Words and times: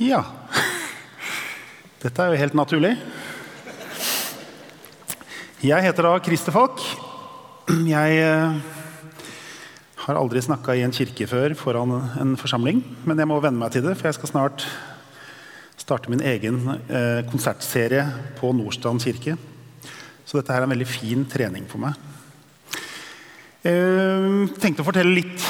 Ja. 0.00 0.22
Dette 2.00 2.24
er 2.24 2.32
jo 2.32 2.40
helt 2.40 2.54
naturlig. 2.56 2.94
Jeg 5.60 5.84
heter 5.84 6.06
da 6.06 6.14
Christer 6.24 6.54
Falk. 6.56 6.80
Jeg 7.84 8.22
eh, 8.24 8.54
har 10.06 10.20
aldri 10.22 10.40
snakka 10.40 10.72
i 10.72 10.86
en 10.86 10.96
kirke 10.96 11.28
før 11.28 11.52
foran 11.52 11.92
en 12.16 12.32
forsamling, 12.40 12.80
men 13.04 13.20
jeg 13.20 13.28
må 13.28 13.36
venne 13.44 13.60
meg 13.60 13.74
til 13.74 13.84
det, 13.84 13.92
for 14.00 14.08
jeg 14.08 14.16
skal 14.16 14.32
snart 14.32 14.64
starte 15.76 16.08
min 16.08 16.24
egen 16.24 16.62
eh, 16.88 17.20
konsertserie 17.28 18.06
på 18.40 18.54
Nordstrand 18.56 19.04
kirke. 19.04 19.36
Så 20.24 20.40
dette 20.40 20.56
her 20.56 20.64
er 20.64 20.70
en 20.70 20.72
veldig 20.78 20.88
fin 20.88 21.28
trening 21.28 21.68
for 21.68 21.84
meg. 21.84 22.00
Jeg 23.60 24.46
tenkte 24.56 24.80
å 24.80 24.86
fortelle 24.86 25.12
litt 25.12 25.42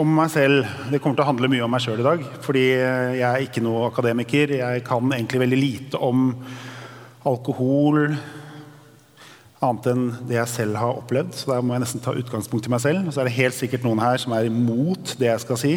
om 0.00 0.08
meg 0.16 0.30
selv. 0.32 0.64
Det 0.88 1.02
kommer 1.04 1.18
til 1.18 1.24
å 1.26 1.28
handle 1.28 1.50
mye 1.52 1.66
om 1.66 1.74
meg 1.74 1.82
sjøl 1.84 2.00
i 2.00 2.06
dag. 2.06 2.22
Fordi 2.40 2.62
jeg 2.64 3.26
er 3.28 3.44
ikke 3.44 3.60
noe 3.60 3.90
akademiker. 3.90 4.54
Jeg 4.56 4.84
kan 4.86 5.12
egentlig 5.12 5.42
veldig 5.42 5.58
lite 5.60 6.00
om 6.00 6.30
alkohol. 7.28 8.14
Annet 9.60 9.90
enn 9.92 10.08
det 10.30 10.38
jeg 10.38 10.52
selv 10.54 10.80
har 10.80 11.02
opplevd. 11.02 11.36
Så 11.36 11.52
da 11.52 11.60
må 11.60 11.76
jeg 11.76 11.84
nesten 11.84 12.04
ta 12.06 12.16
utgangspunkt 12.16 12.70
i 12.70 12.72
meg 12.72 12.80
selv. 12.86 13.12
Så 13.12 13.20
er 13.20 13.28
det 13.28 13.36
helt 13.36 13.58
sikkert 13.58 13.84
noen 13.84 14.00
her 14.00 14.16
som 14.24 14.32
er 14.32 14.48
imot 14.48 15.18
det 15.20 15.28
jeg 15.28 15.44
skal 15.44 15.60
si. 15.60 15.76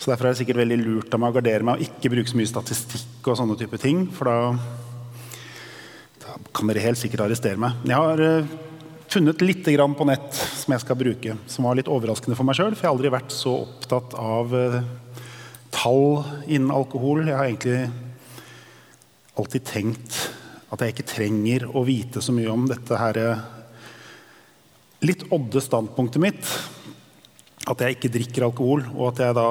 Så 0.00 0.08
derfor 0.08 0.30
er 0.30 0.32
det 0.32 0.40
sikkert 0.40 0.64
veldig 0.64 0.80
lurt 0.80 1.12
av 1.12 1.20
meg 1.20 1.36
å 1.36 1.40
gardere 1.42 1.68
meg 1.68 1.76
og 1.76 1.90
ikke 1.90 2.16
bruke 2.16 2.32
så 2.32 2.40
mye 2.40 2.54
statistikk 2.56 3.28
og 3.28 3.36
sånne 3.36 3.60
type 3.60 3.84
ting. 3.84 4.06
For 4.16 4.32
da, 4.32 5.36
da 6.24 6.40
kan 6.56 6.72
dere 6.72 6.88
helt 6.88 7.04
sikkert 7.04 7.28
arrestere 7.28 7.60
meg. 7.60 7.84
Jeg 7.84 8.00
har 8.00 8.28
eh, 8.32 8.60
funnet 9.12 9.42
litt 9.44 9.66
på 9.66 10.06
nett 10.08 10.34
som 10.34 10.72
jeg 10.72 10.82
skal 10.82 10.96
bruke, 10.96 11.36
som 11.46 11.66
var 11.68 11.76
litt 11.76 11.90
overraskende 11.90 12.36
for 12.38 12.48
meg 12.48 12.56
sjøl. 12.56 12.72
For 12.72 12.84
jeg 12.84 12.88
har 12.88 12.96
aldri 12.96 13.12
vært 13.12 13.34
så 13.34 13.54
opptatt 13.66 14.14
av 14.16 14.54
uh, 14.56 14.78
tall 15.74 16.22
innen 16.46 16.72
alkohol. 16.72 17.26
Jeg 17.26 17.36
har 17.36 17.50
egentlig 17.50 17.90
alltid 19.36 19.66
tenkt 19.68 20.20
at 20.72 20.80
jeg 20.80 20.94
ikke 20.94 21.10
trenger 21.10 21.66
å 21.68 21.84
vite 21.84 22.22
så 22.24 22.32
mye 22.32 22.52
om 22.52 22.64
dette 22.70 23.00
her 23.00 23.20
uh, 23.20 23.42
litt 25.04 25.26
odde 25.34 25.60
standpunktet 25.60 26.22
mitt. 26.22 26.54
At 27.68 27.84
jeg 27.84 27.98
ikke 27.98 28.10
drikker 28.16 28.48
alkohol, 28.48 28.80
og 28.96 29.12
at 29.12 29.20
jeg 29.22 29.36
da 29.38 29.48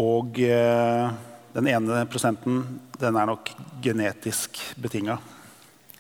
Og 0.01 0.41
eh, 0.41 1.11
den 1.53 1.69
ene 1.69 2.07
prosenten 2.09 2.63
den 2.97 3.17
er 3.21 3.29
nok 3.29 3.53
genetisk 3.85 4.57
betinga. 4.81 5.19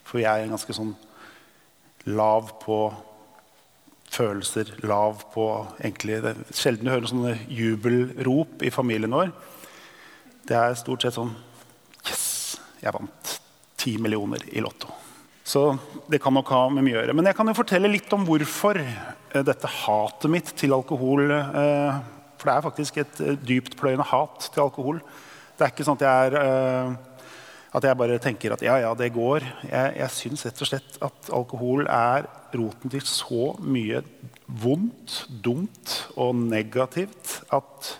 For 0.01 0.23
jeg 0.23 0.47
er 0.47 0.49
ganske 0.49 0.73
sånn 0.73 0.95
lav 2.09 2.55
på 2.63 2.79
følelser, 4.17 4.79
lav 4.89 5.27
på 5.35 5.67
egentlig 5.83 6.23
det, 6.25 6.39
Sjelden 6.57 6.89
du 6.89 6.95
hører 6.95 7.11
sånne 7.11 7.37
jubelrop 7.53 8.65
i 8.65 8.73
familien 8.73 9.13
vår. 9.13 9.35
Det 10.49 10.57
er 10.57 10.79
stort 10.81 11.05
sett 11.05 11.19
sånn 11.19 11.35
jeg 12.83 12.95
vant 12.95 13.35
10 13.77 13.99
millioner 14.03 14.43
i 14.53 14.63
Lotto. 14.65 14.91
Så 15.47 15.77
det 16.11 16.19
kan 16.23 16.35
nok 16.35 16.49
ha 16.51 16.65
med 16.75 16.83
mye 16.83 16.97
å 16.97 17.01
gjøre. 17.01 17.15
Men 17.15 17.29
jeg 17.31 17.39
kan 17.39 17.47
jo 17.47 17.55
fortelle 17.55 17.91
litt 17.91 18.11
om 18.17 18.25
hvorfor 18.27 18.81
eh, 18.83 19.43
dette 19.47 19.71
hatet 19.71 20.33
mitt 20.33 20.51
til 20.59 20.75
alkohol 20.75 21.31
eh, 21.31 21.99
For 22.35 22.51
det 22.51 22.55
er 22.57 22.65
faktisk 22.65 22.99
et 22.99 23.21
eh, 23.23 23.39
dyptpløyende 23.47 24.09
hat 24.11 24.49
til 24.51 24.65
alkohol. 24.65 24.99
Det 25.57 25.63
er 25.63 25.71
ikke 25.71 25.87
sånn 25.87 26.01
at 26.01 26.05
jeg, 26.05 26.33
er, 26.35 26.97
at 27.79 27.87
jeg 27.87 27.97
bare 27.97 28.19
tenker 28.21 28.53
at 28.53 28.65
ja, 28.67 28.75
ja, 28.83 28.91
det 28.99 29.15
går. 29.15 29.47
Jeg, 29.71 29.95
jeg 30.03 30.15
syns 30.19 30.45
rett 30.49 30.61
og 30.61 30.69
slett 30.69 30.99
at 31.07 31.31
alkohol 31.39 31.87
er 31.87 32.27
roten 32.57 32.93
til 32.93 33.07
så 33.09 33.55
mye 33.63 34.03
vondt, 34.47 35.23
dumt 35.31 35.95
og 36.19 36.37
negativt 36.43 37.39
at, 37.55 37.93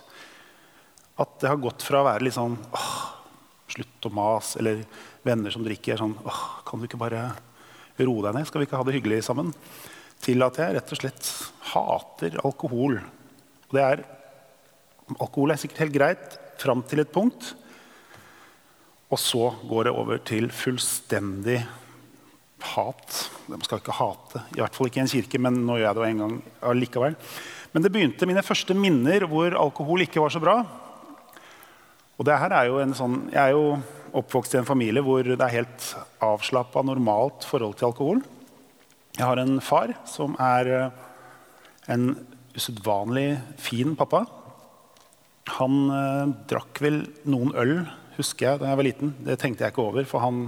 at 1.17 1.39
det 1.41 1.49
har 1.49 1.63
gått 1.63 1.87
fra 1.87 2.03
å 2.03 2.09
være 2.11 2.27
litt 2.27 2.37
sånn 2.37 2.59
åh, 2.75 3.16
slutt 3.71 4.07
å 4.07 4.13
mase. 4.13 4.59
Eller 4.61 4.83
venner 5.27 5.53
som 5.53 5.65
drikker. 5.65 5.99
sånn, 5.99 6.17
åh, 6.25 6.63
Kan 6.65 6.79
du 6.79 6.87
ikke 6.87 7.01
bare 7.01 7.31
roe 7.99 8.25
deg 8.25 8.35
ned? 8.35 8.47
Skal 8.47 8.61
vi 8.61 8.69
ikke 8.69 8.79
ha 8.79 8.87
det 8.87 8.97
hyggelig 8.97 9.23
sammen? 9.27 9.53
Til 10.23 10.41
at 10.43 10.57
jeg 10.57 10.75
rett 10.75 10.91
og 10.91 11.01
slett 11.01 11.31
hater 11.73 12.39
alkohol. 12.43 12.99
Og 13.67 13.75
det 13.77 13.83
er, 13.83 14.03
alkohol 15.19 15.53
er 15.53 15.61
sikkert 15.61 15.85
helt 15.85 15.97
greit 15.97 16.37
fram 16.57 16.81
til 16.87 17.03
et 17.03 17.13
punkt. 17.13 17.53
Og 19.07 19.19
så 19.21 19.51
går 19.69 19.87
det 19.87 19.95
over 19.95 20.17
til 20.25 20.49
fullstendig 20.51 21.61
hat. 22.73 23.19
Man 23.47 23.61
skal 23.63 23.79
ikke 23.79 23.95
hate, 23.95 24.41
i 24.55 24.59
hvert 24.59 24.75
fall 24.75 24.89
ikke 24.89 24.99
i 24.99 25.05
en 25.05 25.11
kirke, 25.11 25.39
men 25.39 25.61
nå 25.67 25.77
gjør 25.77 25.87
jeg 25.87 25.97
det 25.99 26.09
en 26.09 26.23
gang 26.23 26.35
allikevel. 26.71 27.15
Men 27.71 27.85
det 27.85 27.91
begynte 27.93 28.27
mine 28.27 28.43
første 28.43 28.75
minner 28.75 29.27
hvor 29.29 29.55
alkohol 29.59 30.03
ikke 30.03 30.23
var 30.23 30.33
så 30.33 30.41
bra. 30.43 30.57
Og 32.17 32.25
det 32.25 32.37
her 32.41 32.53
er 32.55 32.69
jo 32.69 32.79
en 32.81 32.95
sånn, 32.97 33.29
Jeg 33.31 33.37
er 33.37 33.51
jo 33.53 33.77
oppvokst 34.17 34.55
i 34.55 34.57
en 34.61 34.65
familie 34.65 35.03
hvor 35.05 35.23
det 35.23 35.37
er 35.37 35.53
helt 35.53 35.89
avslappa, 36.23 36.81
normalt 36.81 37.45
forhold 37.45 37.75
til 37.77 37.91
alkohol. 37.91 38.23
Jeg 39.17 39.25
har 39.25 39.37
en 39.41 39.59
far 39.61 39.93
som 40.05 40.35
er 40.41 40.67
eh, 40.67 40.89
en 41.93 42.15
usedvanlig 42.55 43.37
fin 43.61 43.95
pappa. 43.95 44.23
Han 45.59 45.91
eh, 45.93 46.33
drakk 46.49 46.81
vel 46.81 47.03
noen 47.29 47.53
øl, 47.53 47.75
husker 48.17 48.47
jeg, 48.47 48.61
da 48.61 48.71
jeg 48.71 48.79
var 48.79 48.87
liten. 48.89 49.13
Det 49.27 49.37
tenkte 49.41 49.65
jeg 49.65 49.75
ikke 49.75 49.85
over, 49.85 50.09
for 50.09 50.25
han 50.25 50.47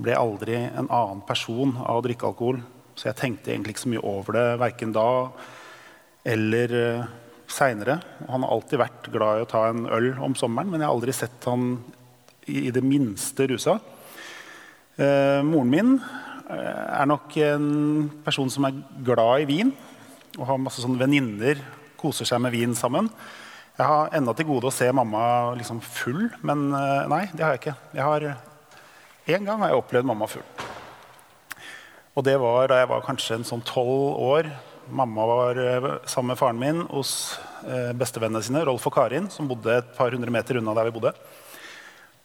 ble 0.00 0.16
aldri 0.16 0.56
en 0.64 0.88
annen 0.88 1.20
person 1.28 1.76
av 1.82 2.00
å 2.00 2.06
drikke 2.06 2.30
alkohol. 2.30 2.62
Så 2.96 3.10
jeg 3.10 3.20
tenkte 3.20 3.52
egentlig 3.52 3.76
ikke 3.76 3.84
så 3.84 3.92
mye 3.92 4.06
over 4.08 4.38
det 4.38 4.48
verken 4.64 4.96
da 4.96 5.08
eller 6.26 6.72
eh, 6.74 7.08
seinere. 7.50 8.00
Han 8.28 8.44
har 8.44 8.52
alltid 8.52 8.80
vært 8.80 9.08
glad 9.14 9.40
i 9.40 9.44
å 9.44 9.50
ta 9.50 9.66
en 9.70 9.86
øl 9.92 10.12
om 10.24 10.34
sommeren, 10.38 10.70
men 10.70 10.82
jeg 10.82 10.88
har 10.88 10.96
aldri 10.96 11.14
sett 11.16 11.46
han 11.48 11.76
i, 12.46 12.70
det 12.74 12.82
minste 12.84 13.48
rusa. 13.50 13.78
Eh, 14.96 15.40
moren 15.46 15.72
min 15.72 15.96
eh, 15.96 16.84
er 17.00 17.08
nok 17.10 17.36
en 17.44 17.66
person 18.24 18.50
som 18.52 18.68
er 18.68 18.78
glad 19.04 19.44
i 19.44 19.48
vin 19.50 19.72
og 20.36 20.46
har 20.48 20.62
masse 20.62 20.82
sånne 20.84 21.00
venninner. 21.00 21.60
Koser 22.00 22.28
seg 22.28 22.42
med 22.44 22.54
vin 22.54 22.76
sammen. 22.76 23.10
Jeg 23.76 23.88
har 23.88 24.14
ennå 24.16 24.32
til 24.36 24.48
gode 24.48 24.70
å 24.70 24.74
se 24.74 24.88
mamma 24.94 25.52
liksom 25.58 25.82
full, 25.84 26.30
men 26.46 26.70
eh, 26.72 27.08
nei, 27.12 27.24
det 27.32 27.44
har 27.44 27.56
jeg 27.56 27.64
ikke. 27.64 27.76
Jeg 27.96 28.06
har, 28.06 28.30
en 29.36 29.50
gang 29.50 29.62
har 29.62 29.72
jeg 29.72 29.82
opplevd 29.82 30.08
mamma 30.08 30.30
full. 30.30 30.46
Og 32.16 32.24
det 32.24 32.38
var 32.40 32.70
da 32.70 32.80
jeg 32.80 32.88
var 32.88 33.04
kanskje 33.04 33.36
en 33.36 33.44
sånn 33.44 33.64
tolv 33.68 34.16
år. 34.24 34.48
Mamma 34.88 35.26
var 35.26 35.58
eh, 35.58 35.88
sammen 36.06 36.32
med 36.32 36.38
faren 36.38 36.58
min 36.58 36.82
hos 36.90 37.38
eh, 37.66 37.92
bestevennene 37.96 38.42
sine, 38.44 38.64
Rolf 38.66 38.86
og 38.86 38.94
Karin, 38.94 39.30
som 39.32 39.48
bodde 39.50 39.78
et 39.80 39.88
par 39.96 40.14
hundre 40.14 40.30
meter 40.30 40.60
unna 40.60 40.74
der 40.76 40.88
vi 40.88 40.94
bodde. 40.94 41.12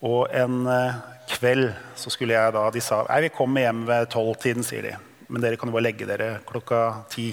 Og 0.06 0.28
en 0.34 0.66
eh, 0.70 1.00
kveld 1.36 1.72
så 1.98 2.14
skulle 2.14 2.36
jeg 2.36 2.54
da 2.56 2.66
De 2.74 2.82
sa 2.84 3.04
nei, 3.08 3.24
vi 3.28 3.34
kommer 3.34 3.66
hjem 3.66 3.86
ved 3.90 4.10
tolvtiden, 4.14 4.66
sier 4.66 4.86
de. 4.86 4.96
Men 5.32 5.44
dere 5.44 5.58
kan 5.58 5.70
jo 5.70 5.76
bare 5.78 5.88
legge 5.88 6.10
dere 6.10 6.32
klokka 6.48 6.82
ti. 7.12 7.30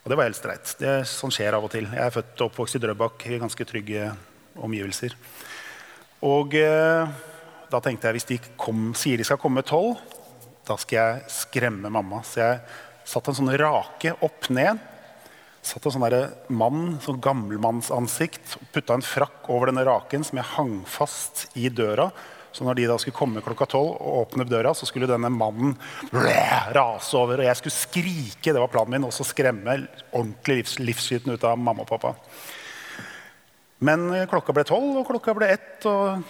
Og 0.00 0.08
det 0.08 0.16
var 0.16 0.28
helt 0.28 0.38
streit. 0.38 0.76
Det, 0.80 0.88
er 0.88 1.08
sånn 1.08 1.32
skjer 1.34 1.56
av 1.56 1.66
og 1.66 1.72
til. 1.72 1.88
Jeg 1.90 2.04
er 2.04 2.14
født 2.14 2.36
og 2.40 2.50
oppvokst 2.50 2.78
i 2.78 2.82
Drøbak 2.84 3.26
i 3.28 3.40
ganske 3.40 3.66
trygge 3.68 4.12
omgivelser. 4.60 5.16
Og 6.28 6.54
eh, 6.56 7.18
da 7.70 7.80
tenkte 7.84 8.08
jeg 8.08 8.18
hvis 8.18 8.30
de 8.30 8.38
kom, 8.60 8.90
sier 8.96 9.20
de 9.20 9.26
skal 9.26 9.40
komme 9.40 9.64
tolv, 9.66 10.00
da 10.68 10.76
skal 10.80 10.96
jeg 10.96 11.34
skremme 11.34 11.92
mamma. 11.92 12.22
Så 12.26 12.40
jeg 12.40 12.60
satte 13.04 13.32
en 13.32 13.38
sånn 13.40 13.54
rake 13.60 14.14
opp 14.24 14.50
ned. 14.52 14.80
Satt 15.60 15.84
en 15.84 15.92
sånn 15.92 16.06
der 16.08 16.30
mann, 16.48 16.98
sånn 17.04 17.20
gammelmannsansikt, 17.20 18.56
putta 18.72 18.96
en 18.96 19.04
frakk 19.04 19.48
over 19.52 19.68
denne 19.68 19.84
raken 19.84 20.24
som 20.24 20.40
jeg 20.40 20.52
hang 20.54 20.76
fast 20.88 21.48
i 21.60 21.68
døra. 21.68 22.08
Så 22.50 22.64
når 22.66 22.80
de 22.80 22.86
da 22.90 22.96
skulle 22.98 23.14
komme 23.14 23.42
klokka 23.44 23.68
tolv 23.70 23.92
og 23.94 24.22
åpne 24.24 24.46
døra, 24.48 24.72
så 24.74 24.88
skulle 24.88 25.08
denne 25.10 25.30
mannen 25.30 25.76
bleh, 26.10 26.70
rase 26.74 27.14
over. 27.18 27.42
Og 27.42 27.46
jeg 27.46 27.60
skulle 27.60 27.76
skrike, 27.76 28.54
det 28.54 28.58
var 28.58 28.72
planen 28.72 28.96
min, 28.96 29.06
og 29.06 29.14
så 29.14 29.26
skremme 29.26 29.76
ordentlig 30.10 30.62
livs, 30.62 30.78
livsskiten 30.82 31.36
ut 31.36 31.46
av 31.46 31.60
mamma 31.60 31.84
og 31.84 31.92
pappa. 31.92 32.16
Men 33.86 34.08
klokka 34.32 34.56
ble 34.56 34.66
tolv, 34.68 34.98
og 35.00 35.06
klokka 35.12 35.36
ble 35.36 35.52
ett. 35.54 35.86
Og 35.88 36.24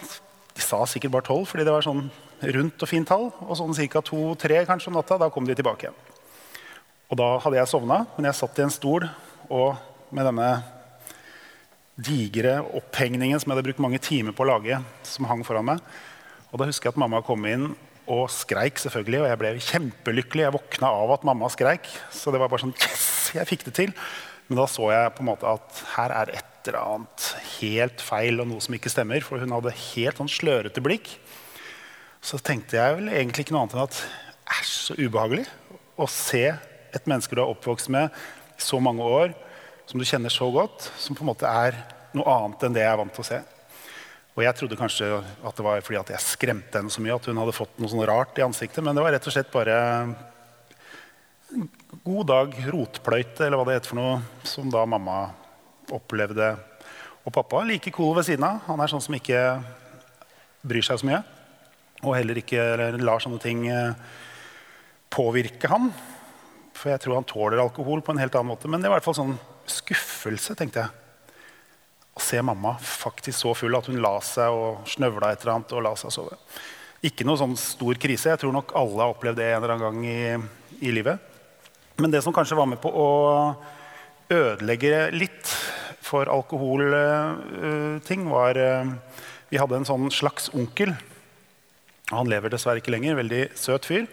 de 0.53 0.63
sa 0.63 0.83
sikkert 0.85 1.15
bare 1.15 1.29
tolv, 1.31 1.47
fordi 1.49 1.65
det 1.65 1.73
var 1.73 1.87
sånn 1.87 2.05
rundt 2.57 2.85
og 2.85 2.89
fint 2.89 3.09
tall. 3.09 3.29
Og 3.47 3.57
sånn 3.57 3.73
ca. 3.89 4.05
to-tre 4.05 4.61
kanskje 4.69 4.91
om 4.91 4.99
natta, 4.99 5.17
da 5.17 5.31
kom 5.33 5.49
de 5.49 5.57
tilbake 5.57 5.89
igjen. 5.89 6.10
Og 7.11 7.19
da 7.19 7.33
hadde 7.43 7.57
jeg 7.59 7.67
sovna, 7.67 8.05
men 8.15 8.29
jeg 8.29 8.39
satt 8.39 8.59
i 8.61 8.63
en 8.63 8.71
stol 8.71 9.03
og 9.51 9.75
med 10.15 10.23
denne 10.29 10.51
digre 11.99 12.61
opphengningen 12.79 13.41
som 13.41 13.51
jeg 13.51 13.57
hadde 13.57 13.65
brukt 13.67 13.83
mange 13.83 13.99
timer 13.99 14.35
på 14.35 14.45
å 14.45 14.51
lage, 14.53 14.77
som 15.03 15.27
hang 15.27 15.43
foran 15.43 15.67
meg. 15.67 15.81
Og 16.51 16.61
da 16.61 16.67
husker 16.69 16.87
jeg 16.87 16.95
at 16.95 17.01
mamma 17.03 17.19
kom 17.27 17.43
inn 17.49 17.73
og 18.11 18.23
skreik, 18.31 18.79
selvfølgelig, 18.79 19.19
og 19.21 19.27
jeg 19.27 19.41
ble 19.41 19.51
kjempelykkelig. 19.67 20.45
Jeg 20.47 20.55
våkna 20.55 20.93
av 21.01 21.13
at 21.17 21.27
mamma 21.27 21.51
skreik, 21.51 21.91
så 22.15 22.31
det 22.31 22.39
var 22.41 22.51
bare 22.51 22.63
sånn 22.63 22.75
Yes! 22.79 23.09
Jeg 23.35 23.47
fikk 23.47 23.67
det 23.67 23.75
til. 23.75 23.93
Men 24.47 24.59
da 24.59 24.65
så 24.71 24.87
jeg 24.91 25.11
på 25.15 25.23
en 25.23 25.31
måte 25.33 25.51
at 25.51 25.83
her 25.97 26.15
er 26.15 26.33
et 26.39 26.71
eller 26.71 26.79
annet 26.79 27.27
helt 27.57 28.01
feil 28.03 28.43
og 28.43 28.49
noe 28.49 28.63
som 28.63 28.75
ikke 28.75 28.91
stemmer. 28.91 29.23
For 29.23 29.43
hun 29.43 29.51
hadde 29.55 29.75
helt 29.75 30.19
sånn 30.19 30.31
slørete 30.31 30.83
blikk. 30.83 31.13
Så 32.23 32.39
tenkte 32.39 32.79
jeg 32.79 32.97
vel 32.99 33.11
egentlig 33.11 33.45
ikke 33.45 33.55
noe 33.55 33.67
annet 33.67 33.77
enn 33.77 33.85
at 33.85 34.01
æsj, 34.59 34.75
så 34.87 34.99
ubehagelig 34.99 35.47
å 35.99 36.07
se 36.11 36.45
et 36.95 37.07
menneske 37.09 37.35
du 37.35 37.41
har 37.43 37.51
oppvokst 37.51 37.91
med 37.93 38.11
i 38.57 38.61
så 38.61 38.79
mange 38.83 39.05
år, 39.05 39.33
som 39.89 39.99
du 39.99 40.07
kjenner 40.07 40.33
så 40.33 40.47
godt, 40.53 40.91
som 40.99 41.17
på 41.17 41.25
en 41.25 41.31
måte 41.31 41.49
er 41.49 41.77
noe 42.15 42.27
annet 42.35 42.63
enn 42.67 42.75
det 42.75 42.83
jeg 42.83 42.91
er 42.91 42.99
vant 43.01 43.13
til 43.15 43.23
å 43.23 43.29
se. 43.31 43.41
Og 44.31 44.43
jeg 44.45 44.55
trodde 44.55 44.79
kanskje 44.79 45.07
at 45.19 45.57
det 45.57 45.65
var 45.65 45.81
fordi 45.83 45.99
at 45.99 46.11
jeg 46.13 46.23
skremte 46.23 46.79
henne 46.79 46.93
så 46.93 47.03
mye 47.03 47.17
at 47.17 47.25
hun 47.27 47.39
hadde 47.41 47.55
fått 47.55 47.79
noe 47.81 47.91
sånn 47.91 48.05
rart 48.07 48.37
i 48.39 48.45
ansiktet, 48.45 48.83
men 48.83 48.95
det 48.95 49.03
var 49.03 49.15
rett 49.15 49.27
og 49.27 49.35
slett 49.35 49.51
bare 49.51 49.77
god 52.05 52.29
dag 52.29 52.55
rotpløyte, 52.71 53.43
eller 53.45 53.59
hva 53.59 53.67
det 53.67 53.79
heter 53.79 53.91
for 53.91 53.99
noe, 53.99 54.21
som 54.47 54.71
da 54.71 54.85
mamma 54.87 55.25
opplevde. 55.91 56.53
Og 57.27 57.35
pappa 57.35 57.61
like 57.67 57.91
cool 57.93 58.15
ved 58.17 58.29
siden 58.29 58.47
av. 58.47 58.63
Han 58.69 58.81
er 58.81 58.89
sånn 58.89 59.03
som 59.03 59.17
ikke 59.17 59.41
bryr 60.65 60.85
seg 60.85 61.01
så 61.01 61.09
mye. 61.09 61.19
Og 62.01 62.15
heller 62.15 62.39
ikke 62.41 62.63
lar 62.97 63.21
sånne 63.21 63.41
ting 63.43 63.67
eh, 63.69 63.93
påvirke 65.11 65.69
ham. 65.69 65.91
For 66.81 66.89
jeg 66.89 67.03
tror 67.03 67.19
han 67.19 67.27
tåler 67.29 67.61
alkohol 67.61 68.01
på 68.01 68.15
en 68.15 68.21
helt 68.21 68.33
annen 68.33 68.55
måte. 68.55 68.69
Men 68.71 68.81
det 68.81 68.89
var 68.89 68.97
i 68.97 68.99
hvert 68.99 69.05
fall 69.11 69.19
sånn 69.19 69.37
skuffelse, 69.69 70.55
tenkte 70.57 70.81
jeg. 70.81 70.89
Å 72.17 72.21
se 72.25 72.41
mamma 72.43 72.73
faktisk 72.81 73.37
så 73.37 73.53
full 73.55 73.77
at 73.77 73.87
hun 73.87 74.01
la 74.03 74.15
seg 74.25 74.49
og 74.51 74.87
snøvla 74.89 75.29
et 75.31 75.43
eller 75.43 75.59
annet 75.59 75.75
og 75.77 75.85
la 75.85 75.93
seg 75.99 76.13
sove. 76.15 76.35
Ikke 77.05 77.25
noe 77.25 77.37
sånn 77.39 77.53
stor 77.57 77.97
krise. 78.01 78.33
Jeg 78.33 78.41
tror 78.41 78.53
nok 78.55 78.73
alle 78.77 78.99
har 79.03 79.13
opplevd 79.13 79.37
det 79.39 79.47
en 79.51 79.59
eller 79.61 79.75
annen 79.75 79.85
gang 79.85 79.99
i, 80.09 80.87
i 80.89 80.91
livet. 80.93 81.21
Men 82.01 82.13
det 82.13 82.23
som 82.25 82.33
kanskje 82.33 82.57
var 82.57 82.67
med 82.69 82.81
på 82.81 82.89
å 82.89 83.07
ødelegge 84.31 85.11
litt 85.13 85.53
for 86.01 86.25
alkoholting, 86.33 88.21
var 88.31 88.57
uh, 88.57 88.85
Vi 89.51 89.59
hadde 89.59 89.75
en 89.77 89.87
sånn 89.87 90.11
slags 90.13 90.49
onkel. 90.55 90.95
Han 92.11 92.29
lever 92.31 92.49
dessverre 92.51 92.79
ikke 92.81 92.93
lenger. 92.93 93.19
Veldig 93.21 93.43
søt 93.59 93.85
fyr. 93.87 94.05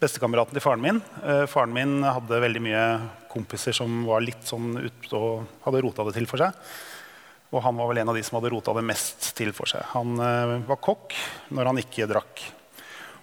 Bestekameraten 0.00 0.56
til 0.56 0.62
faren 0.64 0.80
min. 0.80 0.98
Uh, 1.20 1.44
faren 1.50 1.74
min 1.76 1.98
hadde 2.06 2.38
veldig 2.40 2.60
mye 2.64 2.84
kompiser 3.28 3.76
som 3.76 3.98
var 4.08 4.22
litt 4.24 4.46
sånn 4.48 4.72
ute 4.80 5.12
og 5.18 5.42
hadde 5.66 5.82
rota 5.84 6.06
det 6.08 6.14
til 6.16 6.28
for 6.30 6.40
seg. 6.40 6.56
Og 7.52 7.60
han 7.66 7.76
var 7.76 7.90
vel 7.90 8.00
en 8.00 8.12
av 8.12 8.16
de 8.16 8.22
som 8.24 8.38
hadde 8.38 8.52
rota 8.54 8.72
det 8.78 8.86
mest 8.88 9.34
til 9.36 9.52
for 9.52 9.68
seg. 9.68 9.84
Han 9.92 10.16
uh, 10.16 10.56
var 10.70 10.80
kokk 10.80 11.12
når 11.52 11.68
han 11.68 11.82
ikke 11.82 12.08
drakk. 12.08 12.46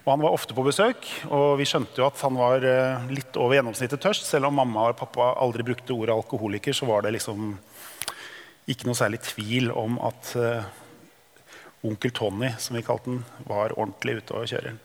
Og 0.06 0.12
han 0.14 0.22
var 0.22 0.38
ofte 0.38 0.54
på 0.56 0.64
besøk, 0.64 1.10
og 1.34 1.58
vi 1.60 1.66
skjønte 1.68 2.00
jo 2.00 2.06
at 2.12 2.22
han 2.22 2.38
var 2.38 2.62
uh, 2.62 3.10
litt 3.10 3.42
over 3.42 3.58
gjennomsnittet 3.58 4.04
tørst. 4.06 4.30
Selv 4.30 4.52
om 4.52 4.62
mamma 4.62 4.92
og 4.92 5.00
pappa 5.02 5.34
aldri 5.42 5.66
brukte 5.66 5.98
ordet 5.98 6.14
alkoholiker, 6.14 6.78
så 6.78 6.86
var 6.92 7.08
det 7.08 7.18
liksom 7.18 7.56
ikke 8.70 8.86
noe 8.86 9.00
særlig 9.00 9.24
tvil 9.26 9.74
om 9.74 9.98
at 10.04 10.36
onkel 11.88 12.12
Tony, 12.12 12.52
som 12.60 12.76
vi 12.76 12.84
kalte 12.86 13.14
den, 13.14 13.24
var 13.48 13.74
ordentlig 13.80 14.20
ute 14.20 14.36
å 14.36 14.46
kjøre. 14.46 14.76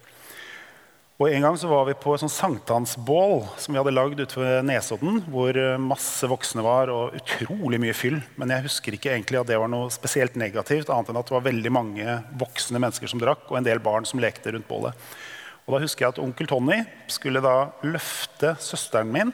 Og 1.22 1.30
En 1.30 1.44
gang 1.44 1.54
så 1.54 1.68
var 1.70 1.84
vi 1.86 1.92
på 1.94 2.16
et 2.16 2.22
sånn 2.24 2.32
sankthansbål 2.34 3.44
som 3.62 3.70
vi 3.70 3.78
hadde 3.78 3.92
lagd 3.94 4.18
ute 4.18 4.56
Nesodden. 4.66 5.20
Hvor 5.30 5.54
masse 5.78 6.26
voksne 6.26 6.64
var, 6.66 6.90
og 6.90 7.14
utrolig 7.14 7.78
mye 7.78 7.94
fyll. 7.94 8.16
Men 8.40 8.50
jeg 8.50 8.64
husker 8.64 8.96
ikke 8.96 9.12
egentlig 9.12 9.38
at 9.38 9.46
det 9.46 9.60
var 9.62 9.70
noe 9.70 9.92
spesielt 9.94 10.34
negativt. 10.40 10.90
annet 10.90 11.12
enn 11.12 11.20
at 11.20 11.30
det 11.30 11.36
var 11.36 11.46
veldig 11.46 11.72
mange 11.78 12.16
voksne 12.40 12.82
mennesker 12.82 13.12
som 13.12 13.22
drakk, 13.22 13.46
og 13.52 13.60
en 13.60 13.68
del 13.68 13.78
barn 13.78 14.08
som 14.08 14.18
lekte 14.18 14.50
rundt 14.50 14.66
bålet. 14.66 14.98
Og 15.62 15.76
da 15.76 15.82
husker 15.84 16.08
jeg 16.08 16.16
at 16.16 16.20
Onkel 16.24 16.50
Tony 16.50 16.80
skulle 17.06 17.44
da 17.44 17.56
løfte 17.86 18.56
søsteren 18.58 19.14
min 19.14 19.30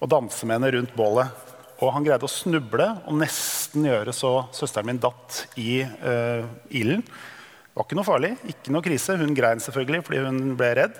og 0.00 0.12
danse 0.12 0.44
med 0.44 0.58
henne 0.58 0.74
rundt 0.76 0.92
bålet. 1.00 1.32
Og 1.80 1.94
han 1.96 2.04
greide 2.04 2.28
å 2.28 2.34
snuble 2.34 2.92
og 3.06 3.20
nesten 3.24 3.88
gjøre 3.88 4.12
så 4.12 4.36
søsteren 4.52 4.92
min 4.92 5.00
datt 5.00 5.46
i 5.56 5.80
uh, 5.80 6.44
ilden. 6.68 7.06
Det 7.70 7.78
var 7.78 7.86
ikke 7.86 7.96
noe 8.00 8.06
farlig, 8.08 8.30
ikke 8.50 8.72
noe 8.74 8.82
krise. 8.82 9.14
Hun 9.20 9.34
grein 9.36 9.62
selvfølgelig 9.62 10.02
fordi 10.06 10.22
hun 10.26 10.54
ble 10.58 10.70
redd. 10.80 10.96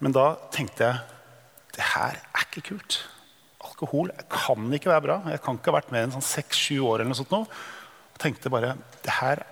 Men 0.00 0.16
da 0.16 0.32
tenkte 0.54 0.86
jeg 0.88 1.18
det 1.76 1.86
her 1.92 2.16
er 2.16 2.46
ikke 2.46 2.64
kult. 2.72 3.02
Alkohol 3.60 4.10
kan 4.32 4.72
ikke 4.72 4.90
være 4.90 5.04
bra. 5.04 5.18
Jeg 5.28 5.42
kan 5.44 5.58
ikke 5.58 5.70
ha 5.70 5.76
vært 5.76 5.92
med 5.92 6.06
en 6.06 6.14
sånn 6.16 6.24
seks-sju 6.24 6.80
år. 6.80 7.00
eller 7.02 7.12
noe 7.12 7.20
sånt 7.20 7.34
nå. 7.34 7.44
Jeg 8.16 8.22
tenkte 8.24 8.52
bare, 8.52 8.74
Det 9.04 9.12
her 9.20 9.44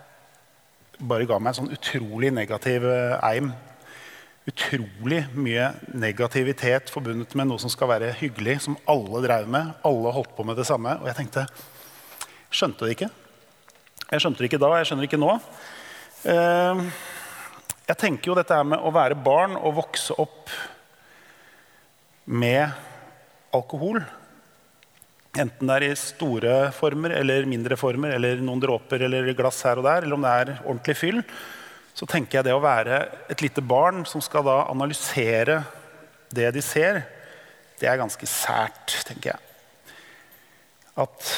bare 0.99 1.28
ga 1.28 1.38
meg 1.38 1.52
en 1.52 1.61
sånn 1.61 1.76
utrolig 1.76 2.33
negativ 2.33 2.85
eh, 2.88 3.21
eim. 3.28 3.52
Utrolig 4.49 5.26
mye 5.37 5.71
negativitet 5.93 6.90
forbundet 6.90 7.37
med 7.37 7.50
noe 7.50 7.61
som 7.61 7.71
skal 7.71 7.93
være 7.93 8.14
hyggelig, 8.19 8.62
som 8.64 8.78
alle 8.88 9.21
drev 9.26 9.49
med. 9.52 9.75
Alle 9.85 10.12
holdt 10.17 10.35
på 10.35 10.49
med 10.49 10.57
det 10.57 10.67
samme. 10.67 10.97
Og 11.02 11.11
jeg 11.12 11.21
tenkte 11.21 11.47
Skjønte 12.49 12.87
det 12.87 12.95
ikke. 12.97 13.11
Jeg 14.09 14.23
skjønte 14.25 14.40
det 14.40 14.49
ikke 14.49 14.62
da, 14.62 14.71
jeg 14.81 14.88
skjønner 14.88 15.05
det 15.05 15.11
ikke 15.11 15.21
nå. 15.21 15.35
Ehm, 16.26 16.88
jeg 17.87 17.98
tenker 18.00 18.32
jo 18.32 18.37
dette 18.38 18.56
med 18.66 18.82
å 18.82 18.90
være 18.94 19.18
barn 19.22 19.54
og 19.54 19.76
vokse 19.76 20.16
opp 20.18 20.50
med 22.26 22.75
alkohol. 23.54 24.00
Enten 25.38 25.70
det 25.70 25.76
er 25.76 25.87
i 25.87 26.00
store 26.00 26.56
former 26.75 27.14
eller 27.20 27.46
mindre 27.46 27.78
former, 27.78 28.16
eller 28.16 28.42
noen 28.42 28.64
dråper 28.64 29.06
eller 29.06 29.30
glass 29.38 29.62
her 29.68 29.78
og 29.78 29.87
der, 29.87 30.02
eller 30.02 30.18
om 30.18 30.26
det 30.26 30.34
er 30.40 30.52
ordentlig 30.64 30.98
fyll, 30.98 31.22
så 31.94 32.06
tenker 32.06 32.40
jeg 32.40 32.48
det 32.48 32.56
å 32.56 32.62
være 32.62 33.00
et 33.30 33.42
lite 33.42 33.62
barn 33.62 34.04
som 34.06 34.22
skal 34.25 34.46
da 34.46 34.58
analysere 34.72 35.62
det 36.34 36.50
de 36.54 36.62
ser, 36.62 37.04
det 37.78 37.87
er 37.88 38.00
ganske 38.00 38.26
sært, 38.26 38.98
tenker 39.06 39.32
jeg. 39.32 39.94
At 40.98 41.30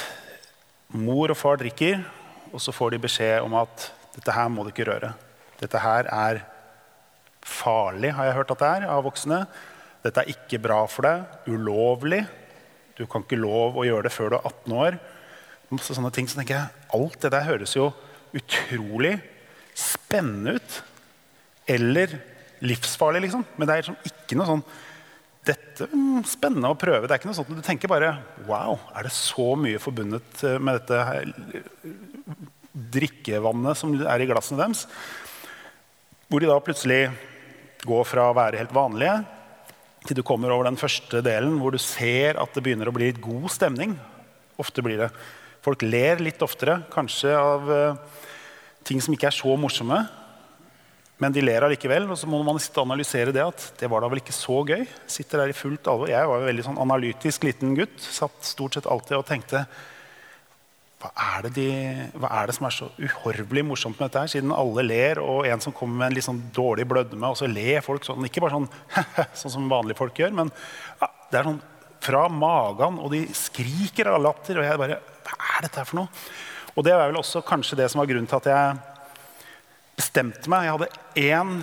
mor 0.97 1.31
og 1.31 1.39
far 1.39 1.61
drikker, 1.61 2.01
og 2.51 2.63
så 2.65 2.73
får 2.75 2.95
de 2.95 3.05
beskjed 3.05 3.45
om 3.45 3.55
at 3.61 3.91
dette 4.17 4.35
her 4.35 4.51
må 4.53 4.65
du 4.65 4.73
ikke 4.73 4.89
røre. 4.89 5.13
Dette 5.61 5.81
her 5.83 6.09
er 6.11 6.43
farlig, 7.47 8.13
har 8.17 8.29
jeg 8.29 8.37
hørt 8.39 8.53
at 8.55 8.63
det 8.63 8.71
er 8.71 8.89
av 8.91 9.05
voksne. 9.07 9.45
Dette 10.05 10.23
er 10.23 10.33
ikke 10.33 10.61
bra 10.63 10.83
for 10.91 11.07
deg. 11.07 11.39
Ulovlig. 11.53 12.23
Du 12.99 13.07
kan 13.09 13.25
ikke 13.25 13.41
lov 13.41 13.79
å 13.81 13.87
gjøre 13.87 14.09
det 14.09 14.15
før 14.15 14.33
du 14.33 14.39
er 14.39 14.49
18 14.51 14.77
år. 14.77 15.01
Masse 15.71 15.95
sånne 15.97 16.13
ting, 16.15 16.29
så 16.29 16.41
tenker 16.41 16.59
jeg, 16.59 16.85
Alt 16.97 17.21
det 17.23 17.33
der 17.33 17.47
høres 17.47 17.77
jo 17.77 17.91
utrolig 18.37 19.15
spennende 19.79 20.59
ut. 20.59 20.79
Eller 21.71 22.19
livsfarlig, 22.65 23.25
liksom. 23.27 23.45
Men 23.57 23.69
det 23.69 23.75
er 23.75 23.85
liksom 23.85 24.01
ikke 24.11 24.39
noe 24.41 24.51
sånn 24.51 24.65
dette 25.47 25.87
er 25.87 26.27
spennende 26.29 26.69
å 26.69 26.77
prøve. 26.79 27.07
Det 27.07 27.15
er 27.15 27.21
ikke 27.21 27.31
noe 27.31 27.39
sånt, 27.39 27.53
Du 27.57 27.65
tenker 27.65 27.89
bare 27.89 28.11
Wow, 28.49 28.77
er 28.93 29.07
det 29.09 29.13
så 29.17 29.55
mye 29.57 29.81
forbundet 29.81 30.43
eh, 30.45 30.59
med 30.61 30.81
dette 30.83 30.99
her, 31.09 31.31
drikkevannet 32.73 33.79
som 33.79 33.95
er 33.99 34.23
i 34.23 34.29
glassene 34.31 34.63
deres? 34.63 34.87
Hvor 36.31 36.43
de 36.43 36.51
da 36.51 36.61
plutselig 36.63 37.03
går 37.87 38.07
fra 38.07 38.29
å 38.31 38.37
være 38.37 38.61
helt 38.61 38.75
vanlige 38.77 39.19
til 40.07 40.17
du 40.17 40.25
kommer 40.25 40.53
over 40.55 40.69
den 40.69 40.81
første 40.81 41.21
delen 41.25 41.59
hvor 41.61 41.75
du 41.75 41.81
ser 41.83 42.39
at 42.41 42.55
det 42.57 42.63
begynner 42.65 42.89
å 42.89 42.95
bli 42.95 43.11
litt 43.11 43.21
god 43.23 43.51
stemning. 43.53 43.97
Ofte 44.61 44.85
blir 44.85 45.01
det. 45.03 45.11
Folk 45.65 45.85
ler 45.85 46.23
litt 46.25 46.41
oftere, 46.45 46.79
kanskje 46.93 47.35
av 47.37 47.69
uh, 47.69 48.23
ting 48.87 49.03
som 49.05 49.13
ikke 49.13 49.29
er 49.29 49.37
så 49.37 49.57
morsomme. 49.61 49.99
Men 51.21 51.35
de 51.37 51.43
ler 51.45 51.67
allikevel, 51.67 52.07
og 52.09 52.17
så 52.17 52.29
må 52.33 52.41
man 52.47 52.57
sitte 52.63 52.81
og 52.81 52.89
analysere 52.89 53.35
det. 53.37 53.45
at 53.45 53.67
det 53.77 53.91
var 53.93 54.01
da 54.01 54.09
vel 54.09 54.23
ikke 54.23 54.33
så 54.33 54.63
gøy. 54.65 54.87
Sitter 55.05 55.43
der 55.43 55.53
i 55.53 55.57
fullt 55.57 55.91
alvor. 55.93 56.09
Jeg 56.09 56.29
var 56.31 56.41
en 56.41 56.49
veldig 56.49 56.65
sånn 56.65 56.81
analytisk 56.81 57.45
liten 57.45 57.75
gutt. 57.77 57.99
Satt 58.01 58.41
stort 58.49 58.79
sett 58.79 58.89
alltid 58.89 59.19
og 59.19 59.27
tenkte 59.29 59.67
hva 61.01 61.09
er, 61.17 61.47
de, 61.57 61.71
hva 62.21 62.29
er, 62.43 62.51
det 62.51 62.55
som 62.59 62.67
er 62.69 62.75
så 62.77 62.87
uhorvelig 63.01 63.63
morsomt 63.65 63.97
med 63.97 64.11
dette? 64.11 64.21
her? 64.21 64.33
Siden 64.35 64.53
alle 64.53 64.85
ler, 64.85 65.21
og 65.25 65.47
en 65.49 65.63
som 65.65 65.73
kommer 65.73 66.03
med 66.03 66.11
en 66.11 66.17
litt 66.19 66.27
sånn 66.27 66.43
dårlig 66.53 66.85
blødme, 66.91 67.31
og 67.31 67.39
så 67.41 67.49
ler 67.49 67.81
folk 67.85 68.05
sånn. 68.05 68.27
Ikke 68.29 68.43
bare 68.45 68.59
sånn, 68.59 68.69
sånn 69.43 69.55
som 69.57 69.71
vanlige 69.73 69.97
folk 70.03 70.21
gjør, 70.21 70.37
men 70.37 70.53
ja, 71.01 71.09
det 71.33 71.41
er 71.41 71.49
sånn 71.49 71.63
fra 72.05 72.27
magen, 72.33 73.01
og 73.01 73.15
de 73.15 73.23
skriker 73.37 74.13
av 74.13 74.21
latter. 74.25 74.61
Og 74.61 74.69
jeg 74.69 74.81
bare 74.81 75.01
Hva 75.31 75.37
er 75.57 75.67
dette 75.67 75.81
her 75.81 75.89
for 75.89 76.03
noe? 76.03 76.23
Og 76.77 76.85
det 76.85 76.93
er 76.95 77.03
vel 77.03 77.21
også 77.21 77.43
kanskje 77.49 77.81
det 77.81 77.91
som 77.93 78.01
var 78.01 78.09
grunnen 78.11 78.29
til 78.29 78.41
at 78.41 78.49
jeg 78.51 78.79
bestemte 80.01 80.53
meg. 80.53 80.67
Jeg 80.67 80.77
hadde 80.77 81.29
én 81.29 81.61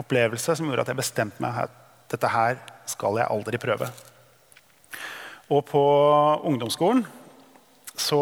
opplevelse 0.00 0.56
som 0.56 0.68
gjorde 0.68 0.84
at 0.84 0.92
jeg 0.92 1.00
bestemte 1.00 1.44
meg 1.44 1.64
at 1.66 1.82
dette 2.12 2.30
her 2.30 2.60
skal 2.88 3.18
jeg 3.20 3.28
aldri 3.32 3.60
prøve. 3.60 3.88
Og 5.52 5.62
på 5.68 5.82
ungdomsskolen 6.48 7.04
så 8.00 8.20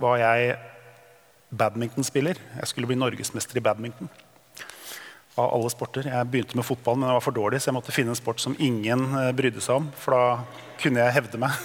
var 0.00 0.20
jeg 0.20 0.56
badmintonspiller. 1.50 2.38
Jeg 2.60 2.70
skulle 2.70 2.90
bli 2.90 2.98
norgesmester 2.98 3.58
i 3.58 3.64
badminton. 3.64 4.10
Av 5.38 5.50
alle 5.54 5.70
sporter. 5.72 6.08
Jeg 6.10 6.30
begynte 6.30 6.58
med 6.58 6.66
fotball, 6.66 6.98
men 6.98 7.10
jeg 7.10 7.18
var 7.18 7.26
for 7.26 7.36
dårlig, 7.36 7.60
så 7.62 7.70
jeg 7.70 7.78
måtte 7.78 7.94
finne 7.94 8.14
en 8.14 8.18
sport 8.18 8.42
som 8.42 8.56
ingen 8.58 9.06
eh, 9.18 9.30
brydde 9.36 9.62
seg 9.64 9.80
om. 9.80 9.88
For 9.98 10.14
da 10.14 10.24
kunne 10.82 11.04
jeg 11.04 11.16
hevde 11.20 11.40
meg. 11.42 11.54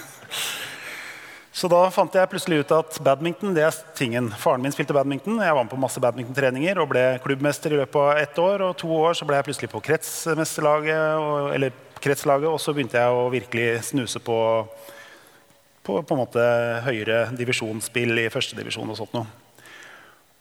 Så 1.56 1.70
da 1.72 1.86
fant 1.88 2.12
jeg 2.12 2.28
plutselig 2.28 2.58
ut 2.60 2.72
at 2.76 2.98
badminton 3.00 3.54
det 3.56 3.62
er 3.64 3.76
tingen. 3.96 4.26
Faren 4.36 4.60
min 4.60 4.74
spilte 4.74 4.92
badminton. 4.92 5.38
Jeg 5.40 5.54
var 5.56 5.64
med 5.64 5.70
på 5.72 5.78
masse 5.80 6.02
badmintontreninger 6.04 6.76
og 6.82 6.90
ble 6.90 7.04
klubbmester 7.24 7.72
i 7.72 7.78
løpet 7.78 7.96
av 7.96 8.20
ett 8.20 8.40
år. 8.42 8.64
Og 8.66 8.74
to 8.82 8.90
år 8.92 9.16
så 9.16 9.24
ble 9.24 9.38
jeg 9.38 9.46
plutselig 9.46 9.70
på 9.72 9.80
kretsmesterlaget, 9.86 11.54
eller 11.56 11.78
kretslaget, 12.04 12.50
og 12.50 12.60
så 12.60 12.74
begynte 12.76 13.00
jeg 13.00 13.08
å 13.08 13.30
virkelig 13.32 13.70
snuse 13.88 14.20
på, 14.20 14.36
på, 15.86 16.00
på 16.02 16.16
en 16.16 16.22
måte 16.24 16.44
høyere 16.86 17.26
divisjonsspill 17.38 18.24
i 18.24 18.30
førstedivisjon 18.32 18.90
og 18.92 18.98
sånt 18.98 19.14
noe. 19.16 19.26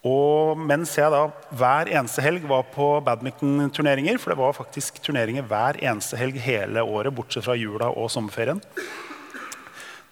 Og 0.05 0.59
mens 0.61 0.91
jeg 0.99 1.09
da 1.09 1.23
hver 1.57 1.89
eneste 1.89 2.21
helg 2.21 2.43
var 2.45 2.67
på 2.73 2.91
badminton-turneringer 3.05 4.19
for 4.21 4.31
det 4.31 4.37
var 4.37 4.53
faktisk 4.53 4.99
turneringer 5.05 5.47
hver 5.49 5.79
eneste 5.81 6.19
helg 6.19 6.37
hele 6.43 6.83
året, 6.85 7.13
bortsett 7.15 7.47
fra 7.47 7.57
jula 7.57 7.89
og 7.89 8.11
sommerferien, 8.13 8.61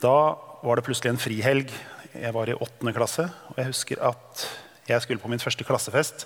da 0.01 0.15
var 0.63 0.79
det 0.79 0.85
plutselig 0.87 1.13
en 1.13 1.21
frihelg. 1.21 1.69
Jeg 2.13 2.33
var 2.35 2.49
i 2.49 2.55
åttende 2.57 2.93
klasse, 2.95 3.27
og 3.51 3.59
jeg 3.59 3.69
husker 3.69 4.01
at 4.03 4.47
jeg 4.89 5.03
skulle 5.03 5.21
på 5.21 5.29
min 5.31 5.41
første 5.41 5.65
klassefest. 5.67 6.25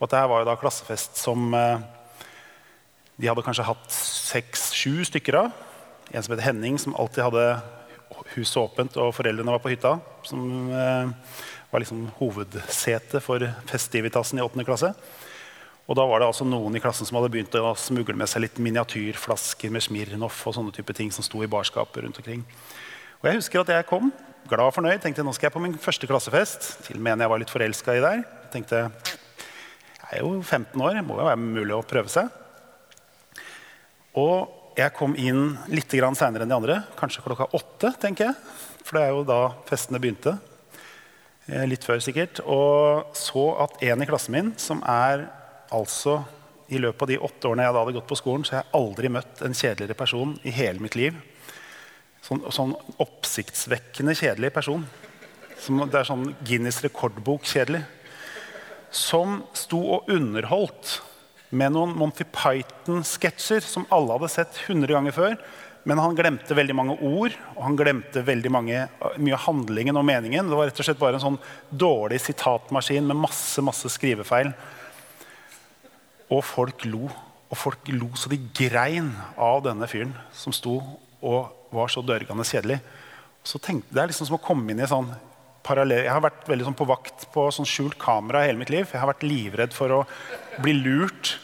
Og 0.00 0.08
dette 0.08 0.22
var 0.30 0.42
jo 0.42 0.48
da 0.48 0.56
klassefest 0.58 1.20
som 1.20 1.52
eh, 1.54 1.84
de 3.20 3.28
hadde 3.30 3.44
kanskje 3.46 3.66
hatt 3.68 3.94
seks-sju 3.94 5.04
stykker 5.06 5.38
av. 5.44 5.52
En 6.10 6.24
som 6.24 6.34
het 6.34 6.42
Henning, 6.42 6.80
som 6.80 6.96
alltid 6.98 7.22
hadde 7.28 7.46
huset 8.36 8.60
åpent, 8.62 8.96
og 9.00 9.14
foreldrene 9.16 9.54
var 9.54 9.62
på 9.62 9.72
hytta. 9.72 9.96
Som 10.26 10.70
eh, 10.72 11.36
var 11.72 11.82
liksom 11.82 12.06
hovedsetet 12.18 13.24
for 13.24 13.44
festivitasen 13.70 14.40
i 14.40 14.44
åttende 14.44 14.66
klasse. 14.68 14.92
Og 15.90 15.96
da 15.98 16.04
var 16.06 16.22
det 16.22 16.28
altså 16.30 16.46
noen 16.46 16.76
i 16.78 16.82
klassen 16.82 17.08
som 17.08 17.18
hadde 17.18 17.32
begynt 17.32 17.56
å 17.58 17.72
smugle 17.78 18.14
med 18.16 18.30
seg 18.30 18.44
litt 18.44 18.60
miniatyrflasker 18.62 19.72
med 19.72 19.82
Smirnoff 19.82 20.44
og 20.46 20.54
sånne 20.56 20.74
type 20.76 20.94
ting 20.96 21.10
som 21.14 21.26
sto 21.26 21.42
i 21.42 21.50
barskapet 21.50 22.04
rundt 22.04 22.20
omkring. 22.22 22.44
Og 23.20 23.28
jeg 23.28 23.40
husker 23.40 23.62
at 23.62 23.72
jeg 23.74 23.88
kom 23.90 24.12
glad 24.48 24.68
og 24.68 24.76
fornøyd. 24.76 25.00
tenkte 25.02 25.24
nå 25.26 25.34
skal 25.34 25.48
jeg 25.48 25.56
på 25.56 25.62
min 25.62 25.74
første 25.78 26.08
klassefest. 26.10 26.70
Til 26.86 27.00
og 27.00 27.04
med 27.04 27.24
jeg 27.24 27.32
var 27.32 27.42
litt 27.42 27.52
forelska 27.52 27.96
i 27.98 28.04
der. 28.04 28.24
tenkte 28.52 28.86
jeg 30.12 30.20
er 30.20 30.26
jo 30.26 30.42
15 30.42 30.76
år, 30.76 30.98
det 30.98 31.04
må 31.08 31.16
jo 31.16 31.24
være 31.24 31.40
mulig 31.40 31.72
å 31.72 31.84
prøve 31.88 32.10
seg. 32.12 32.28
Og 34.20 34.61
jeg 34.76 34.94
kom 34.96 35.16
inn 35.18 35.56
litt 35.72 35.90
seinere 35.90 36.44
enn 36.44 36.52
de 36.52 36.56
andre. 36.56 36.78
Kanskje 36.98 37.24
klokka 37.24 37.50
åtte, 37.52 37.92
tenker 38.00 38.30
jeg. 38.30 38.34
For 38.82 38.98
det 38.98 39.04
er 39.04 39.12
jo 39.14 39.24
da 39.28 39.40
festene 39.68 40.00
begynte. 40.02 40.36
Eh, 41.46 41.66
litt 41.66 41.84
før, 41.84 42.00
sikkert. 42.00 42.40
Og 42.46 43.16
så 43.16 43.48
at 43.64 43.82
en 43.82 44.02
i 44.02 44.08
klassen 44.08 44.36
min, 44.36 44.54
som 44.56 44.82
er 44.86 45.28
altså 45.72 46.22
I 46.72 46.78
løpet 46.80 47.02
av 47.04 47.08
de 47.10 47.18
åtte 47.20 47.48
årene 47.48 47.66
jeg 47.66 47.74
da 47.74 47.80
hadde 47.82 47.94
gått 47.98 48.08
på 48.08 48.16
skolen, 48.16 48.44
så 48.48 48.54
har 48.54 48.62
jeg 48.62 48.74
aldri 48.78 49.08
møtt 49.12 49.42
en 49.44 49.52
kjedeligere 49.52 49.96
person 49.98 50.30
i 50.48 50.52
hele 50.56 50.80
mitt 50.80 50.94
liv 50.96 51.18
sånn, 52.26 52.42
sånn 52.54 52.74
oppsiktsvekkende 53.02 54.14
kjedelig 54.18 54.52
person. 54.54 54.84
Som, 55.62 55.82
det 55.90 56.00
er 56.00 56.08
sånn 56.08 56.30
Guinness 56.46 56.80
rekordbok-kjedelig. 56.84 57.82
Som 58.92 59.42
sto 59.56 59.80
og 59.96 60.10
underholdt 60.12 60.98
med 61.52 61.74
noen 61.74 61.92
Monty 61.98 62.24
Python-sketsjer 62.32 63.64
som 63.64 63.84
alle 63.92 64.16
hadde 64.16 64.30
sett 64.32 64.56
100 64.64 64.88
ganger 64.94 65.14
før. 65.16 65.36
Men 65.88 65.98
han 65.98 66.14
glemte 66.16 66.54
veldig 66.54 66.76
mange 66.78 66.94
ord 67.02 67.34
og 67.56 67.62
han 67.64 67.76
glemte 67.78 68.22
veldig 68.24 68.52
mange, 68.54 68.84
mye 69.18 69.36
av 69.36 69.44
handlingen 69.48 69.98
og 69.98 70.06
meningen. 70.06 70.48
Det 70.48 70.58
var 70.58 70.70
rett 70.70 70.80
og 70.80 70.86
slett 70.86 71.00
bare 71.00 71.18
en 71.18 71.24
sånn 71.24 71.40
dårlig 71.68 72.22
sitatmaskin 72.22 73.08
med 73.08 73.18
masse, 73.24 73.64
masse 73.64 73.90
skrivefeil. 73.92 74.52
Og 76.32 76.44
folk 76.46 76.86
lo. 76.88 77.10
Og 77.52 77.58
folk 77.58 77.90
lo 77.92 78.08
så 78.16 78.30
de 78.32 78.38
grein 78.56 79.10
av 79.36 79.60
denne 79.66 79.88
fyren 79.90 80.14
som 80.32 80.54
sto 80.56 80.78
og 81.20 81.74
var 81.74 81.92
så 81.92 82.00
dørgende 82.06 82.46
kjedelig. 82.48 82.78
Så 83.44 83.58
tenkte, 83.60 83.92
det 83.92 84.04
er 84.04 84.12
liksom 84.12 84.30
som 84.30 84.38
å 84.38 84.44
komme 84.44 84.72
inn 84.72 84.80
i 84.80 84.88
sånn 84.88 85.10
parallell 85.66 86.04
Jeg 86.04 86.12
har 86.12 86.24
vært 86.24 86.48
veldig 86.50 86.66
sånn 86.68 86.78
på 86.78 86.88
vakt 86.90 87.26
på 87.34 87.46
sånn 87.54 87.68
skjult 87.68 87.98
kamera 88.00 88.44
hele 88.46 88.60
mitt 88.60 88.72
liv. 88.72 88.86
Jeg 88.86 89.00
har 89.00 89.10
vært 89.10 89.26
livredd 89.26 89.76
for 89.76 89.94
å 89.94 90.02
bli 90.62 90.74
lurt 90.78 91.36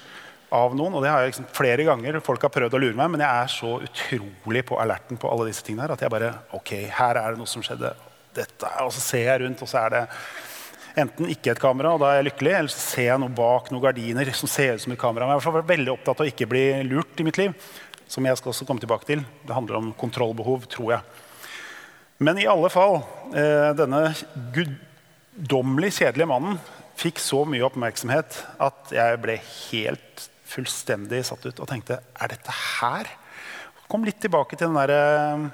av 0.54 0.74
noen. 0.76 0.96
Og 0.96 1.04
det 1.04 1.12
har 1.12 1.22
jeg 1.22 1.32
liksom 1.32 1.48
flere 1.56 1.86
ganger. 1.86 2.20
Folk 2.24 2.44
har 2.46 2.52
prøvd 2.54 2.76
å 2.76 2.82
lure 2.82 2.98
meg, 2.98 3.12
men 3.14 3.24
jeg 3.24 3.44
er 3.44 3.52
så 3.52 3.72
utrolig 3.84 4.64
på 4.68 4.78
alerten 4.80 5.20
på 5.20 5.30
alle 5.30 5.48
disse 5.50 5.64
tingene 5.66 5.86
her, 5.86 5.96
at 5.96 6.04
jeg 6.04 6.12
bare 6.12 6.34
Ok, 6.56 6.74
her 6.98 7.20
er 7.20 7.34
det 7.34 7.40
noe 7.40 7.50
som 7.50 7.64
skjedde. 7.64 7.94
Dette, 8.36 8.70
og 8.84 8.92
så 8.94 9.02
ser 9.02 9.24
jeg 9.24 9.40
rundt, 9.42 9.62
og 9.64 9.70
så 9.70 9.80
er 9.86 9.94
det 9.94 10.02
enten 10.98 11.30
ikke 11.32 11.52
et 11.54 11.60
kamera, 11.62 11.94
og 11.94 12.02
da 12.02 12.10
er 12.12 12.20
jeg 12.20 12.28
lykkelig, 12.28 12.52
eller 12.58 12.72
så 12.72 12.80
ser 12.82 13.06
jeg 13.08 13.22
noe 13.22 13.34
bak 13.34 13.70
noen 13.72 13.82
gardiner 13.82 14.30
som 14.36 14.50
ser 14.50 14.76
ut 14.76 14.82
som 14.84 14.94
et 14.94 15.00
kamera. 15.00 15.26
Men 15.26 15.38
jeg 15.38 15.54
vært 15.56 15.72
veldig 15.72 15.94
opptatt 15.94 16.20
av 16.20 16.26
å 16.26 16.30
ikke 16.30 16.48
bli 16.50 16.64
lurt 16.86 17.22
i 17.22 17.26
mitt 17.26 17.40
liv 17.40 17.54
som 18.08 18.24
jeg 18.24 18.40
skal 18.40 18.52
også 18.52 18.66
komme 18.68 18.82
tilbake 18.82 19.08
til. 19.08 19.24
Det 19.44 19.54
handler 19.56 19.80
om 19.80 19.90
kontrollbehov, 19.98 20.64
tror 20.72 20.94
jeg. 20.96 21.24
Men 22.18 22.38
i 22.38 22.48
alle 22.50 22.70
fall, 22.70 22.98
eh, 23.30 23.70
denne 23.78 24.10
guddommelig 24.54 25.92
kjedelige 26.00 26.26
mannen 26.26 26.58
fikk 26.98 27.20
så 27.22 27.44
mye 27.46 27.62
oppmerksomhet 27.68 28.40
at 28.58 28.90
jeg 28.90 29.20
ble 29.22 29.36
helt 29.38 30.24
fullstendig 30.48 31.22
satt 31.28 31.44
ut 31.46 31.60
og 31.62 31.68
tenkte 31.70 32.00
Er 32.18 32.32
dette 32.32 32.54
her? 32.80 33.06
Kom 33.88 34.02
litt 34.04 34.18
tilbake 34.20 34.56
til 34.56 34.66
den 34.66 34.80
derre 34.80 34.98
eh, 34.98 35.48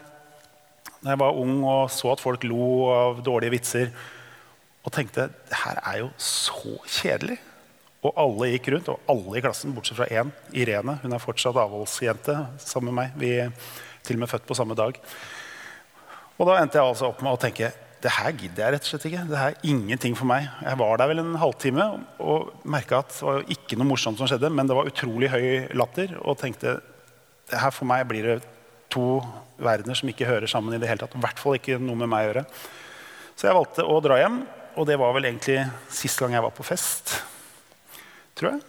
da 1.05 1.13
jeg 1.13 1.21
var 1.21 1.37
ung 1.37 1.59
og 1.69 1.91
så 1.93 2.15
at 2.15 2.23
folk 2.25 2.47
lo 2.49 2.89
av 2.89 3.19
dårlige 3.25 3.53
vitser. 3.59 3.91
Og 4.85 4.93
tenkte 4.93 5.29
det 5.51 5.59
her 5.67 5.81
er 5.85 5.99
jo 6.01 6.09
så 6.17 6.79
kjedelig. 6.89 7.37
Og 8.05 8.17
alle 8.21 8.51
gikk 8.55 8.71
rundt, 8.73 8.89
og 8.89 9.13
alle 9.13 9.37
i 9.37 9.43
klassen, 9.45 9.73
bortsett 9.77 9.97
fra 9.97 10.09
én, 10.09 10.33
Irene. 10.57 10.97
Hun 11.03 11.13
er 11.13 11.21
fortsatt 11.21 11.61
avholdsjente 11.61 12.35
sammen 12.61 12.93
med 12.93 12.99
meg. 12.99 13.15
Vi 13.21 13.31
er 13.45 13.53
til 14.05 14.17
og 14.17 14.25
med 14.25 14.33
født 14.33 14.49
på 14.49 14.57
samme 14.57 14.77
dag. 14.77 14.97
Og 16.39 16.49
da 16.49 16.59
endte 16.61 16.81
jeg 16.81 16.85
altså 16.85 17.11
opp 17.11 17.23
med 17.25 17.35
å 17.35 17.41
tenke 17.41 17.73
det 18.05 18.13
her 18.13 18.35
gidder 18.37 18.67
jeg 18.67 18.75
rett 18.75 18.85
og 18.85 18.91
slett 18.91 19.05
ikke. 19.09 19.23
Det 19.31 19.39
her 19.41 19.55
er 19.55 19.69
ingenting 19.71 20.17
for 20.19 20.29
meg. 20.29 20.51
Jeg 20.61 20.77
var 20.77 20.99
der 21.01 21.09
vel 21.09 21.23
en 21.23 21.37
halvtime 21.41 21.87
og 22.21 22.51
merka 22.69 22.99
at 23.01 23.15
det 23.15 23.25
var 23.25 23.47
ikke 23.55 23.79
noe 23.81 23.89
morsomt 23.89 24.21
som 24.21 24.29
skjedde, 24.29 24.51
men 24.53 24.69
det 24.69 24.77
var 24.77 24.91
utrolig 24.91 25.31
høy 25.33 25.47
latter. 25.73 26.13
Og 26.21 26.37
tenkte 26.41 26.77
det 27.49 27.61
her 27.63 27.73
for 27.73 27.89
meg 27.89 28.05
blir 28.11 28.29
det 28.29 28.39
to 28.93 29.23
verdener 29.57 29.97
som 29.97 30.11
ikke 30.13 30.29
hører 30.29 30.51
sammen 30.51 30.77
i 30.77 30.83
det 30.83 30.91
hele 30.91 31.01
tatt. 31.01 31.17
I 31.17 31.25
hvert 31.25 31.41
fall 31.41 31.57
ikke 31.57 31.81
noe 31.81 31.97
med 32.03 32.13
meg 32.13 32.27
å 32.27 32.29
gjøre. 32.29 32.45
Så 33.35 33.49
jeg 33.49 33.57
valgte 33.57 33.89
å 33.89 34.01
dra 34.05 34.21
hjem, 34.21 34.43
og 34.77 34.91
det 34.91 34.99
var 35.01 35.17
vel 35.17 35.31
egentlig 35.31 35.63
sist 35.89 36.21
gang 36.21 36.37
jeg 36.37 36.45
var 36.45 36.53
på 36.55 36.67
fest 36.67 37.17
tror 38.35 38.55
jeg. 38.55 38.65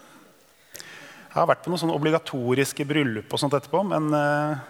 Jeg 1.25 1.41
har 1.41 1.50
vært 1.50 1.65
på 1.65 1.72
noen 1.72 1.81
sånne 1.81 1.98
obligatoriske 1.98 2.86
bryllup 2.88 3.34
og 3.34 3.41
sånt 3.41 3.55
etterpå, 3.57 3.81
men 3.89 4.07
uh, 4.13 4.62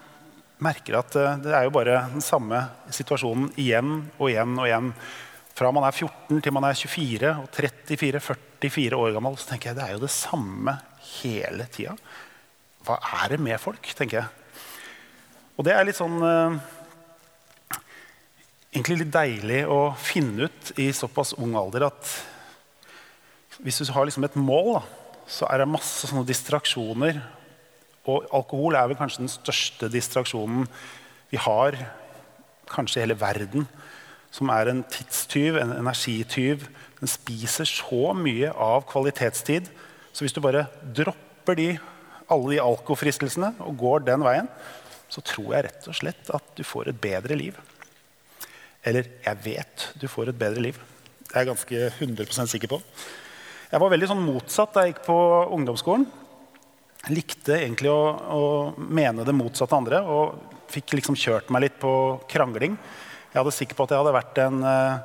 merker 0.63 0.99
at 0.99 1.15
uh, 1.19 1.35
det 1.41 1.53
er 1.55 1.67
jo 1.67 1.73
bare 1.75 2.05
den 2.13 2.23
samme 2.23 2.61
situasjonen 2.93 3.49
igjen 3.59 3.97
og 4.17 4.29
igjen 4.29 4.55
og 4.59 4.67
igjen. 4.69 4.91
Fra 5.55 5.71
man 5.71 5.87
er 5.87 5.95
14 5.95 6.41
til 6.43 6.55
man 6.55 6.67
er 6.67 6.75
24 6.75 7.33
og 7.41 7.49
34-44 7.55 8.99
år 8.99 9.13
gammel, 9.15 9.37
så 9.39 9.53
tenker 9.53 9.71
jeg 9.71 9.79
det 9.79 9.85
er 9.85 9.95
jo 9.95 10.03
det 10.03 10.11
samme 10.11 10.77
hele 11.21 11.67
tida. 11.71 11.95
hva 12.85 12.97
er 13.23 13.33
det 13.33 13.39
med 13.41 13.59
folk, 13.59 13.87
tenker 13.95 14.19
jeg. 14.19 14.27
Og 15.55 15.63
det 15.65 15.73
er 15.73 15.87
litt 15.87 15.97
sånn 15.97 16.19
eh, 16.19 16.57
Egentlig 18.75 18.97
litt 18.99 19.13
deilig 19.13 19.61
å 19.71 19.95
finne 19.95 20.49
ut 20.49 20.73
i 20.83 20.89
såpass 20.91 21.31
ung 21.39 21.53
alder 21.55 21.85
at 21.87 22.09
hvis 23.63 23.79
du 23.79 23.91
har 23.95 24.03
liksom 24.03 24.25
et 24.27 24.35
mål, 24.35 24.73
da, 24.75 24.81
så 25.31 25.47
er 25.47 25.61
det 25.61 25.69
masse 25.71 26.09
sånne 26.09 26.27
distraksjoner. 26.27 27.21
Og 28.05 28.27
alkohol 28.35 28.77
er 28.77 28.89
vel 28.89 28.99
kanskje 28.99 29.23
den 29.23 29.31
største 29.33 29.89
distraksjonen 29.91 30.67
vi 31.31 31.39
har 31.41 31.77
kanskje 32.69 33.01
i 33.01 33.05
hele 33.05 33.17
verden. 33.19 33.67
Som 34.33 34.51
er 34.53 34.69
en 34.69 34.83
tidstyv, 34.91 35.57
en 35.57 35.73
energityv. 35.77 36.67
Den 36.99 37.09
spiser 37.09 37.67
så 37.69 38.13
mye 38.17 38.51
av 38.51 38.85
kvalitetstid. 38.89 39.69
Så 40.13 40.25
hvis 40.25 40.35
du 40.35 40.41
bare 40.43 40.67
dropper 40.95 41.57
de 41.59 41.69
alle 42.31 42.55
de 42.55 42.63
alkofristelsene 42.63 43.53
og 43.65 43.77
går 43.79 44.05
den 44.07 44.25
veien, 44.25 44.49
så 45.09 45.21
tror 45.21 45.53
jeg 45.53 45.67
rett 45.67 45.87
og 45.89 45.97
slett 45.97 46.31
at 46.33 46.45
du 46.57 46.63
får 46.65 46.89
et 46.91 47.01
bedre 47.01 47.37
liv. 47.37 47.57
Eller 48.85 49.07
jeg 49.25 49.41
vet 49.45 49.89
du 50.01 50.07
får 50.09 50.31
et 50.31 50.39
bedre 50.39 50.63
liv. 50.65 50.77
Det 51.25 51.33
er 51.33 51.45
jeg 51.45 51.51
ganske 51.51 51.87
100% 52.05 52.51
sikker 52.51 52.71
på. 52.75 52.81
Jeg 53.71 53.81
var 53.81 53.91
veldig 53.91 54.09
sånn 54.09 54.23
motsatt 54.25 54.75
da 54.75 54.85
jeg 54.85 54.93
gikk 54.93 55.05
på 55.07 55.17
ungdomsskolen. 55.55 56.05
Likte 57.13 57.59
egentlig 57.59 57.91
å, 57.93 58.01
å 58.33 58.43
mene 58.77 59.25
det 59.27 59.35
motsatte 59.35 59.77
andre 59.77 60.01
og 60.01 60.53
fikk 60.71 60.95
liksom 60.97 61.17
kjørt 61.19 61.51
meg 61.53 61.67
litt 61.67 61.75
på 61.81 61.91
krangling. 62.31 62.77
Jeg 63.29 63.37
hadde 63.37 63.53
sikker 63.53 63.77
på 63.77 63.85
at 63.85 63.93
jeg 63.93 64.01
hadde 64.01 64.15
vært 64.15 64.41
en 64.41 64.63
eh, 64.65 65.03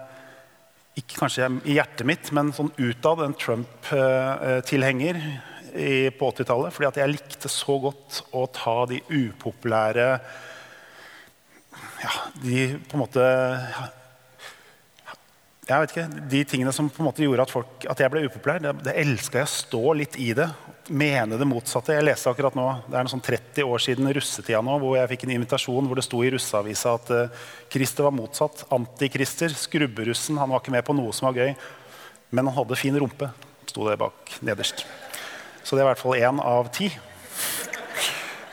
ikke 1.00 1.21
kanskje 1.23 1.49
i 1.69 1.76
hjertet 1.76 2.07
mitt, 2.09 2.30
men 2.37 2.52
sånn 2.54 2.73
utad 2.78 3.23
en 3.25 3.37
Trump-tilhenger 3.38 5.21
eh, 5.21 6.09
på 6.16 6.30
80-tallet. 6.33 6.75
Fordi 6.75 6.88
at 6.88 7.00
jeg 7.02 7.12
likte 7.14 7.52
så 7.52 7.78
godt 7.83 8.23
å 8.37 8.47
ta 8.54 8.76
de 8.90 9.02
upopulære 9.09 10.09
ja, 12.00 12.12
De 12.40 12.62
på 12.88 12.97
en 12.97 13.02
måte 13.02 13.25
jeg 15.71 15.83
vet 15.85 15.93
ikke, 15.95 16.27
De 16.33 16.41
tingene 16.49 16.73
som 16.75 16.89
på 16.91 17.03
en 17.03 17.07
måte 17.07 17.23
gjorde 17.23 17.45
at, 17.47 17.53
folk, 17.53 17.85
at 17.93 18.00
jeg 18.03 18.11
ble 18.11 18.25
upopulær, 18.27 18.59
det, 18.62 18.73
det 18.83 18.95
elska 18.99 19.39
jeg 19.39 19.47
å 19.47 19.53
stå 19.53 19.83
litt 20.00 20.17
i 20.19 20.33
det. 20.35 20.49
Mene 20.91 21.37
det 21.39 21.47
motsatte. 21.47 21.95
Jeg 21.95 22.07
leste 22.09 22.31
akkurat 22.33 22.57
nå, 22.59 22.65
Det 22.89 22.97
er 22.99 23.07
noe 23.07 23.12
sånn 23.12 23.23
30 23.23 23.69
år 23.71 23.83
siden 23.85 24.11
russetida 24.17 24.62
nå, 24.67 24.79
hvor 24.83 24.97
jeg 24.99 25.12
fikk 25.12 25.27
en 25.29 25.35
invitasjon 25.37 25.87
hvor 25.87 26.00
det 26.00 26.07
sto 26.07 26.23
i 26.27 26.33
russeavisa 26.35 26.95
at 26.99 27.12
uh, 27.15 27.45
Christer 27.71 28.09
var 28.09 28.17
motsatt. 28.17 28.65
Antikrister. 28.75 29.55
Skrubberussen. 29.55 30.41
Han 30.43 30.50
var 30.50 30.65
ikke 30.65 30.75
med 30.75 30.87
på 30.89 30.97
noe 30.99 31.15
som 31.15 31.29
var 31.29 31.39
gøy. 31.39 31.53
Men 32.35 32.50
han 32.50 32.57
hadde 32.57 32.79
fin 32.81 32.99
rumpe. 32.99 33.31
Sto 33.71 33.87
det 33.87 33.95
bak 34.00 34.35
nederst. 34.43 34.83
Så 35.62 35.77
det 35.77 35.85
er 35.85 35.87
i 35.87 35.91
hvert 35.93 36.03
fall 36.03 36.19
én 36.19 36.41
av 36.43 36.73
ti. 36.75 36.89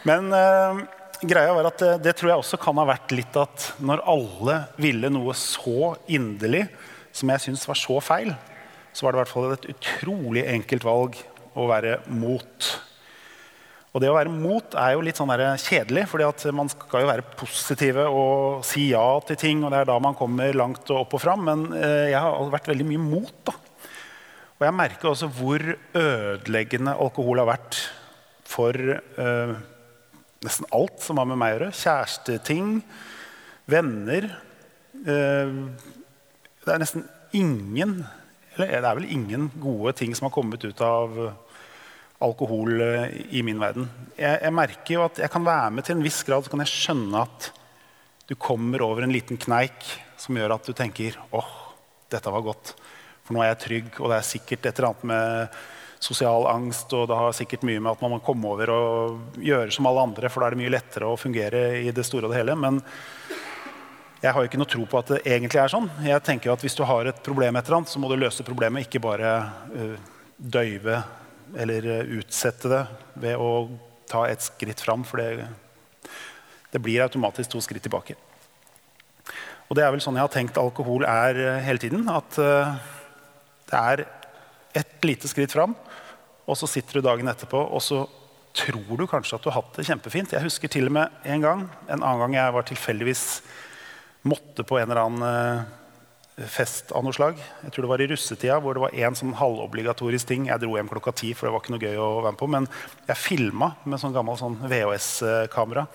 Men 0.05 0.29
uh, 0.29 0.83
greia 1.25 1.55
var 1.57 1.71
at 1.71 1.81
det, 1.81 1.95
det, 2.05 2.13
tror 2.19 2.35
jeg 2.35 2.43
også 2.43 2.61
kan 2.61 2.77
ha 2.77 2.85
vært 2.91 3.15
litt 3.17 3.41
at 3.41 3.71
når 3.81 4.05
alle 4.05 4.59
ville 4.77 5.09
noe 5.09 5.33
så 5.37 5.95
inderlig, 6.13 6.67
som 7.17 7.33
jeg 7.33 7.43
syns 7.47 7.65
var 7.69 7.79
så 7.79 7.97
feil, 8.03 8.33
så 8.93 9.05
var 9.05 9.13
det 9.13 9.17
i 9.17 9.23
hvert 9.23 9.33
fall 9.33 9.55
et 9.55 9.71
utrolig 9.73 10.45
enkelt 10.49 10.85
valg 10.85 11.17
å 11.57 11.65
være 11.69 11.99
mot. 12.13 12.69
Og 13.97 14.01
det 14.03 14.09
å 14.11 14.17
være 14.17 14.29
mot 14.29 14.75
er 14.77 14.93
jo 14.93 15.03
litt 15.05 15.17
sånn 15.17 15.31
kjedelig, 15.57 16.03
fordi 16.11 16.51
man 16.53 16.69
skal 16.69 17.01
jo 17.01 17.09
være 17.09 17.25
positive 17.39 18.03
og 18.13 18.65
si 18.67 18.91
ja 18.91 19.05
til 19.25 19.39
ting. 19.41 19.63
og 19.63 19.73
det 19.73 19.79
er 19.81 19.89
da 19.89 19.95
man 20.03 20.17
kommer 20.17 20.53
langt 20.53 20.91
og 20.91 21.05
opp 21.05 21.15
og 21.17 21.23
fram, 21.23 21.45
Men 21.47 21.63
uh, 21.73 22.05
jeg 22.05 22.19
har 22.19 22.51
vært 22.53 22.69
veldig 22.69 22.85
mye 22.91 23.01
mot. 23.01 23.33
da. 23.47 23.55
Og 24.57 24.65
jeg 24.65 24.73
merker 24.73 25.09
også 25.09 25.29
hvor 25.33 25.61
ødeleggende 25.93 26.93
alkohol 26.97 27.41
har 27.43 27.49
vært 27.51 27.77
for 28.47 28.73
eh, 28.73 29.51
nesten 30.41 30.69
alt 30.73 31.03
som 31.03 31.19
har 31.21 31.27
med 31.29 31.37
meg 31.37 31.51
å 31.51 31.57
gjøre. 31.57 31.75
Kjæresteting, 31.77 32.71
venner. 33.69 34.31
Uh, 35.05 35.77
det 36.67 36.75
er 36.75 36.83
nesten 36.83 37.05
ingen 37.35 38.01
eller 38.57 38.81
det 38.81 38.89
er 38.89 38.97
vel 38.97 39.11
ingen 39.13 39.51
gode 39.61 39.93
ting 39.99 40.15
som 40.17 40.27
har 40.27 40.33
kommet 40.33 40.63
ut 40.65 40.79
av 40.81 41.13
alkohol 42.25 42.81
uh, 42.81 43.05
i 43.29 43.43
min 43.45 43.59
verden. 43.61 43.85
Jeg, 44.17 44.39
jeg, 44.41 44.53
merker 44.57 44.95
jo 44.95 45.05
at 45.05 45.21
jeg 45.21 45.29
kan 45.29 45.45
være 45.45 45.69
med 45.75 45.85
til 45.85 45.97
en 45.97 46.05
viss 46.05 46.23
grad 46.25 46.45
så 46.45 46.53
kan 46.53 46.63
jeg 46.65 46.73
skjønne 46.73 47.21
at 47.21 47.51
du 48.27 48.33
kommer 48.41 48.81
over 48.83 49.05
en 49.05 49.13
liten 49.13 49.37
kneik 49.39 49.85
som 50.19 50.37
gjør 50.37 50.55
at 50.57 50.65
du 50.65 50.73
tenker 50.75 51.15
åh, 51.37 51.51
dette 52.11 52.33
var 52.33 52.43
godt. 52.43 52.73
For 53.27 53.35
nå 53.35 53.43
er 53.43 53.51
jeg 53.51 53.61
trygg, 53.63 53.89
og 54.01 54.09
det 54.09 54.17
er 54.17 54.25
sikkert 54.25 54.65
et 54.65 54.79
eller 54.79 54.89
annet 54.89 55.05
med 55.11 55.59
sosial 56.03 56.47
angst. 56.49 56.91
Og 56.97 57.05
det 57.11 57.19
har 57.19 57.37
sikkert 57.37 57.65
mye 57.67 57.79
med 57.83 57.93
at 57.93 58.03
man 58.03 58.15
må 58.15 58.19
komme 58.25 58.49
over 58.49 58.71
og 58.73 59.39
gjøre 59.43 59.71
som 59.75 59.87
alle 59.89 60.07
andre, 60.09 60.31
for 60.31 60.41
da 60.41 60.49
er 60.49 60.57
det 60.57 60.61
mye 60.63 60.73
lettere 60.73 61.11
å 61.11 61.19
fungere 61.19 61.63
i 61.83 61.93
det 61.95 62.05
store 62.07 62.27
og 62.27 62.33
det 62.33 62.41
hele. 62.41 62.57
Men 62.59 62.81
jeg 64.21 64.33
har 64.33 64.41
jo 64.41 64.49
ikke 64.49 64.59
noe 64.59 64.69
tro 64.69 64.85
på 64.89 64.99
at 64.99 65.11
det 65.13 65.19
egentlig 65.29 65.59
er 65.61 65.71
sånn. 65.71 65.89
Jeg 66.01 66.23
tenker 66.25 66.53
at 66.53 66.63
Hvis 66.65 66.77
du 66.77 66.83
har 66.89 67.05
et 67.05 67.19
problem, 67.23 67.55
et 67.55 67.67
eller 67.67 67.79
annet, 67.79 67.91
så 67.91 68.01
må 68.01 68.09
du 68.09 68.17
løse 68.17 68.45
problemet, 68.45 68.87
ikke 68.87 69.03
bare 69.03 69.33
uh, 69.73 69.97
døyve 70.37 71.03
eller 71.57 71.85
uh, 71.85 72.15
utsette 72.17 72.71
det 72.71 72.83
ved 73.21 73.37
å 73.37 73.67
ta 74.09 74.25
et 74.25 74.41
skritt 74.41 74.81
fram. 74.81 75.05
For 75.05 75.21
det, 75.21 75.45
det 76.73 76.81
blir 76.81 77.05
automatisk 77.05 77.53
to 77.53 77.61
skritt 77.61 77.85
tilbake. 77.85 78.17
Og 79.67 79.77
det 79.77 79.83
er 79.83 79.91
vel 79.93 80.01
sånn 80.01 80.17
jeg 80.17 80.25
har 80.25 80.33
tenkt 80.33 80.57
alkohol 80.57 81.05
er 81.05 81.37
uh, 81.37 81.61
hele 81.67 81.81
tiden. 81.81 82.09
at 82.09 82.41
det 83.67 83.77
er 83.77 84.05
ett 84.77 85.03
lite 85.03 85.27
skritt 85.27 85.51
fram, 85.51 85.73
og 86.47 86.55
så 86.57 86.69
sitter 86.69 86.97
du 86.97 87.05
dagen 87.05 87.27
etterpå 87.27 87.59
og 87.59 87.81
så 87.83 88.05
tror 88.57 88.97
du 88.97 89.05
kanskje 89.09 89.37
at 89.37 89.43
du 89.43 89.49
har 89.51 89.59
hatt 89.59 89.77
det 89.77 89.85
kjempefint. 89.85 90.33
Jeg 90.33 90.45
husker 90.45 90.71
til 90.71 90.87
og 90.89 90.95
med 90.97 91.25
en 91.27 91.43
gang, 91.43 91.63
en 91.85 91.99
annen 92.01 92.21
gang 92.23 92.37
jeg 92.39 92.55
var 92.55 92.65
tilfeldigvis 92.65 93.25
måtte 94.25 94.65
på 94.67 94.79
en 94.79 94.89
eller 94.89 95.03
annen 95.03 95.27
eh, 95.27 96.47
fest 96.49 96.93
av 96.95 97.05
noe 97.05 97.15
slag. 97.15 97.39
Jeg 97.63 97.73
tror 97.73 97.85
det 97.85 97.91
var 97.91 98.03
i 98.03 98.09
russetida, 98.11 98.59
hvor 98.63 98.77
det 98.77 98.85
var 98.85 98.97
en 99.07 99.17
sånn 99.17 99.37
halvobligatorisk 99.37 100.29
ting. 100.29 100.49
Jeg 100.49 100.63
dro 100.63 100.75
hjem 100.77 100.91
klokka 100.91 101.13
ti, 101.17 101.33
for 101.37 101.47
det 101.47 101.55
var 101.55 101.63
ikke 101.63 101.75
noe 101.75 101.85
gøy 101.85 102.01
å 102.01 102.11
være 102.19 102.35
med 102.35 102.41
på. 102.41 102.51
Men 102.57 102.69
jeg 103.07 103.21
filma 103.21 103.71
med 103.85 104.01
sånn 104.01 104.15
gammel 104.15 104.37
sånn 104.39 104.59
VHS-kamera. 104.65 105.87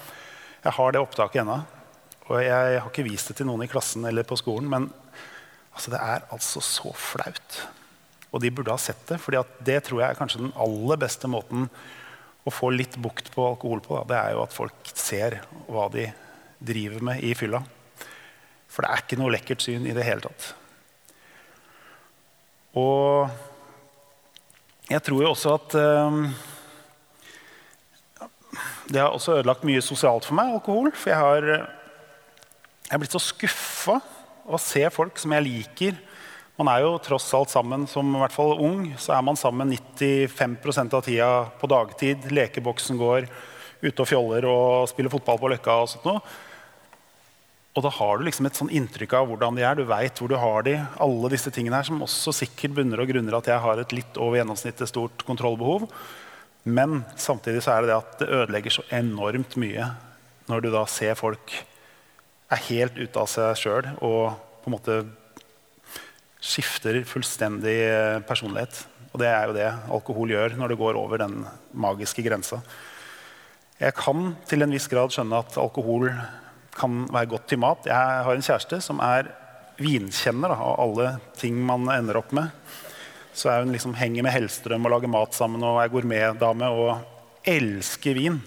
Jeg 0.62 0.76
har 0.78 0.94
det 0.94 1.02
opptaket 1.02 1.44
ennå. 1.44 1.62
Og 2.30 2.38
jeg 2.38 2.78
har 2.78 2.88
ikke 2.88 3.04
vist 3.06 3.30
det 3.30 3.40
til 3.40 3.48
noen 3.48 3.64
i 3.66 3.70
klassen 3.70 4.04
eller 4.08 4.26
på 4.26 4.38
skolen. 4.38 4.70
Men 4.70 4.90
Altså, 5.72 5.92
det 5.94 6.00
er 6.04 6.26
altså 6.32 6.60
så 6.64 6.92
flaut. 6.96 7.58
Og 8.32 8.40
de 8.44 8.52
burde 8.52 8.72
ha 8.72 8.80
sett 8.80 9.02
det. 9.08 9.18
For 9.22 9.36
det 9.64 9.78
tror 9.86 10.02
jeg 10.02 10.10
er 10.10 10.18
kanskje 10.18 10.42
den 10.44 10.56
aller 10.60 11.00
beste 11.00 11.30
måten 11.30 11.68
å 12.42 12.52
få 12.52 12.72
litt 12.74 12.98
bukt 13.00 13.30
på 13.34 13.44
alkohol 13.52 13.82
på. 13.84 13.96
Da. 14.00 14.04
Det 14.10 14.18
er 14.18 14.34
jo 14.36 14.42
at 14.44 14.56
folk 14.56 14.92
ser 14.92 15.40
hva 15.68 15.88
de 15.92 16.08
driver 16.62 17.04
med 17.10 17.24
i 17.24 17.32
fylla. 17.38 17.62
For 18.72 18.84
det 18.84 18.90
er 18.90 19.02
ikke 19.04 19.18
noe 19.20 19.32
lekkert 19.34 19.64
syn 19.64 19.84
i 19.88 19.94
det 19.96 20.06
hele 20.06 20.24
tatt. 20.24 20.52
Og 22.80 23.28
jeg 24.88 25.04
tror 25.04 25.22
jo 25.22 25.32
også 25.32 25.52
at 25.58 25.74
um, 25.76 26.22
Det 28.88 29.00
har 29.00 29.12
også 29.12 29.38
ødelagt 29.38 29.66
mye 29.68 29.82
sosialt 29.84 30.24
for 30.28 30.36
meg, 30.36 30.54
alkohol. 30.56 30.90
For 30.96 31.12
jeg 31.12 31.20
har, 31.20 31.46
jeg 31.52 32.94
har 32.94 33.02
blitt 33.02 33.14
så 33.14 33.20
skuffa 33.22 34.00
å 34.42 34.60
se 34.60 34.82
folk 34.92 35.20
som 35.20 35.32
jeg 35.36 35.46
liker. 35.46 36.00
Man 36.60 36.68
er 36.68 36.82
jo 36.84 36.98
tross 37.00 37.30
alt 37.36 37.52
sammen 37.52 37.86
som 37.88 38.08
i 38.12 38.20
hvert 38.20 38.34
fall 38.34 38.58
ung. 38.60 38.84
Så 39.00 39.14
er 39.16 39.24
man 39.24 39.38
sammen 39.40 39.72
95% 39.72 40.96
av 40.98 41.04
tida 41.06 41.30
på 41.60 41.70
dagtid. 41.72 42.28
Lekeboksen 42.32 43.00
går, 43.00 43.28
ute 43.82 44.04
og 44.04 44.08
fjoller 44.08 44.48
og 44.48 44.88
spiller 44.90 45.12
fotball 45.12 45.40
på 45.40 45.52
Løkka. 45.54 45.78
Og 45.84 45.92
sånt 45.92 46.08
noe. 46.08 46.24
Og 47.72 47.84
da 47.86 47.92
har 47.96 48.18
du 48.18 48.26
liksom 48.26 48.46
et 48.48 48.58
sånn 48.58 48.72
inntrykk 48.74 49.14
av 49.16 49.30
hvordan 49.30 49.56
de 49.56 49.64
er. 49.64 49.78
Du 49.78 49.88
veit 49.88 50.18
hvor 50.20 50.28
du 50.28 50.36
har 50.36 50.66
de. 50.66 50.74
Alle 51.00 51.30
disse 51.32 51.52
tingene 51.54 51.78
her, 51.78 51.88
Som 51.88 52.04
også 52.04 52.34
sikkert 52.36 52.74
bunner 52.76 53.00
og 53.00 53.08
grunner 53.08 53.38
at 53.38 53.48
jeg 53.48 53.64
har 53.64 53.80
et 53.80 53.94
litt 53.96 54.18
over 54.20 54.36
gjennomsnittet 54.36 54.90
stort 54.90 55.24
kontrollbehov. 55.24 55.88
Men 56.64 57.00
samtidig 57.16 57.62
så 57.64 57.74
er 57.74 57.82
det 57.82 57.90
det 57.90 57.96
at 57.96 58.18
det 58.20 58.28
ødelegger 58.28 58.76
så 58.76 58.84
enormt 58.92 59.56
mye 59.58 59.88
når 60.50 60.62
du 60.62 60.70
da 60.74 60.84
ser 60.90 61.16
folk 61.18 61.54
er 62.52 62.64
helt 62.68 62.98
ute 62.98 63.18
av 63.18 63.28
seg 63.30 63.56
sjøl 63.56 63.88
og 64.04 64.36
på 64.62 64.68
en 64.68 64.74
måte 64.76 64.96
skifter 66.42 67.00
fullstendig 67.08 67.78
eh, 67.86 68.20
personlighet. 68.26 68.84
Og 69.12 69.20
det 69.22 69.30
er 69.30 69.48
jo 69.48 69.56
det 69.56 69.68
alkohol 69.96 70.34
gjør 70.34 70.56
når 70.58 70.72
det 70.72 70.80
går 70.80 70.98
over 70.98 71.22
den 71.22 71.42
magiske 71.72 72.24
grensa. 72.26 72.60
Jeg 73.80 73.96
kan 73.98 74.34
til 74.46 74.62
en 74.62 74.74
viss 74.74 74.86
grad 74.90 75.14
skjønne 75.14 75.40
at 75.42 75.58
alkohol 75.58 76.10
kan 76.76 77.04
være 77.12 77.30
godt 77.34 77.50
til 77.52 77.60
mat. 77.62 77.86
Jeg 77.88 78.24
har 78.26 78.34
en 78.34 78.44
kjæreste 78.44 78.80
som 78.84 79.00
er 79.04 79.30
vinkjenner 79.82 80.54
av 80.54 80.80
alle 80.80 81.16
ting 81.38 81.58
man 81.66 81.88
ender 81.92 82.20
opp 82.20 82.32
med. 82.36 82.52
Så 83.32 83.48
er 83.48 83.64
hun 83.64 83.72
liksom 83.72 83.96
henger 83.96 84.24
med 84.24 84.34
Hellstrøm 84.34 84.84
og 84.86 84.92
lager 84.92 85.12
mat 85.12 85.36
sammen 85.36 85.64
og 85.64 85.80
er 85.80 85.92
gourmetdame 85.92 86.68
og 86.72 87.48
elsker 87.48 88.16
vin. 88.18 88.40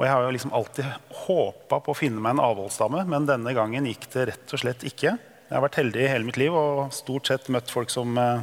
Og 0.00 0.06
jeg 0.06 0.14
har 0.14 0.24
jo 0.24 0.32
liksom 0.32 0.54
alltid 0.56 0.86
håpa 1.26 1.80
på 1.84 1.92
å 1.92 1.96
finne 1.98 2.22
meg 2.24 2.32
en 2.32 2.46
avholdsdame, 2.46 3.02
men 3.10 3.28
denne 3.28 3.52
gangen 3.52 3.88
gikk 3.90 4.06
det 4.14 4.30
rett 4.30 4.54
og 4.56 4.62
slett 4.62 4.86
ikke. 4.88 5.12
Jeg 5.50 5.52
har 5.52 5.64
vært 5.66 5.76
heldig 5.76 6.06
hele 6.08 6.24
mitt 6.24 6.38
liv 6.40 6.54
og 6.56 6.94
stort 6.94 7.28
sett 7.28 7.50
møtt 7.52 7.68
folk 7.68 7.92
som, 7.92 8.16
eh, 8.16 8.40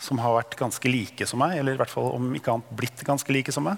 som 0.00 0.22
har 0.22 0.38
vært 0.38 0.56
ganske 0.56 0.88
like 0.88 1.26
som 1.28 1.42
meg. 1.42 1.58
Eller 1.58 1.76
i 1.76 1.80
hvert 1.80 1.92
fall 1.92 2.08
om 2.14 2.32
ikke 2.32 2.54
annet 2.54 2.72
blitt 2.78 3.04
ganske 3.04 3.28
like 3.34 3.52
som 3.52 3.68
meg. 3.68 3.76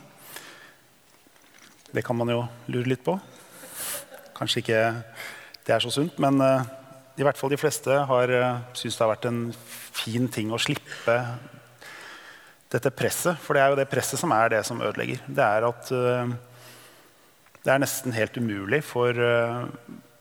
Det 1.92 2.04
kan 2.04 2.16
man 2.16 2.30
jo 2.30 2.44
lure 2.68 2.94
litt 2.94 3.02
på. 3.02 3.18
Kanskje 4.42 4.59
ikke 4.64 4.78
det 5.62 5.70
er 5.70 5.83
så 5.85 5.92
sunt, 5.94 6.16
men 6.18 6.40
uh, 6.42 6.64
i 7.14 7.22
hvert 7.22 7.38
fall 7.38 7.52
de 7.52 7.61
fleste 7.61 7.94
har 8.09 8.33
uh, 8.35 8.62
syntes 8.74 8.96
det 8.98 9.05
har 9.05 9.12
vært 9.12 9.28
en 9.31 9.42
fin 9.94 10.26
ting 10.35 10.50
å 10.50 10.59
slippe 10.59 11.14
dette 12.72 12.90
presset. 12.90 13.38
For 13.38 13.55
det 13.55 13.62
er 13.62 13.70
jo 13.70 13.78
det 13.78 13.87
presset 13.92 14.18
som 14.18 14.35
er 14.35 14.50
det 14.50 14.64
som 14.66 14.83
ødelegger. 14.83 15.22
Det 15.31 15.46
er 15.46 15.68
at 15.68 15.92
uh, 15.94 16.35
det 17.62 17.70
er 17.70 17.85
nesten 17.85 18.16
helt 18.16 18.35
umulig 18.42 18.83
for 18.83 19.14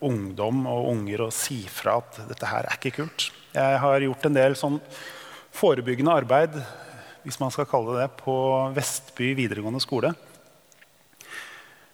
ungdom 0.06 0.62
og 0.70 0.92
unger 0.92 1.24
å 1.24 1.32
si 1.34 1.64
fra 1.66 1.96
at 1.98 2.20
dette 2.28 2.46
her 2.46 2.68
er 2.68 2.78
ikke 2.78 3.00
kult. 3.00 3.32
Jeg 3.56 3.80
har 3.82 4.06
gjort 4.06 4.28
en 4.28 4.38
del 4.38 4.54
sånn 4.58 4.78
forebyggende 5.58 6.14
arbeid 6.22 6.54
hvis 7.26 7.40
man 7.42 7.50
skal 7.54 7.66
kalle 7.70 7.96
det 7.96 8.04
det, 8.04 8.22
på 8.22 8.36
Vestby 8.78 9.32
videregående 9.42 9.82
skole. 9.82 10.14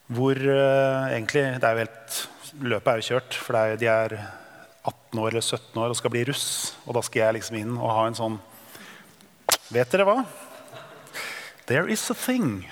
Hvor 0.08 0.38
uh, 0.40 1.10
egentlig 1.12 1.44
det 1.60 1.68
er 1.68 1.74
jo 1.74 1.84
helt, 1.84 2.18
Løpet 2.64 2.88
er 2.90 3.00
jo 3.00 3.06
kjørt, 3.12 3.34
for 3.44 3.56
er, 3.60 3.74
de 3.78 3.86
er 3.92 4.14
18 4.88 5.20
år 5.20 5.34
eller 5.34 5.44
17 5.44 5.76
år 5.82 5.92
og 5.92 5.98
skal 5.98 6.12
bli 6.14 6.22
russ. 6.30 6.46
Og 6.88 6.96
da 6.96 7.02
skal 7.04 7.26
jeg 7.26 7.36
liksom 7.36 7.58
inn 7.60 7.74
og 7.76 7.92
ha 7.92 8.06
en 8.08 8.16
sånn 8.16 8.38
Vet 9.68 9.90
dere 9.92 10.06
hva? 10.08 10.22
There 11.68 11.92
is 11.92 12.06
a 12.08 12.16
thing. 12.16 12.62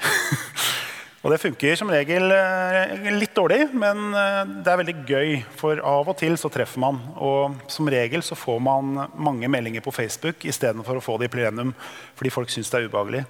og 1.22 1.28
det 1.28 1.42
funker 1.42 1.76
som 1.76 1.92
regel 1.92 2.32
uh, 2.32 3.10
litt 3.12 3.36
dårlig, 3.36 3.66
men 3.76 4.16
uh, 4.16 4.48
det 4.64 4.72
er 4.72 4.80
veldig 4.80 4.96
gøy. 5.04 5.34
For 5.60 5.82
av 5.84 6.08
og 6.08 6.16
til 6.16 6.38
så 6.40 6.48
treffer 6.52 6.80
man. 6.80 7.02
Og 7.20 7.60
som 7.68 7.92
regel 7.92 8.24
så 8.24 8.38
får 8.38 8.64
man 8.64 8.96
mange 9.12 9.52
meldinger 9.52 9.84
på 9.84 9.92
Facebook 9.92 10.48
istedenfor 10.48 10.96
å 10.96 11.04
få 11.04 11.20
det 11.20 11.28
i 11.28 11.34
plenum 11.36 11.76
fordi 12.16 12.32
folk 12.32 12.48
syns 12.54 12.72
det 12.72 12.80
er 12.80 12.88
ubehagelig. 12.88 13.26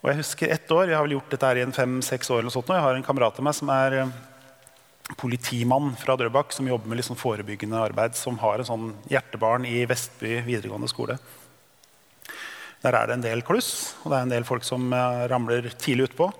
Og 0.00 0.08
jeg 0.08 0.20
husker 0.22 0.52
ett 0.54 0.70
år, 0.72 0.88
jeg 0.88 0.96
har 0.96 1.04
vel 1.04 1.18
gjort 1.18 1.32
dette 1.34 1.48
her 1.48 1.58
i 1.60 1.64
fem-seks 1.76 2.30
år. 2.32 2.40
eller 2.40 2.50
sånt, 2.54 2.70
og 2.70 2.76
Jeg 2.76 2.84
har 2.86 2.94
en 2.96 3.04
kamerat 3.04 3.36
av 3.38 3.44
meg 3.44 3.54
som 3.54 3.68
er 3.68 3.92
eh, 4.00 4.12
politimann 5.20 5.92
fra 6.00 6.16
Drøbak, 6.16 6.52
som 6.52 6.68
jobber 6.68 6.88
med 6.88 6.96
liksom 6.96 7.16
forebyggende 7.20 7.76
arbeid, 7.76 8.16
som 8.16 8.38
har 8.38 8.58
en 8.58 8.64
sånn 8.64 8.94
hjertebarn 9.12 9.66
i 9.68 9.84
Vestby 9.84 10.40
videregående 10.46 10.88
skole. 10.88 11.18
Der 12.80 12.96
er 12.96 13.06
det 13.06 13.18
en 13.18 13.26
del 13.26 13.42
kluss, 13.44 13.94
og 14.00 14.10
det 14.10 14.16
er 14.16 14.24
en 14.24 14.32
del 14.32 14.46
folk 14.48 14.64
som 14.64 14.88
uh, 14.88 15.28
ramler 15.28 15.68
tidlig 15.76 16.08
utpå. 16.08 16.30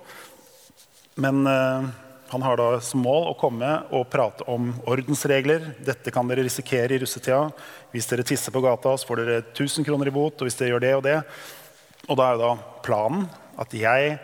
Men 1.21 1.45
uh, 1.45 1.85
han 2.33 2.47
har 2.47 2.57
da 2.57 2.81
som 2.81 3.05
mål 3.05 3.29
å 3.29 3.37
komme 3.37 3.75
og 3.93 4.09
prate 4.09 4.47
om 4.49 4.71
ordensregler. 4.89 5.75
Dette 5.85 6.15
kan 6.15 6.31
dere 6.31 6.47
risikere 6.47 6.97
i 6.97 7.03
russetida. 7.03 7.51
Hvis 7.93 8.09
dere 8.09 8.25
tisser 8.25 8.55
på 8.55 8.65
gata, 8.65 8.97
så 8.97 9.05
får 9.05 9.21
dere 9.21 9.43
1000 9.51 9.85
kroner 9.85 10.09
i 10.09 10.15
bot. 10.17 10.41
Og 10.41 10.49
hvis 10.49 10.57
dere 10.57 10.73
gjør 10.73 10.85
det 10.87 10.95
og 10.97 11.05
det. 11.05 11.19
Og 12.09 12.17
da 12.17 12.31
er 12.31 12.39
jo 12.39 12.45
da 12.47 12.53
planen 12.87 13.27
at 13.61 13.75
jeg 13.77 14.17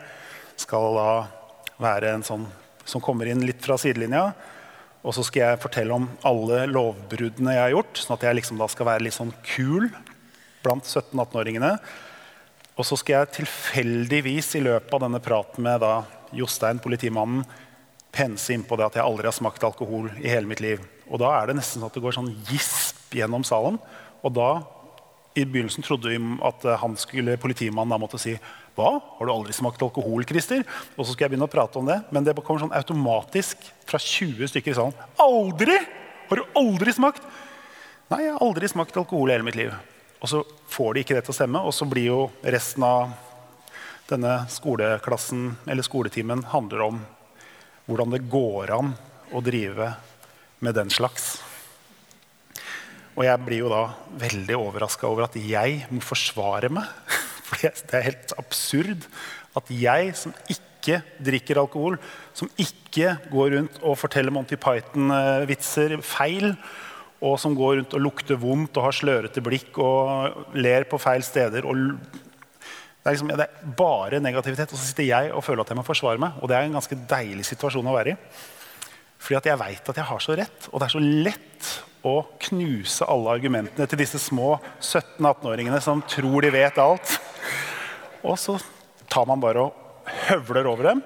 skal 0.57 0.97
da 0.97 1.11
være 1.83 2.15
en 2.17 2.25
sånn 2.25 2.47
som 2.87 3.03
kommer 3.03 3.29
inn 3.29 3.45
litt 3.45 3.65
fra 3.65 3.77
sidelinja. 3.81 4.31
Og 5.07 5.15
så 5.15 5.23
skal 5.27 5.43
jeg 5.43 5.63
fortelle 5.63 5.95
om 5.95 6.09
alle 6.27 6.65
lovbruddene 6.71 7.55
jeg 7.55 7.63
har 7.63 7.75
gjort, 7.77 8.01
sånn 8.01 8.17
at 8.17 8.27
jeg 8.27 8.39
liksom 8.41 8.59
da 8.59 8.69
skal 8.71 8.89
være 8.89 9.07
litt 9.07 9.17
sånn 9.17 9.35
kul 9.47 9.89
blant 10.65 10.89
17-18-åringene. 10.89 11.77
Og 12.77 12.85
så 12.85 12.99
skal 12.99 13.21
jeg 13.21 13.35
tilfeldigvis 13.39 14.57
i 14.59 14.65
løpet 14.67 14.97
av 14.97 15.07
denne 15.07 15.23
praten 15.23 15.65
med 15.65 15.81
da 15.85 16.01
Jostein, 16.37 16.83
politimannen, 16.83 17.47
pense 18.17 18.49
inn 18.53 18.65
på 18.67 18.79
det 18.81 18.87
at 18.87 18.97
jeg 18.97 19.05
aldri 19.05 19.29
har 19.29 19.37
smakt 19.37 19.65
alkohol 19.67 20.09
i 20.23 20.31
hele 20.33 20.49
mitt 20.49 20.63
liv. 20.65 20.81
Og 21.07 21.21
da 21.21 21.35
er 21.37 21.51
det 21.51 21.59
nesten 21.59 21.83
sånn 21.83 21.91
at 21.91 21.97
det 21.97 22.03
går 22.03 22.17
sånn 22.17 22.33
gisp 22.49 23.13
gjennom 23.15 23.45
salen. 23.47 23.77
Og 24.25 24.33
da, 24.35 24.51
i 25.37 25.45
begynnelsen 25.45 25.85
trodde 25.85 26.11
vi 26.11 26.19
at 26.49 26.65
han 26.81 26.97
skulle, 26.99 27.37
politimannen 27.41 27.93
da 27.93 28.01
måtte 28.01 28.21
si 28.21 28.35
hva? 28.77 28.97
Har 29.19 29.29
du 29.29 29.33
aldri 29.33 29.55
smakt 29.57 29.83
alkohol, 29.83 30.25
Christer? 30.29 30.63
Og 30.97 31.05
så 31.05 31.13
skal 31.13 31.27
jeg 31.27 31.35
begynne 31.35 31.49
å 31.49 31.53
prate 31.53 31.81
om 31.81 31.89
det. 31.89 31.99
Men 32.15 32.27
det 32.27 32.37
kommer 32.43 32.63
sånn 32.63 32.77
automatisk 32.77 33.65
fra 33.89 34.01
20 34.03 34.53
stykker 34.53 34.75
i 34.75 34.79
salen. 34.79 35.07
Aldri! 35.23 35.79
Har 36.27 36.41
du 36.41 36.59
aldri 36.59 36.93
smakt? 36.95 37.25
Nei, 38.11 38.25
jeg 38.27 38.35
har 38.37 38.43
aldri 38.45 38.69
smakt 38.71 38.99
alkohol 38.99 39.31
i 39.31 39.37
hele 39.37 39.47
mitt 39.47 39.59
liv. 39.59 39.73
Og 40.21 40.31
så 40.31 40.43
får 40.73 40.95
de 40.95 41.05
ikke 41.05 41.17
det 41.17 41.25
til 41.27 41.35
å 41.35 41.39
stemme, 41.39 41.63
og 41.63 41.75
så 41.75 41.87
blir 41.89 42.09
jo 42.09 42.21
resten 42.43 42.85
av 42.87 43.15
denne 44.07 44.39
skoleklassen 44.53 45.57
eller 45.67 45.87
skoletimen 45.87 46.45
handler 46.53 46.85
om 46.85 47.01
hvordan 47.87 48.15
det 48.15 48.27
går 48.31 48.71
an 48.77 48.93
å 49.35 49.43
drive 49.43 49.93
med 50.63 50.77
den 50.79 50.91
slags. 50.95 51.37
Og 53.17 53.25
jeg 53.25 53.43
blir 53.47 53.65
jo 53.65 53.73
da 53.73 53.83
veldig 54.21 54.59
overraska 54.59 55.09
over 55.09 55.27
at 55.27 55.39
jeg 55.41 55.87
må 55.91 56.03
forsvare 56.05 56.71
meg 56.73 56.91
for 57.47 57.63
det 57.63 57.95
er 57.95 58.09
helt 58.09 58.35
absurd 58.41 59.07
at 59.57 59.71
jeg 59.73 60.13
som 60.19 60.35
ikke 60.51 61.01
drikker 61.23 61.59
alkohol, 61.63 61.97
som 62.37 62.51
ikke 62.61 63.17
går 63.33 63.57
rundt 63.57 63.81
og 63.83 63.99
forteller 63.99 64.35
Monty 64.35 64.59
Python-vitser 64.61 65.97
feil, 66.05 66.53
og 67.25 67.39
som 67.41 67.57
går 67.57 67.81
rundt 67.81 67.97
og 67.97 68.05
lukter 68.05 68.39
vondt 68.39 68.77
og 68.77 68.91
har 68.91 68.95
slørete 68.95 69.43
blikk 69.43 69.79
og 69.83 70.55
ler 70.59 70.85
på 70.91 71.01
feil 71.01 71.25
steder 71.25 71.65
det 73.07 73.13
er, 73.13 73.15
liksom, 73.15 73.29
det 73.39 73.45
er 73.45 73.75
bare 73.79 74.19
negativitet. 74.19 74.73
Og 74.75 74.81
så 74.81 74.89
sitter 74.89 75.07
jeg 75.07 75.29
og 75.31 75.45
føler 75.47 75.63
at 75.63 75.69
jeg 75.71 75.79
må 75.79 75.85
forsvare 75.87 76.19
meg. 76.19 76.41
Og 76.43 76.51
det 76.51 76.57
er 76.57 76.65
en 76.67 76.73
ganske 76.75 76.97
deilig 77.07 77.45
situasjon 77.47 77.87
å 77.87 77.93
være 77.95 78.17
i. 78.17 78.41
Fordi 79.23 79.37
at 79.39 79.47
jeg 79.47 79.61
veit 79.61 79.91
at 79.93 80.01
jeg 80.01 80.09
har 80.09 80.25
så 80.25 80.35
rett. 80.35 80.67
Og 80.73 80.83
det 80.83 80.89
er 80.89 80.95
så 80.97 81.03
lett 81.05 81.69
å 82.03 82.17
knuse 82.49 83.07
alle 83.07 83.37
argumentene 83.39 83.87
til 83.87 84.01
disse 84.03 84.19
små 84.23 84.57
17-18-åringene 84.81 85.79
som 85.87 86.03
tror 86.11 86.43
de 86.43 86.51
vet 86.57 86.83
alt. 86.83 87.15
Og 88.27 88.39
så 88.41 88.57
tar 89.11 89.27
man 89.29 89.43
bare 89.43 89.69
og 89.69 90.11
høvler 90.29 90.69
over 90.71 90.91
dem. 90.91 91.03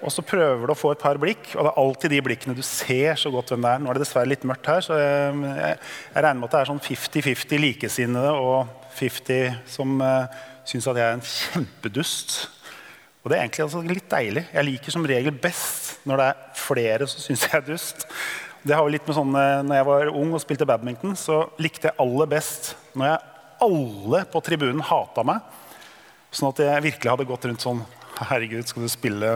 Og 0.00 0.12
så 0.12 0.24
prøver 0.24 0.64
du 0.64 0.72
å 0.72 0.78
få 0.78 0.94
et 0.94 1.02
par 1.02 1.18
blikk, 1.20 1.50
og 1.52 1.66
det 1.66 1.70
er 1.70 1.80
alltid 1.82 2.12
de 2.14 2.20
blikkene 2.24 2.56
du 2.56 2.62
ser 2.64 3.18
så 3.20 3.28
godt 3.32 3.52
hvem 3.52 3.66
det 3.66 3.72
er. 3.74 3.82
Nå 3.82 3.90
er 3.90 3.98
det 3.98 4.04
dessverre 4.06 4.30
litt 4.30 4.46
mørkt 4.48 4.70
her, 4.70 4.84
så 4.84 4.96
jeg, 4.96 5.34
jeg, 5.58 5.74
regner 6.16 6.38
med 6.40 6.48
at 6.48 6.54
det 6.54 6.60
er 6.62 6.70
sånn 6.70 6.84
50-50 6.86 7.60
likesinnede 7.66 8.30
og 8.32 8.70
50 8.96 9.58
som 9.68 10.00
uh, 10.00 10.40
syns 10.68 10.88
at 10.88 11.02
jeg 11.02 11.04
er 11.06 11.18
en 11.18 11.26
kjempedust. 11.34 12.38
Og 13.20 13.28
det 13.28 13.36
er 13.36 13.44
egentlig 13.44 13.66
altså 13.66 13.84
litt 13.84 14.08
deilig. 14.08 14.46
Jeg 14.48 14.68
liker 14.70 14.96
som 14.96 15.08
regel 15.10 15.36
best 15.36 15.98
når 16.08 16.22
det 16.22 16.28
er 16.30 16.44
flere 16.56 17.08
som 17.10 17.20
syns 17.20 17.44
jeg 17.44 17.58
er 17.60 17.66
dust. 17.68 18.06
Det 18.64 18.76
har 18.76 18.86
jo 18.86 18.94
litt 18.94 19.04
med 19.08 19.18
sånn, 19.18 19.36
uh, 19.36 19.60
når 19.66 19.82
jeg 19.82 19.88
var 19.90 20.14
ung 20.22 20.32
og 20.32 20.44
spilte 20.46 20.68
badminton, 20.68 21.12
så 21.12 21.42
likte 21.60 21.90
jeg 21.90 22.00
aller 22.00 22.32
best 22.38 22.72
når 22.96 23.12
jeg 23.12 23.26
alle 23.68 24.24
på 24.32 24.40
tribunen 24.48 24.80
hata 24.88 25.28
meg. 25.28 25.44
Sånn 26.30 26.52
at 26.52 26.62
jeg 26.62 26.84
virkelig 26.84 27.10
hadde 27.10 27.26
gått 27.28 27.48
rundt 27.48 27.64
sånn 27.64 27.82
Herregud, 28.20 28.66
skal 28.68 28.84
du 28.84 28.90
spille 28.92 29.28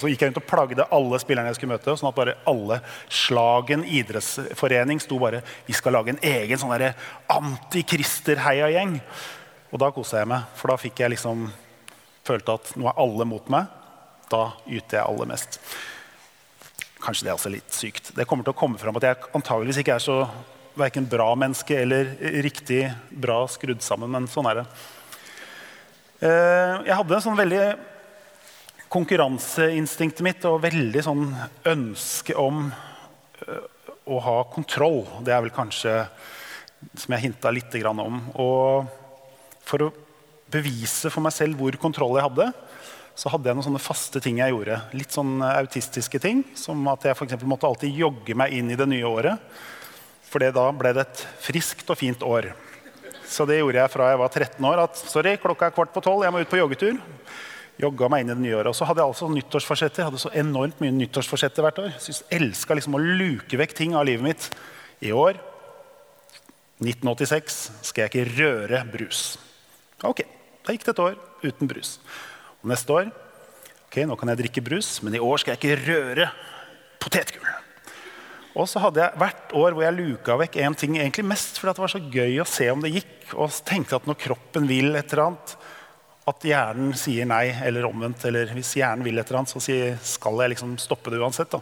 Så 0.00 0.08
gikk 0.08 0.22
jeg 0.22 0.30
rundt 0.30 0.38
og 0.40 0.46
plagde 0.48 0.86
alle 0.94 1.18
spillerne 1.20 1.50
jeg 1.50 1.58
skulle 1.58 1.74
møte. 1.74 1.96
Sånn 2.00 2.08
at 2.08 2.16
bare 2.16 2.36
alle 2.48 2.78
Slagen 3.12 3.84
idrettsforening 3.84 5.02
sto 5.04 5.18
bare 5.20 5.42
Vi 5.66 5.76
skal 5.76 5.96
lage 5.98 6.14
en 6.14 6.22
egen 6.24 6.60
sånn 6.60 6.72
antikrister-heiagjeng. 7.36 8.96
Og 9.74 9.82
da 9.82 9.90
kosa 9.92 10.22
jeg 10.22 10.30
meg, 10.30 10.46
for 10.56 10.72
da 10.72 10.78
fikk 10.80 11.02
jeg 11.02 11.12
liksom 11.12 11.48
følte 12.26 12.56
at 12.56 12.72
nå 12.78 12.88
er 12.88 13.02
alle 13.02 13.26
mot 13.28 13.52
meg. 13.52 13.68
Da 14.32 14.48
yter 14.64 15.00
jeg 15.00 15.04
aller 15.04 15.30
mest. 15.30 15.60
Kanskje 17.02 17.26
det 17.26 17.32
er 17.32 17.36
også 17.36 17.52
litt 17.52 17.74
sykt. 17.74 18.14
Det 18.16 18.26
kommer 18.26 18.46
til 18.46 18.54
å 18.54 18.58
komme 18.58 18.80
fram 18.80 18.96
at 18.98 19.06
jeg 19.10 19.28
antageligvis 19.36 19.82
ikke 19.82 19.98
er 19.98 20.02
så 20.06 20.22
verken 20.76 21.08
bra 21.08 21.28
menneske 21.38 21.76
eller 21.82 22.14
riktig 22.44 22.82
bra 23.10 23.42
skrudd 23.48 23.84
sammen, 23.84 24.10
men 24.12 24.28
sånn 24.30 24.48
er 24.50 24.62
det. 24.62 24.66
Eh, 26.16 26.74
jeg 26.86 26.96
hadde 26.96 27.18
sånn 27.20 27.36
veldig 27.36 27.64
konkurranseinstinktet 28.92 30.24
mitt 30.24 30.46
og 30.48 30.62
veldig 30.62 31.02
sånn 31.04 31.26
ønske 31.68 32.36
om 32.40 32.70
eh, 32.70 33.66
å 34.08 34.20
ha 34.24 34.36
kontroll. 34.48 35.02
Det 35.20 35.34
er 35.34 35.44
vel 35.44 35.52
kanskje 35.52 35.98
som 36.96 37.12
jeg 37.12 37.26
hinta 37.26 37.52
litt 37.52 37.76
om. 37.92 38.22
Og 38.40 38.88
for 39.66 39.84
å 39.84 39.92
bevise 40.52 41.12
for 41.12 41.20
meg 41.26 41.34
selv 41.36 41.60
hvor 41.60 41.76
kontroll 41.82 42.16
jeg 42.16 42.28
hadde, 42.30 42.48
så 43.16 43.32
hadde 43.32 43.50
jeg 43.50 43.58
noen 43.58 43.68
sånne 43.68 43.84
faste 43.84 44.20
ting 44.24 44.40
jeg 44.40 44.54
gjorde. 44.54 44.80
Litt 44.96 45.12
sånn 45.12 45.40
autistiske 45.44 46.20
ting. 46.22 46.44
Som 46.56 46.84
at 46.92 47.04
jeg 47.04 47.16
for 47.16 47.48
måtte 47.48 47.68
alltid 47.68 47.92
jogge 47.92 48.36
meg 48.36 48.56
inn 48.56 48.72
i 48.72 48.78
det 48.78 48.88
nye 48.88 49.08
året. 49.08 49.60
For 50.24 50.40
da 50.40 50.70
ble 50.76 50.96
det 50.96 51.04
et 51.04 51.26
friskt 51.44 51.92
og 51.92 52.00
fint 52.00 52.24
år. 52.24 52.54
Så 53.26 53.46
det 53.48 53.58
gjorde 53.58 53.80
jeg 53.82 53.92
fra 53.92 54.12
jeg 54.12 54.20
var 54.22 54.30
13 54.32 54.68
år. 54.70 54.84
At 54.86 55.00
sorry, 55.00 55.34
klokka 55.42 55.68
er 55.68 55.74
kvart 55.76 55.92
på 55.94 56.02
tolv, 56.04 56.24
jeg 56.24 56.34
må 56.34 56.42
ut 56.42 56.52
på 56.52 56.60
joggetur. 56.60 57.00
Jogga 57.82 58.08
meg 58.08 58.24
inn 58.24 58.32
i 58.32 58.36
det 58.36 58.44
nye 58.44 58.56
året. 58.56 58.70
Og 58.72 58.78
så 58.78 58.86
hadde 58.88 59.02
jeg 59.02 59.12
altså 59.12 59.28
nyttårsforsetter. 59.32 60.06
Hadde 60.08 60.22
så 60.22 60.32
enormt 60.38 60.80
mye 60.80 60.94
nyttårsforsetter 60.96 61.66
hvert 61.66 61.82
år. 61.82 61.92
Jeg 62.00 62.22
elska 62.38 62.78
liksom 62.78 62.96
å 62.96 63.02
luke 63.02 63.60
vekk 63.60 63.76
ting 63.76 63.98
av 63.98 64.06
livet 64.08 64.24
mitt. 64.24 64.48
I 65.04 65.12
år, 65.12 65.36
1986, 66.80 67.58
skal 67.84 68.06
jeg 68.06 68.12
ikke 68.12 68.32
røre 68.38 68.80
brus. 68.88 69.26
Ok, 70.04 70.24
da 70.64 70.72
gikk 70.72 70.86
det 70.86 70.94
et 70.94 71.04
år 71.04 71.20
uten 71.44 71.68
brus. 71.68 71.96
Og 72.62 72.72
neste 72.72 72.92
år 72.92 73.12
ok, 73.86 74.02
nå 74.08 74.16
kan 74.20 74.32
jeg 74.32 74.42
drikke 74.42 74.64
brus, 74.64 74.98
men 75.04 75.16
i 75.16 75.22
år 75.22 75.40
skal 75.40 75.54
jeg 75.54 75.62
ikke 75.62 75.84
røre 75.86 76.26
potetgull. 77.00 77.65
Og 78.56 78.64
så 78.70 78.80
hadde 78.80 79.02
jeg 79.02 79.20
hvert 79.20 79.52
år 79.58 79.74
hvor 79.76 79.84
jeg 79.84 79.96
luka 79.98 80.36
vekk 80.40 80.58
en 80.64 80.76
ting 80.78 80.96
egentlig 80.96 81.26
mest 81.28 81.58
fordi 81.60 81.74
det 81.76 81.84
var 81.84 81.92
så 81.92 82.00
gøy 82.00 82.38
å 82.40 82.48
se 82.48 82.68
om 82.72 82.84
det 82.84 82.94
gikk. 82.94 83.16
Og 83.36 83.52
tenkte 83.68 83.98
at 83.98 84.06
når 84.08 84.16
kroppen 84.22 84.68
vil 84.70 84.94
et 84.96 85.12
eller 85.12 85.26
annet, 85.26 85.56
at 86.26 86.46
hjernen 86.48 86.94
sier 86.98 87.28
nei, 87.28 87.50
eller 87.66 87.86
omvendt. 87.86 88.24
Eller 88.26 88.50
hvis 88.56 88.72
hjernen 88.80 89.04
vil 89.06 89.20
et 89.20 89.28
eller 89.28 89.42
annet, 89.42 89.52
så 89.52 89.60
skal 90.16 90.42
jeg 90.42 90.54
liksom 90.54 90.74
stoppe 90.82 91.12
det 91.12 91.20
uansett. 91.20 91.52
Da. 91.52 91.60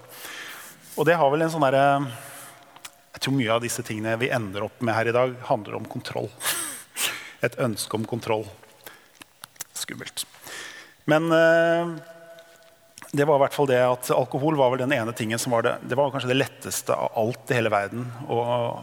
Og 0.95 1.09
det 1.09 1.19
har 1.19 1.33
vel 1.33 1.45
en 1.45 1.51
sånn 1.53 1.67
derre 1.67 1.85
Jeg 3.15 3.23
tror 3.27 3.35
mye 3.37 3.53
av 3.55 3.63
disse 3.63 3.83
tingene 3.87 4.17
vi 4.19 4.31
ender 4.35 4.67
opp 4.67 4.81
med 4.83 4.95
her 4.95 5.11
i 5.11 5.15
dag, 5.15 5.35
handler 5.51 5.79
om 5.79 5.91
kontroll. 5.91 6.31
Et 7.47 7.59
ønske 7.63 7.99
om 7.99 8.07
kontroll. 8.07 8.47
Skummelt. 9.75 10.25
Men 11.11 11.29
eh, 11.35 11.95
det 13.15 13.25
var 13.25 13.39
i 13.39 13.43
hvert 13.45 13.55
fall 13.55 13.69
det 13.71 13.79
at 13.79 14.09
alkohol 14.15 14.57
var 14.59 14.73
vel 14.73 14.83
den 14.83 14.95
ene 14.97 15.13
tingen 15.15 15.39
som 15.39 15.55
var 15.55 15.63
det, 15.63 15.75
det 15.87 15.97
var 15.99 16.11
kanskje 16.11 16.33
det 16.33 16.39
letteste 16.41 16.95
av 16.97 17.13
alt 17.21 17.53
i 17.53 17.59
hele 17.59 17.71
verden 17.71 18.09
å, 18.27 18.39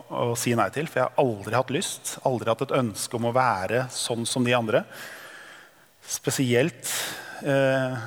å, 0.08 0.30
si 0.40 0.54
nei 0.56 0.70
til. 0.72 0.88
For 0.88 1.02
jeg 1.02 1.10
har 1.10 1.24
aldri 1.26 1.58
hatt 1.58 1.74
lyst, 1.76 2.14
aldri 2.28 2.52
hatt 2.52 2.64
et 2.64 2.76
ønske 2.80 3.20
om 3.20 3.28
å 3.28 3.36
være 3.36 3.86
sånn 3.92 4.24
som 4.30 4.48
de 4.48 4.56
andre. 4.56 4.86
Spesielt 6.08 6.94
eh, 7.44 8.00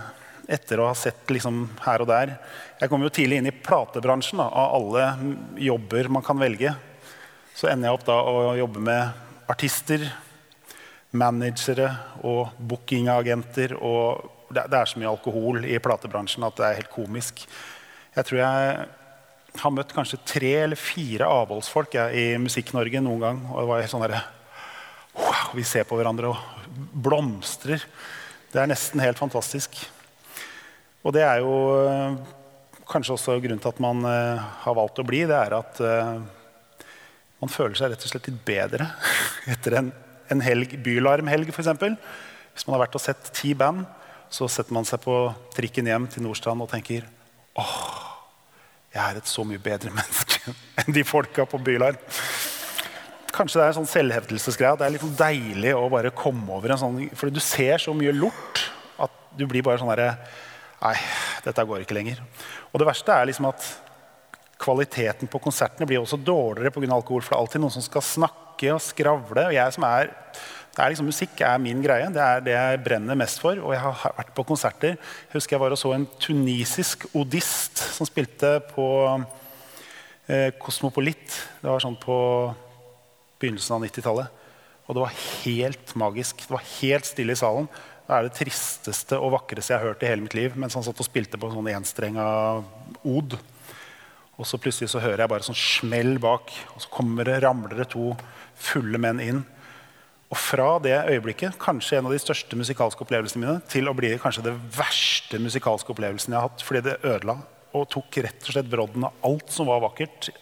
etter 0.48 0.80
å 0.80 0.88
ha 0.88 0.96
sett 0.96 1.28
liksom 1.32 1.66
her 1.84 2.04
og 2.04 2.08
der. 2.08 2.37
Jeg 2.80 2.92
kom 2.92 3.04
jo 3.04 3.12
tidlig 3.12 3.42
inn 3.42 3.50
i 3.52 3.56
platebransjen. 3.56 4.40
Da, 4.40 4.48
av 4.48 4.76
alle 4.80 5.34
jobber 5.60 6.08
man 6.12 6.24
kan 6.24 6.40
velge. 6.40 6.72
Så 7.54 7.68
ender 7.68 7.90
jeg 7.90 7.98
opp 7.98 8.08
da 8.08 8.20
å 8.24 8.54
jobbe 8.58 8.80
med 8.82 9.50
artister, 9.52 10.08
managere 11.14 11.92
og 12.26 12.56
bookingagenter 12.58 13.76
og 13.76 14.32
det, 14.54 14.66
det, 14.70 14.80
er 14.80 14.90
så 14.90 15.00
mye 15.00 15.10
alkohol 15.10 15.64
i 15.66 15.80
platebransjen 15.82 16.46
at 16.46 16.58
det 16.58 16.66
er 16.68 16.78
helt 16.80 16.92
komisk. 16.92 17.44
Jeg 18.14 18.28
tror 18.28 18.40
jeg 18.40 18.84
har 19.60 19.74
møtt 19.74 19.94
kanskje 19.94 20.20
tre 20.26 20.52
eller 20.64 20.78
fire 20.78 21.28
avholdsfolk 21.30 21.94
jeg, 21.98 22.14
i 22.18 22.42
Musikk-Norge 22.42 23.02
noen 23.04 23.22
gang. 23.22 23.42
Og 23.52 23.60
det 23.60 23.68
var 23.70 23.82
helt 23.84 23.92
sånn 23.92 24.04
der, 24.06 24.16
wow, 25.18 25.50
Vi 25.54 25.66
ser 25.66 25.86
på 25.86 25.98
hverandre 25.98 26.32
og 26.32 26.70
blomstrer. 27.04 27.82
Det 28.50 28.62
er 28.62 28.70
nesten 28.70 29.02
helt 29.02 29.18
fantastisk. 29.18 29.78
Og 31.04 31.14
det 31.14 31.22
er 31.26 31.42
jo 31.42 31.54
øh, 31.84 32.16
kanskje 32.90 33.14
også 33.14 33.38
grunnen 33.42 33.60
til 33.62 33.70
at 33.70 33.82
man 33.82 34.04
uh, 34.06 34.40
har 34.64 34.76
valgt 34.76 35.00
å 35.00 35.06
bli. 35.06 35.24
Det 35.28 35.36
er 35.36 35.56
at 35.56 35.80
uh, 35.84 36.86
man 37.42 37.52
føler 37.52 37.76
seg 37.78 37.92
rett 37.92 38.06
og 38.06 38.12
slett 38.12 38.30
litt 38.30 38.40
bedre 38.46 38.88
etter 39.52 39.78
en, 39.80 39.90
en 40.32 40.44
helg, 40.44 40.78
bylarmhelg 40.84 41.52
f.eks. 41.52 41.70
Hvis 42.54 42.66
man 42.66 42.76
har 42.76 42.86
vært 42.86 42.98
og 42.98 43.04
sett 43.04 43.30
ti 43.36 43.52
band, 43.58 43.84
så 44.34 44.48
setter 44.50 44.74
man 44.74 44.86
seg 44.88 45.02
på 45.04 45.14
trikken 45.54 45.86
hjem 45.86 46.08
til 46.10 46.24
Nordstrand 46.24 46.64
og 46.64 46.70
tenker 46.72 47.06
åh, 47.60 47.74
jeg 48.94 49.02
er 49.02 49.20
et 49.20 49.30
så 49.30 49.44
mye 49.46 49.62
bedre 49.62 49.92
menneske 49.98 50.54
enn 50.82 50.96
de 50.96 51.04
folka 51.06 51.46
på 51.46 51.60
Bylarm. 51.62 51.98
Kanskje 53.34 53.58
det 53.58 53.64
er 53.64 53.72
en 53.72 53.78
sånn 53.80 53.90
selvhevdelsesgreie. 53.90 54.78
Det 54.78 54.86
er 54.86 54.94
litt 54.94 55.06
deilig 55.18 55.74
å 55.74 55.86
bare 55.90 56.14
komme 56.14 56.54
over 56.54 56.70
en 56.70 56.78
sånn 56.78 56.98
Fordi 57.18 57.34
du 57.34 57.42
ser 57.42 57.82
så 57.82 57.94
mye 57.96 58.12
lort 58.14 58.62
at 59.02 59.14
du 59.34 59.42
blir 59.50 59.64
bare 59.66 59.80
sånn 59.82 59.90
derre 59.90 60.14
Nei, 60.84 60.98
dette 61.40 61.62
går 61.64 61.80
ikke 61.80 61.96
lenger. 61.96 62.18
Og 62.68 62.82
det 62.82 62.86
verste 62.86 63.14
er 63.14 63.30
liksom 63.30 63.46
at 63.48 63.62
kvaliteten 64.60 65.30
på 65.32 65.40
konsertene 65.40 65.86
blir 65.88 66.02
også 66.02 66.18
dårligere 66.20 66.74
pga. 66.74 66.90
alkohol. 66.92 67.22
For 67.24 67.32
det 67.32 67.38
er 67.38 67.40
alltid 67.40 67.62
noen 67.62 67.72
som 67.72 67.86
skal 67.86 68.04
snakke 68.04 68.74
og 68.74 68.82
skravle. 68.84 69.46
Og 69.48 69.56
jeg 69.56 69.74
som 69.78 69.86
er 69.88 70.12
er 70.82 70.90
liksom, 70.90 71.06
musikk 71.06 71.40
er 71.46 71.60
min 71.62 71.82
greie. 71.84 72.08
Det 72.10 72.22
er 72.22 72.42
det 72.42 72.54
jeg 72.54 72.82
brenner 72.82 73.18
mest 73.18 73.38
for. 73.42 73.58
Og 73.62 73.74
jeg 73.74 73.82
har 73.84 74.14
vært 74.18 74.34
på 74.34 74.46
konserter. 74.48 74.96
Jeg 74.96 75.37
husker 75.37 75.56
jeg 75.56 75.62
var 75.62 75.76
og 75.76 75.80
så 75.80 75.92
en 75.94 76.06
tunisisk 76.18 77.06
odist 77.14 77.82
som 77.94 78.08
spilte 78.08 78.56
på 78.72 78.88
eh, 80.26 80.50
Kosmopolit. 80.58 81.38
Det 81.60 81.70
var 81.70 81.84
sånn 81.84 81.98
på 82.00 82.16
begynnelsen 83.38 83.76
av 83.76 83.87
90-tallet. 83.87 84.42
Og 84.84 84.96
det 84.96 85.04
var 85.06 85.18
helt 85.44 85.96
magisk. 86.00 86.42
Det 86.44 86.56
var 86.56 86.66
helt 86.76 87.08
stille 87.08 87.37
i 87.37 87.40
salen. 87.40 87.70
Det 88.04 88.12
er 88.12 88.26
det 88.26 88.37
tristeste 88.37 89.16
og 89.16 89.32
vakreste 89.38 89.72
jeg 89.72 89.80
har 89.80 89.94
hørt 89.94 90.02
i 90.04 90.10
hele 90.10 90.26
mitt 90.26 90.37
liv. 90.37 90.58
Mens 90.60 90.76
han 90.76 90.84
satt 90.84 91.00
og 91.00 91.06
spilte 91.08 91.40
på 91.40 91.48
en 91.48 91.56
sånn 91.56 91.72
enstrenga 91.72 92.26
od. 93.14 93.38
Og 94.34 94.48
så 94.48 94.58
plutselig 94.58 94.90
så 94.90 95.02
hører 95.02 95.24
jeg 95.24 95.30
bare 95.30 95.46
sånn 95.46 95.58
smell 95.58 96.16
bak, 96.22 96.50
og 96.74 96.82
så 96.82 96.90
kommer 96.92 97.28
det, 97.28 97.38
ramler 97.44 97.76
det 97.78 97.92
to 97.92 98.10
fulle 98.58 98.98
menn 98.98 99.22
inn. 99.22 99.44
Og 100.34 100.38
fra 100.42 100.80
det 100.82 100.96
øyeblikket, 101.12 101.54
kanskje 101.62 102.00
en 102.00 102.08
av 102.08 102.12
de 102.14 102.18
største 102.18 102.56
musikalske 102.58 103.04
opplevelsene 103.04 103.44
mine, 103.44 103.60
til 103.70 103.86
å 103.86 103.94
bli 103.94 104.08
kanskje 104.18 104.42
det 104.48 104.54
verste 104.74 105.38
musikalske 105.38 105.92
opplevelsen 105.94 106.34
jeg 106.34 106.40
har 106.40 106.48
hatt, 106.48 106.64
fordi 106.66 106.80
det 106.88 106.96
ødela 107.06 107.36
og 107.74 107.86
tok 107.92 108.18
rett 108.24 108.42
og 108.42 108.56
slett 108.56 108.70
brodden 108.70 109.06
av 109.06 109.14
alt 109.28 109.54
som 109.54 109.70
var 109.70 109.84
vakkert. 109.84 110.32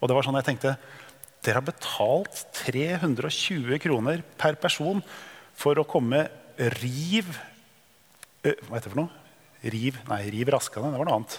Og 0.00 0.10
det 0.10 0.16
var 0.16 0.26
sånn 0.26 0.38
jeg 0.40 0.48
tenkte 0.50 0.74
Dere 1.40 1.60
har 1.60 1.64
betalt 1.64 2.42
320 2.58 3.78
kroner 3.80 4.24
per 4.36 4.58
person 4.60 4.98
for 5.56 5.78
å 5.78 5.86
komme 5.88 6.26
riv 6.82 7.30
Hva 8.42 8.74
heter 8.74 8.90
det 8.90 8.92
for 8.92 9.00
noe? 9.00 9.22
Riv, 9.60 9.96
nei, 10.08 10.22
riv 10.32 10.50
raskende. 10.52 10.90
Det 10.90 11.00
var 11.00 11.08
noe 11.08 11.20
annet. 11.20 11.38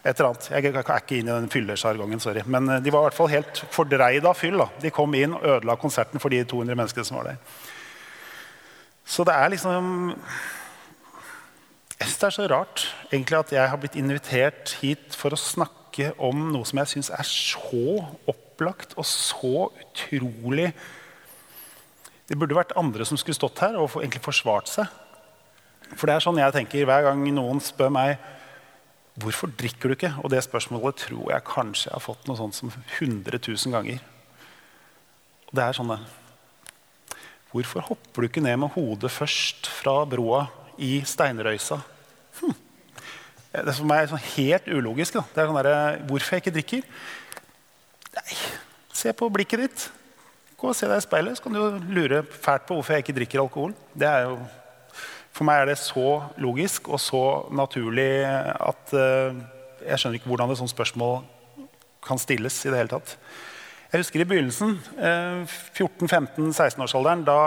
Et 0.00 0.14
eller 0.14 0.30
annet. 0.30 0.46
Jeg 0.48 0.70
er 0.72 0.94
ikke 0.96 1.18
inn 1.18 1.28
i 1.28 1.34
den 1.34 1.50
fyllesjargongen, 1.52 2.22
sorry. 2.24 2.40
Men 2.48 2.68
eh, 2.72 2.80
de 2.80 2.92
var 2.92 3.02
i 3.02 3.10
hvert 3.10 3.18
fall 3.18 3.28
helt 3.34 3.60
fordreid 3.72 4.24
av 4.24 4.38
fyll. 4.38 4.56
Da. 4.62 4.70
De 4.80 4.92
kom 4.94 5.12
inn 5.18 5.34
og 5.36 5.44
ødela 5.44 5.76
konserten 5.80 6.22
for 6.22 6.32
de 6.32 6.40
200 6.48 6.78
menneskene 6.78 7.04
som 7.04 7.18
var 7.20 7.32
der. 7.32 7.42
Så 9.04 9.26
det 9.26 9.34
er 9.34 9.50
liksom 9.52 10.14
Jeg 11.98 12.08
syns 12.08 12.20
det 12.20 12.26
er 12.28 12.36
så 12.36 12.46
rart 12.48 12.86
egentlig 13.10 13.38
at 13.40 13.52
jeg 13.52 13.70
har 13.72 13.80
blitt 13.80 13.98
invitert 13.98 14.72
hit 14.80 15.16
for 15.18 15.34
å 15.34 15.40
snakke 15.40 16.14
om 16.22 16.46
noe 16.54 16.64
som 16.64 16.80
jeg 16.80 16.92
syns 16.94 17.10
er 17.12 17.26
så 17.26 17.98
opplagt 18.30 18.94
og 18.96 19.04
så 19.08 19.66
utrolig 19.82 20.70
Det 22.30 22.38
burde 22.38 22.56
vært 22.56 22.76
andre 22.78 23.04
som 23.04 23.20
skulle 23.20 23.36
stått 23.36 23.60
her 23.66 23.76
og 23.76 23.98
egentlig 23.98 24.22
forsvart 24.24 24.70
seg. 24.70 24.86
For 25.90 26.06
det 26.06 26.16
er 26.16 26.24
sånn 26.24 26.38
jeg 26.40 26.54
tenker 26.54 26.86
hver 26.88 27.10
gang 27.10 27.26
noen 27.34 27.60
spør 27.60 27.92
meg 27.92 28.16
Hvorfor 29.20 29.50
drikker 29.52 29.90
du 29.90 29.96
ikke? 29.96 30.12
Og 30.22 30.30
det 30.32 30.40
spørsmålet 30.46 31.02
tror 31.04 31.32
jeg 31.32 31.46
kanskje 31.48 31.88
jeg 31.88 31.96
har 31.96 32.04
fått 32.04 32.28
noe 32.28 32.38
sånt 32.38 32.56
som 32.56 32.72
100 32.72 33.40
000 33.42 33.74
ganger. 33.74 34.00
Det 35.50 35.62
er 35.64 35.76
sånn 35.76 35.90
det. 35.90 35.98
Hvorfor 37.50 37.82
hopper 37.88 38.22
du 38.22 38.28
ikke 38.28 38.42
ned 38.44 38.60
med 38.62 38.70
hodet 38.76 39.10
først 39.10 39.66
fra 39.80 40.04
broa 40.08 40.44
i 40.78 41.00
steinrøysa? 41.06 41.80
Hm. 42.38 42.54
Det 43.50 43.64
er 43.64 43.74
for 43.74 43.88
meg 43.90 44.06
sånn 44.12 44.28
helt 44.36 44.68
ulogisk. 44.70 45.18
Da. 45.18 45.24
Det 45.34 45.42
er 45.42 45.50
sånn 45.50 45.58
der, 45.66 45.96
hvorfor 46.06 46.36
jeg 46.36 46.44
ikke 46.44 46.54
drikker? 46.54 46.84
Nei, 48.14 48.38
se 48.94 49.12
på 49.16 49.30
blikket 49.34 49.64
ditt. 49.66 49.88
Gå 50.60 50.70
og 50.70 50.76
se 50.78 50.86
deg 50.86 51.00
i 51.00 51.04
speilet, 51.04 51.38
så 51.38 51.46
kan 51.46 51.56
du 51.56 51.90
lure 51.90 52.22
fælt 52.22 52.68
på 52.68 52.78
hvorfor 52.78 52.94
jeg 52.94 53.06
ikke 53.06 53.16
drikker 53.18 53.42
alkohol. 53.42 53.74
Det 53.98 54.06
er 54.06 54.28
jo 54.28 54.38
for 55.36 55.46
meg 55.46 55.62
er 55.62 55.70
det 55.70 55.78
så 55.80 56.20
logisk 56.42 56.90
og 56.90 57.00
så 57.00 57.22
naturlig 57.54 58.10
at 58.26 58.94
uh, 58.96 59.36
jeg 59.86 60.00
skjønner 60.00 60.18
ikke 60.18 60.30
hvordan 60.30 60.52
et 60.52 60.60
sånt 60.60 60.72
spørsmål 60.72 61.20
kan 62.04 62.20
stilles. 62.20 62.64
i 62.64 62.72
det 62.72 62.80
hele 62.80 62.92
tatt. 62.92 63.16
Jeg 63.92 64.02
husker 64.02 64.22
i 64.22 64.28
begynnelsen, 64.28 64.76
uh, 64.98 65.42
eh, 65.42 65.58
14-15-16-årsalderen, 65.78 67.24
da 67.26 67.40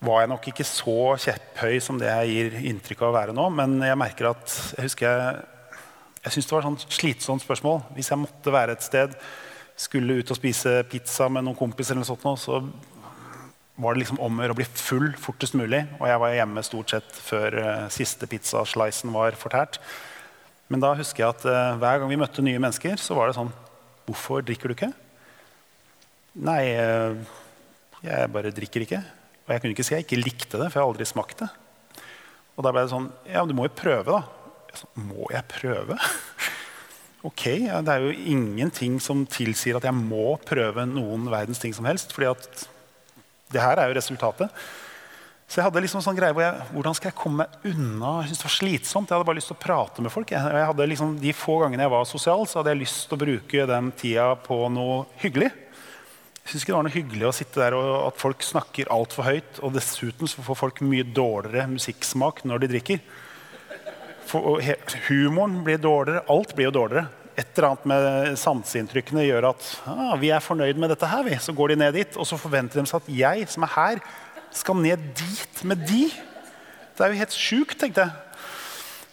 var 0.00 0.22
jeg 0.22 0.30
nok 0.32 0.46
ikke 0.48 0.64
så 0.64 0.96
kjepphøy 1.20 1.76
som 1.84 1.98
det 2.00 2.08
jeg 2.08 2.30
gir 2.32 2.58
inntrykk 2.72 3.02
av 3.04 3.10
å 3.10 3.16
være 3.18 3.36
nå. 3.36 3.46
Men 3.52 3.76
jeg 3.84 3.98
merker 4.00 4.30
at 4.30 4.54
jeg 4.76 4.86
husker 4.86 5.06
jeg, 5.10 5.42
jeg 6.24 6.32
syntes 6.32 6.48
det 6.48 6.56
var 6.56 6.62
et 6.62 6.68
sånn 6.70 6.96
slitsomt 6.96 7.44
spørsmål. 7.44 7.82
Hvis 7.98 8.08
jeg 8.12 8.22
måtte 8.22 8.54
være 8.54 8.78
et 8.78 8.86
sted, 8.86 9.12
skulle 9.80 10.20
ut 10.20 10.32
og 10.32 10.38
spise 10.38 10.80
pizza 10.88 11.28
med 11.32 11.44
noen 11.44 11.58
kompiser, 11.58 11.96
eller 11.96 12.04
noe 12.04 12.16
sånt, 12.16 12.40
så 12.40 12.62
var 13.80 13.94
det 13.94 14.02
liksom 14.02 14.20
om 14.22 14.40
å 14.44 14.56
bli 14.56 14.66
full 14.68 15.10
fortest 15.20 15.56
mulig. 15.58 15.82
Og 15.98 16.06
jeg 16.10 16.20
var 16.22 16.36
hjemme 16.36 16.64
stort 16.66 16.92
sett 16.92 17.20
før 17.24 17.56
uh, 17.56 17.86
siste 17.92 18.28
pizzaslicen 18.30 19.12
var 19.14 19.38
fortært. 19.40 19.80
Men 20.70 20.82
da 20.84 20.92
husker 20.98 21.24
jeg 21.24 21.34
at 21.34 21.46
uh, 21.48 21.78
hver 21.80 22.02
gang 22.02 22.12
vi 22.12 22.18
møtte 22.20 22.44
nye 22.44 22.60
mennesker, 22.60 23.00
så 23.00 23.16
var 23.18 23.30
det 23.30 23.38
sånn 23.40 23.52
Hvorfor 24.10 24.42
drikker 24.42 24.70
du 24.70 24.74
ikke? 24.74 24.90
Nei, 26.42 26.62
uh, 26.74 27.14
jeg 28.02 28.32
bare 28.34 28.52
drikker 28.54 28.84
ikke. 28.86 29.00
Og 29.46 29.54
jeg 29.54 29.62
kunne 29.62 29.76
ikke 29.76 29.86
si 29.86 29.94
jeg 29.96 30.06
ikke 30.06 30.22
likte 30.22 30.58
det, 30.58 30.68
for 30.70 30.80
jeg 30.80 30.84
har 30.84 30.90
aldri 30.90 31.06
smakt 31.08 31.44
det. 31.44 31.50
Og 32.56 32.66
da 32.66 32.72
ble 32.74 32.84
det 32.84 32.92
sånn 32.92 33.08
Ja, 33.28 33.42
men 33.42 33.52
du 33.52 33.56
må 33.58 33.68
jo 33.68 33.76
prøve, 33.80 34.18
da. 34.18 34.66
Jeg 34.70 34.82
sa, 34.82 34.90
må 35.02 35.30
jeg 35.32 35.46
prøve? 35.50 35.96
ok, 37.30 37.46
ja, 37.68 37.80
Det 37.86 37.94
er 37.94 38.04
jo 38.04 38.28
ingenting 38.34 38.98
som 39.02 39.24
tilsier 39.30 39.78
at 39.78 39.86
jeg 39.88 39.96
må 39.96 40.34
prøve 40.46 40.84
noen 40.90 41.30
verdens 41.32 41.62
ting 41.62 41.74
som 41.76 41.88
helst. 41.88 42.12
fordi 42.16 42.30
at 42.34 42.66
det 43.50 43.62
her 43.62 43.80
er 43.80 43.90
jo 43.90 43.98
resultatet. 43.98 44.62
Så 45.50 45.58
jeg 45.58 45.66
hadde 45.66 45.80
liksom 45.82 46.02
sånn 46.04 46.14
greie 46.14 46.34
hvor 46.34 46.44
jeg, 46.44 46.66
Hvordan 46.70 46.94
skal 46.94 47.10
jeg 47.10 47.18
komme 47.18 47.42
meg 47.42 47.72
unna? 47.72 48.20
Jeg 48.20 48.30
synes 48.30 48.42
det 48.42 48.46
var 48.46 48.54
slitsomt. 48.54 49.10
Jeg 49.10 49.18
hadde 49.18 49.26
bare 49.26 49.38
lyst 49.40 49.50
til 49.50 49.56
å 49.56 49.64
prate 49.64 50.04
med 50.04 50.14
folk. 50.14 50.30
Jeg, 50.30 50.52
jeg 50.54 50.90
liksom, 50.92 51.16
de 51.18 51.32
få 51.34 51.56
gangene 51.64 51.88
jeg 51.88 51.94
var 51.96 52.06
sosial, 52.06 52.44
så 52.46 52.60
hadde 52.60 52.74
jeg 52.74 52.82
lyst 52.84 53.00
til 53.08 53.18
å 53.18 53.22
bruke 53.24 53.66
den 53.72 53.90
tida 53.98 54.28
på 54.44 54.60
noe 54.70 55.00
hyggelig. 55.24 55.50
Jeg 55.50 56.52
synes 56.52 56.62
ikke 56.62 56.70
det 56.70 56.78
var 56.78 56.86
noe 56.86 56.94
hyggelig 56.94 57.26
å 57.26 57.34
sitte 57.34 57.62
der 57.62 57.76
og 57.78 57.90
at 58.06 58.22
folk 58.22 58.46
snakker 58.46 58.92
altfor 58.94 59.26
høyt. 59.26 59.58
Og 59.66 59.74
dessuten 59.74 60.30
så 60.30 60.46
får 60.46 60.60
folk 60.62 60.84
mye 60.86 61.08
dårligere 61.18 61.66
musikksmak 61.74 62.44
når 62.46 62.62
de 62.62 62.72
drikker. 62.76 63.02
For, 64.30 64.62
humoren 65.08 65.64
blir 65.66 65.82
dårligere. 65.82 66.22
Alt 66.30 66.54
blir 66.54 66.70
jo 66.70 66.76
dårligere 66.78 67.19
et 67.40 67.50
eller 67.56 67.70
annet 67.70 67.86
med 67.88 68.38
sanseinntrykkene 68.40 69.24
gjør 69.26 69.50
at 69.52 69.68
ah, 69.88 70.14
vi 70.20 70.32
er 70.34 70.42
fornøyd 70.44 70.80
med 70.80 70.92
dette 70.92 71.08
her. 71.08 71.24
Vi. 71.26 71.36
Så 71.40 71.54
går 71.56 71.72
de 71.72 71.80
ned 71.82 71.96
dit, 71.96 72.18
og 72.20 72.28
så 72.28 72.38
forventer 72.40 72.80
de 72.80 72.90
seg 72.90 73.00
at 73.00 73.12
jeg 73.20 73.46
som 73.52 73.66
er 73.66 73.76
her, 73.76 74.02
Skal 74.50 74.80
ned 74.82 74.98
dit 75.14 75.60
med 75.62 75.78
de? 75.86 76.08
Det 76.96 77.04
er 77.04 77.12
jo 77.12 77.20
helt 77.20 77.34
sjukt, 77.38 77.76
tenkte 77.78 78.02
jeg. 78.02 78.10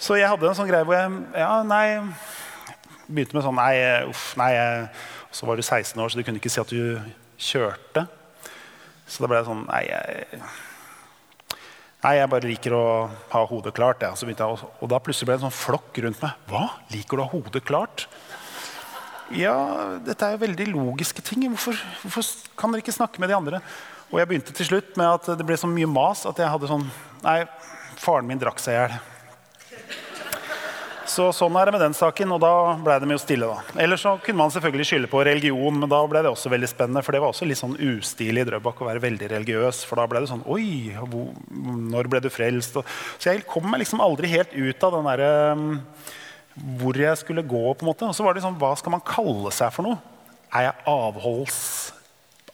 Så 0.01 0.17
jeg 0.17 0.29
hadde 0.29 0.49
en 0.49 0.57
sånn 0.57 0.69
greie 0.69 0.85
hvor 0.85 0.97
jeg 0.97 1.11
ja, 1.37 1.51
nei, 1.65 1.99
begynte 3.05 3.37
med 3.37 3.45
sånn 3.45 3.57
Nei, 3.57 3.75
uff, 4.09 4.31
nei. 4.39 4.51
Så 5.29 5.45
var 5.45 5.57
du 5.57 5.61
16 5.61 6.01
år, 6.01 6.09
så 6.09 6.17
du 6.17 6.25
kunne 6.25 6.41
ikke 6.41 6.49
si 6.49 6.61
at 6.61 6.73
du 6.73 6.97
kjørte. 7.37 8.07
Så 9.05 9.21
da 9.21 9.29
ble 9.29 9.39
jeg 9.39 9.49
sånn 9.51 9.63
Nei, 9.69 9.83
jeg, 9.91 10.41
nei, 12.05 12.13
jeg 12.19 12.31
bare 12.31 12.49
liker 12.49 12.75
å 12.77 12.85
ha 13.33 13.43
hodet 13.49 13.73
klart. 13.77 14.05
Ja. 14.05 14.13
Jeg, 14.13 14.69
og 14.81 14.91
da 14.91 14.99
plutselig 15.03 15.29
ble 15.29 15.37
det 15.37 15.41
en 15.41 15.47
sånn 15.49 15.59
flokk 15.59 16.01
rundt 16.05 16.23
meg. 16.23 16.47
Hva? 16.51 16.65
Liker 16.93 17.17
du 17.17 17.23
å 17.23 17.27
ha 17.27 17.33
hodet 17.33 17.63
klart? 17.67 18.07
Ja, 19.35 19.57
dette 19.99 20.23
er 20.23 20.37
jo 20.37 20.43
veldig 20.45 20.69
logiske 20.71 21.23
ting. 21.25 21.43
Hvorfor, 21.51 21.79
hvorfor 22.03 22.27
kan 22.59 22.71
dere 22.71 22.85
ikke 22.85 22.95
snakke 22.95 23.19
med 23.19 23.31
de 23.31 23.37
andre? 23.37 23.61
Og 24.07 24.21
jeg 24.21 24.29
begynte 24.29 24.55
til 24.55 24.69
slutt 24.69 24.95
med 24.99 25.09
at 25.17 25.27
det 25.35 25.45
ble 25.47 25.57
så 25.59 25.67
mye 25.67 25.89
mas 25.89 26.23
at 26.29 26.39
jeg 26.39 26.47
hadde 26.47 26.69
sånn 26.69 26.87
Nei, 27.25 27.41
faren 27.97 28.27
min 28.29 28.39
drakk 28.39 28.61
seg 28.61 28.75
i 28.75 28.77
hjel. 28.77 28.99
Så 31.07 31.29
sånn 31.31 31.55
er 31.55 31.69
det 31.69 31.73
med 31.77 31.81
den 31.81 31.95
saken, 31.95 32.33
og 32.35 32.41
da 32.43 32.51
ble 32.83 32.97
de 32.99 33.15
jo 33.15 33.19
stille. 33.21 33.47
da. 33.47 33.79
Eller 33.83 33.99
så 33.99 34.17
kunne 34.23 34.41
man 34.41 34.51
selvfølgelig 34.51 34.87
skylde 34.89 35.09
på 35.11 35.23
religion, 35.23 35.79
men 35.79 35.89
da 35.89 36.01
ble 36.09 36.21
det 36.25 36.31
også 36.33 36.51
veldig 36.51 36.69
spennende. 36.69 37.03
For 37.05 37.15
det 37.15 37.21
var 37.23 37.31
også 37.31 37.47
litt 37.47 37.61
sånn 37.61 37.77
ustilig 37.79 38.43
i 38.43 38.49
Drøbak 38.49 38.81
å 38.83 38.89
være 38.89 39.03
veldig 39.05 39.31
religiøs. 39.31 39.81
For 39.87 39.99
da 39.99 40.07
ble 40.09 40.23
det 40.23 40.31
sånn 40.31 40.43
Oi, 40.51 40.91
når 41.93 42.11
ble 42.11 42.21
du 42.25 42.29
frelst? 42.33 42.79
Så 43.17 43.31
jeg 43.31 43.47
kom 43.47 43.69
meg 43.71 43.85
liksom 43.85 44.03
aldri 44.03 44.31
helt 44.35 44.53
ut 44.53 44.87
av 44.87 44.97
den 44.97 45.09
derre 45.09 45.31
um, 45.55 45.65
hvor 46.81 46.99
jeg 46.99 47.23
skulle 47.23 47.47
gå. 47.47 47.63
på 47.73 47.85
en 47.85 47.91
måte. 47.91 48.11
Og 48.11 48.15
så 48.17 48.27
var 48.27 48.35
det 48.35 48.43
sånn, 48.43 48.59
Hva 48.59 48.75
skal 48.79 48.97
man 48.97 49.05
kalle 49.07 49.53
seg 49.55 49.71
for 49.75 49.87
noe? 49.87 50.01
Er 50.55 50.69
jeg 50.69 50.87
avholds, 50.91 51.59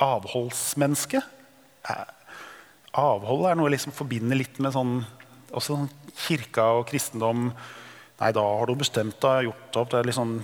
avholdsmenneske? 0.01 1.21
Avhold 2.93 3.47
er 3.49 3.57
noe 3.57 3.69
jeg 3.69 3.79
liksom 3.79 3.95
forbinder 3.97 4.37
litt 4.37 4.59
med 4.61 4.73
sånn, 4.75 4.99
også 5.49 5.77
sånn 5.77 5.89
kirka 6.25 6.65
og 6.79 6.87
kristendom. 6.89 7.49
Nei, 8.19 8.31
da 8.35 8.43
har 8.45 8.69
du 8.69 8.75
bestemt 8.77 9.17
deg, 9.23 9.47
gjort 9.49 9.77
opp. 9.81 9.89
Det 9.91 9.99
er 9.99 10.07
litt 10.07 10.19
sånn 10.19 10.37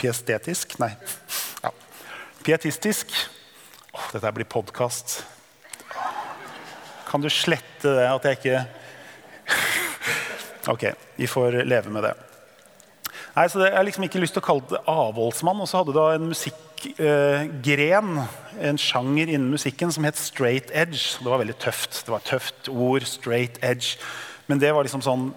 piestetisk 0.00 0.78
Nei. 0.80 0.92
Ja. 1.64 1.70
Pietistisk. 2.46 3.06
Åh, 3.92 4.06
dette 4.14 4.32
blir 4.36 4.48
podkast. 4.48 5.24
Kan 7.10 7.24
du 7.24 7.30
slette 7.32 7.96
det 7.96 8.06
at 8.06 8.26
jeg 8.28 8.38
ikke 8.38 8.58
Ok, 10.72 10.84
vi 11.16 11.26
får 11.26 11.62
leve 11.66 11.90
med 11.90 12.04
det. 12.06 12.14
Nei, 13.34 13.46
så 13.48 13.62
Jeg 13.64 13.74
har 13.74 13.86
liksom 13.86 14.04
ikke 14.06 14.20
lyst 14.22 14.34
til 14.36 14.42
å 14.42 14.46
kalle 14.46 14.66
det 14.70 14.80
avholdsmann. 14.90 15.60
Og 15.62 15.68
så 15.70 15.80
hadde 15.80 15.92
du 15.94 15.98
da 15.98 16.08
en 16.14 16.30
musikkgren, 16.30 18.10
eh, 18.22 18.26
en 18.70 18.80
sjanger 18.80 19.26
innen 19.30 19.50
musikken, 19.52 19.92
som 19.92 20.04
het 20.06 20.18
straight 20.18 20.70
edge. 20.70 21.18
Det 21.18 21.30
var 21.30 21.42
veldig 21.42 21.58
tøft. 21.62 22.02
Det 22.04 22.12
var 22.14 22.22
et 22.22 22.32
tøft 22.34 22.68
ord. 22.70 23.06
straight 23.06 23.58
edge. 23.62 23.98
Men 24.50 24.58
det 24.58 24.74
var 24.74 24.86
liksom 24.86 25.04
sånn 25.04 25.30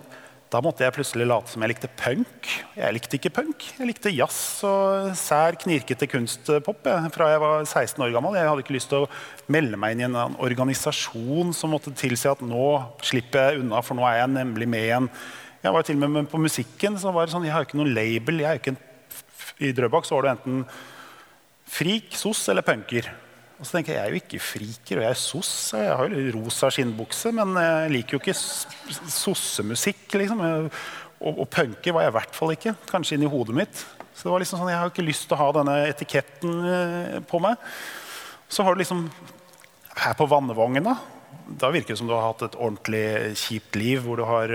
da 0.54 0.60
måtte 0.62 0.84
jeg 0.86 0.93
plutselig 0.93 1.26
late 1.26 1.49
som 1.49 1.63
jeg 1.65 1.71
likte 1.71 1.89
punk. 1.97 2.49
Jeg 2.78 2.93
likte 2.93 3.17
ikke 3.17 3.32
punk. 3.34 3.63
Jeg 3.80 3.88
likte 3.89 4.12
jazz 4.13 4.62
og 4.69 5.15
sær, 5.17 5.58
knirkete 5.63 6.06
kunstpop 6.12 6.86
jeg, 6.86 7.10
fra 7.15 7.30
jeg 7.32 7.41
var 7.41 7.63
16 7.65 8.04
år 8.06 8.13
gammel. 8.13 8.38
Jeg 8.38 8.52
hadde 8.52 8.62
ikke 8.62 8.76
lyst 8.76 8.91
til 8.91 9.08
å 9.08 9.10
melde 9.49 9.80
meg 9.82 9.95
inn 9.95 10.04
i 10.04 10.06
en 10.06 10.38
organisasjon 10.38 11.56
som 11.58 11.73
måtte 11.73 11.95
tilsi 11.97 12.30
at 12.30 12.43
nå 12.45 12.67
slipper 13.02 13.49
jeg 13.49 13.63
unna, 13.63 13.82
for 13.82 13.97
nå 13.97 14.06
er 14.06 14.19
jeg 14.19 14.34
nemlig 14.36 14.69
med 14.76 14.86
igjen. 14.91 15.10
Jeg 15.65 15.73
var 15.73 15.88
til 15.88 15.97
og 15.97 16.13
med 16.19 16.30
på 16.30 16.43
musikken. 16.43 17.02
så 17.02 17.15
var 17.15 17.26
det 17.26 17.34
sånn, 17.34 17.49
Jeg 17.49 17.56
har 17.56 17.65
ikke 17.65 17.82
noen 17.82 17.95
label. 17.95 18.45
En, 18.45 18.78
I 19.58 19.73
Drøbak 19.73 20.06
så 20.06 20.19
var 20.19 20.21
du 20.21 20.34
enten 20.36 20.63
frik, 21.65 22.13
sos 22.13 22.45
eller 22.54 22.62
punker. 22.62 23.10
Og 23.60 23.68
så 23.68 23.78
tenker 23.78 23.94
jeg 23.94 24.00
jeg 24.00 24.04
er 24.04 24.13
jo 24.13 24.22
ikke 24.22 24.44
friker, 24.44 25.00
og 25.00 25.06
jeg 25.06 25.13
er 25.13 25.20
soss. 25.20 25.54
Jeg 25.78 25.96
har 26.00 26.12
jo 26.12 26.34
rosa 26.36 26.70
skinnbukse, 26.74 27.32
men 27.38 27.54
jeg 27.62 27.94
liker 27.94 28.18
jo 28.18 28.22
ikke 28.24 28.36
sossemusikk. 29.13 30.08
Liksom. 30.20 30.42
Og, 30.44 31.30
og 31.32 31.46
punker 31.54 31.96
var 31.96 32.08
jeg 32.08 32.13
i 32.13 32.18
hvert 32.18 32.36
fall 32.39 32.56
ikke. 32.56 32.76
Kanskje 32.89 33.20
inni 33.20 33.30
hodet 33.30 33.56
mitt. 33.62 33.86
Så 34.13 34.28
det 34.28 34.34
var 34.34 34.44
liksom 34.44 34.62
sånn, 34.62 34.74
Jeg 34.74 34.82
har 34.82 34.92
ikke 34.92 35.06
lyst 35.06 35.30
til 35.30 35.38
å 35.38 35.42
ha 35.42 35.50
denne 35.56 35.78
etiketten 35.89 36.60
eh, 36.74 37.18
på 37.30 37.42
meg. 37.44 37.62
Så 38.52 38.66
har 38.66 38.76
du 38.76 38.84
liksom 38.84 39.08
Her 39.94 40.16
på 40.18 40.28
Vannevognen, 40.30 40.89
da. 40.89 40.98
Da 41.44 41.70
virker 41.74 41.94
det 41.94 42.00
som 42.00 42.10
du 42.10 42.13
har 42.16 42.28
hatt 42.30 42.46
et 42.46 42.56
ordentlig 42.56 43.36
kjipt 43.38 43.76
liv 43.78 44.04
hvor 44.06 44.18
du 44.18 44.24
har 44.26 44.52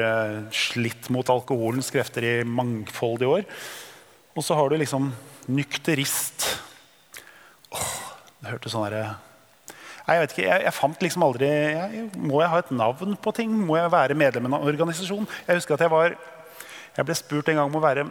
slitt 0.54 1.10
mot 1.14 1.28
alkoholens 1.30 1.90
krefter 1.94 2.24
i 2.24 2.36
mangfoldige 2.48 3.38
år. 3.38 3.44
Og 4.38 4.46
så 4.46 4.56
har 4.58 4.70
du 4.70 4.78
liksom 4.80 5.10
nykterist. 5.52 6.46
Det 8.38 8.52
hørtes 8.52 8.74
sånn 8.74 8.86
herre 8.86 9.06
Nei, 10.08 10.14
jeg 10.16 10.22
vet 10.22 10.32
ikke, 10.32 10.44
jeg, 10.46 10.62
jeg 10.64 10.72
fant 10.72 11.02
liksom 11.04 11.24
aldri 11.26 11.48
jeg, 11.50 12.04
Må 12.16 12.40
jeg 12.40 12.52
ha 12.52 12.62
et 12.62 12.70
navn 12.72 13.16
på 13.20 13.32
ting? 13.36 13.52
Må 13.52 13.76
jeg 13.76 13.92
være 13.92 14.16
medlem 14.16 14.48
av 14.48 14.62
en 14.62 14.72
organisasjon? 14.72 15.28
Jeg 15.46 15.60
husker 15.60 15.76
at 15.76 15.84
jeg 15.84 15.92
var 15.92 16.16
Jeg 16.96 17.08
ble 17.08 17.16
spurt 17.18 17.52
en 17.52 17.60
gang 17.60 17.68
om 17.68 17.80
å 17.80 17.84
være 17.84 18.06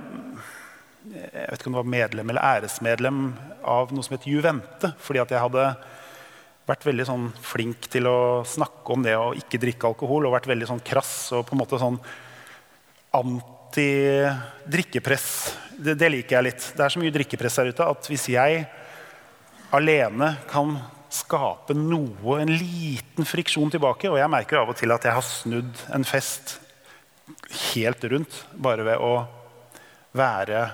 jeg 1.07 1.47
vet 1.47 1.61
ikke 1.61 1.69
om 1.69 1.75
det 1.75 1.79
var 1.79 1.93
medlem 1.93 2.31
eller 2.33 2.43
æresmedlem 2.43 3.19
av 3.67 3.91
noe 3.95 4.03
som 4.03 4.15
het 4.17 4.25
Juvente. 4.27 4.89
Fordi 4.99 5.19
at 5.21 5.31
jeg 5.31 5.39
hadde 5.39 5.75
vært 6.67 6.85
veldig 6.87 7.05
sånn 7.07 7.33
flink 7.39 7.87
til 7.91 8.07
å 8.09 8.43
snakke 8.47 8.91
om 8.91 9.03
det 9.05 9.15
å 9.15 9.33
ikke 9.37 9.59
drikke 9.61 9.87
alkohol. 9.87 10.25
Og 10.27 10.33
vært 10.35 10.49
veldig 10.51 10.67
sånn 10.71 10.83
krass 10.83 11.31
og 11.37 11.45
på 11.47 11.53
en 11.55 11.61
måte 11.61 11.79
sånn 11.81 11.99
anti-drikkepress. 13.17 15.27
Det, 15.77 15.93
det, 15.95 16.09
liker 16.11 16.35
jeg 16.37 16.47
litt. 16.49 16.63
Det 16.75 16.83
er 16.83 16.89
så 16.91 16.99
mye 17.01 17.15
drikkepress 17.15 17.57
her 17.61 17.69
ute 17.71 17.83
at 17.87 18.01
hvis 18.11 18.25
jeg 18.33 18.51
alene 19.75 20.33
kan 20.49 20.77
skape 21.11 21.75
noe, 21.77 22.39
en 22.41 22.51
liten 22.51 23.27
friksjon 23.27 23.71
tilbake. 23.73 24.09
Og 24.11 24.19
jeg 24.19 24.31
merker 24.31 24.61
av 24.61 24.71
og 24.71 24.79
til 24.79 24.93
at 24.95 25.07
jeg 25.07 25.17
har 25.17 25.25
snudd 25.25 25.85
en 25.95 26.07
fest 26.07 26.57
helt 27.73 28.03
rundt 28.11 28.43
bare 28.55 28.85
ved 28.87 29.03
å 29.03 29.13
være 30.17 30.67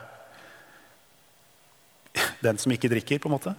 den 2.43 2.59
som 2.61 2.73
ikke 2.73 2.91
drikker. 2.91 3.19
på 3.19 3.29
en 3.29 3.37
måte. 3.37 3.55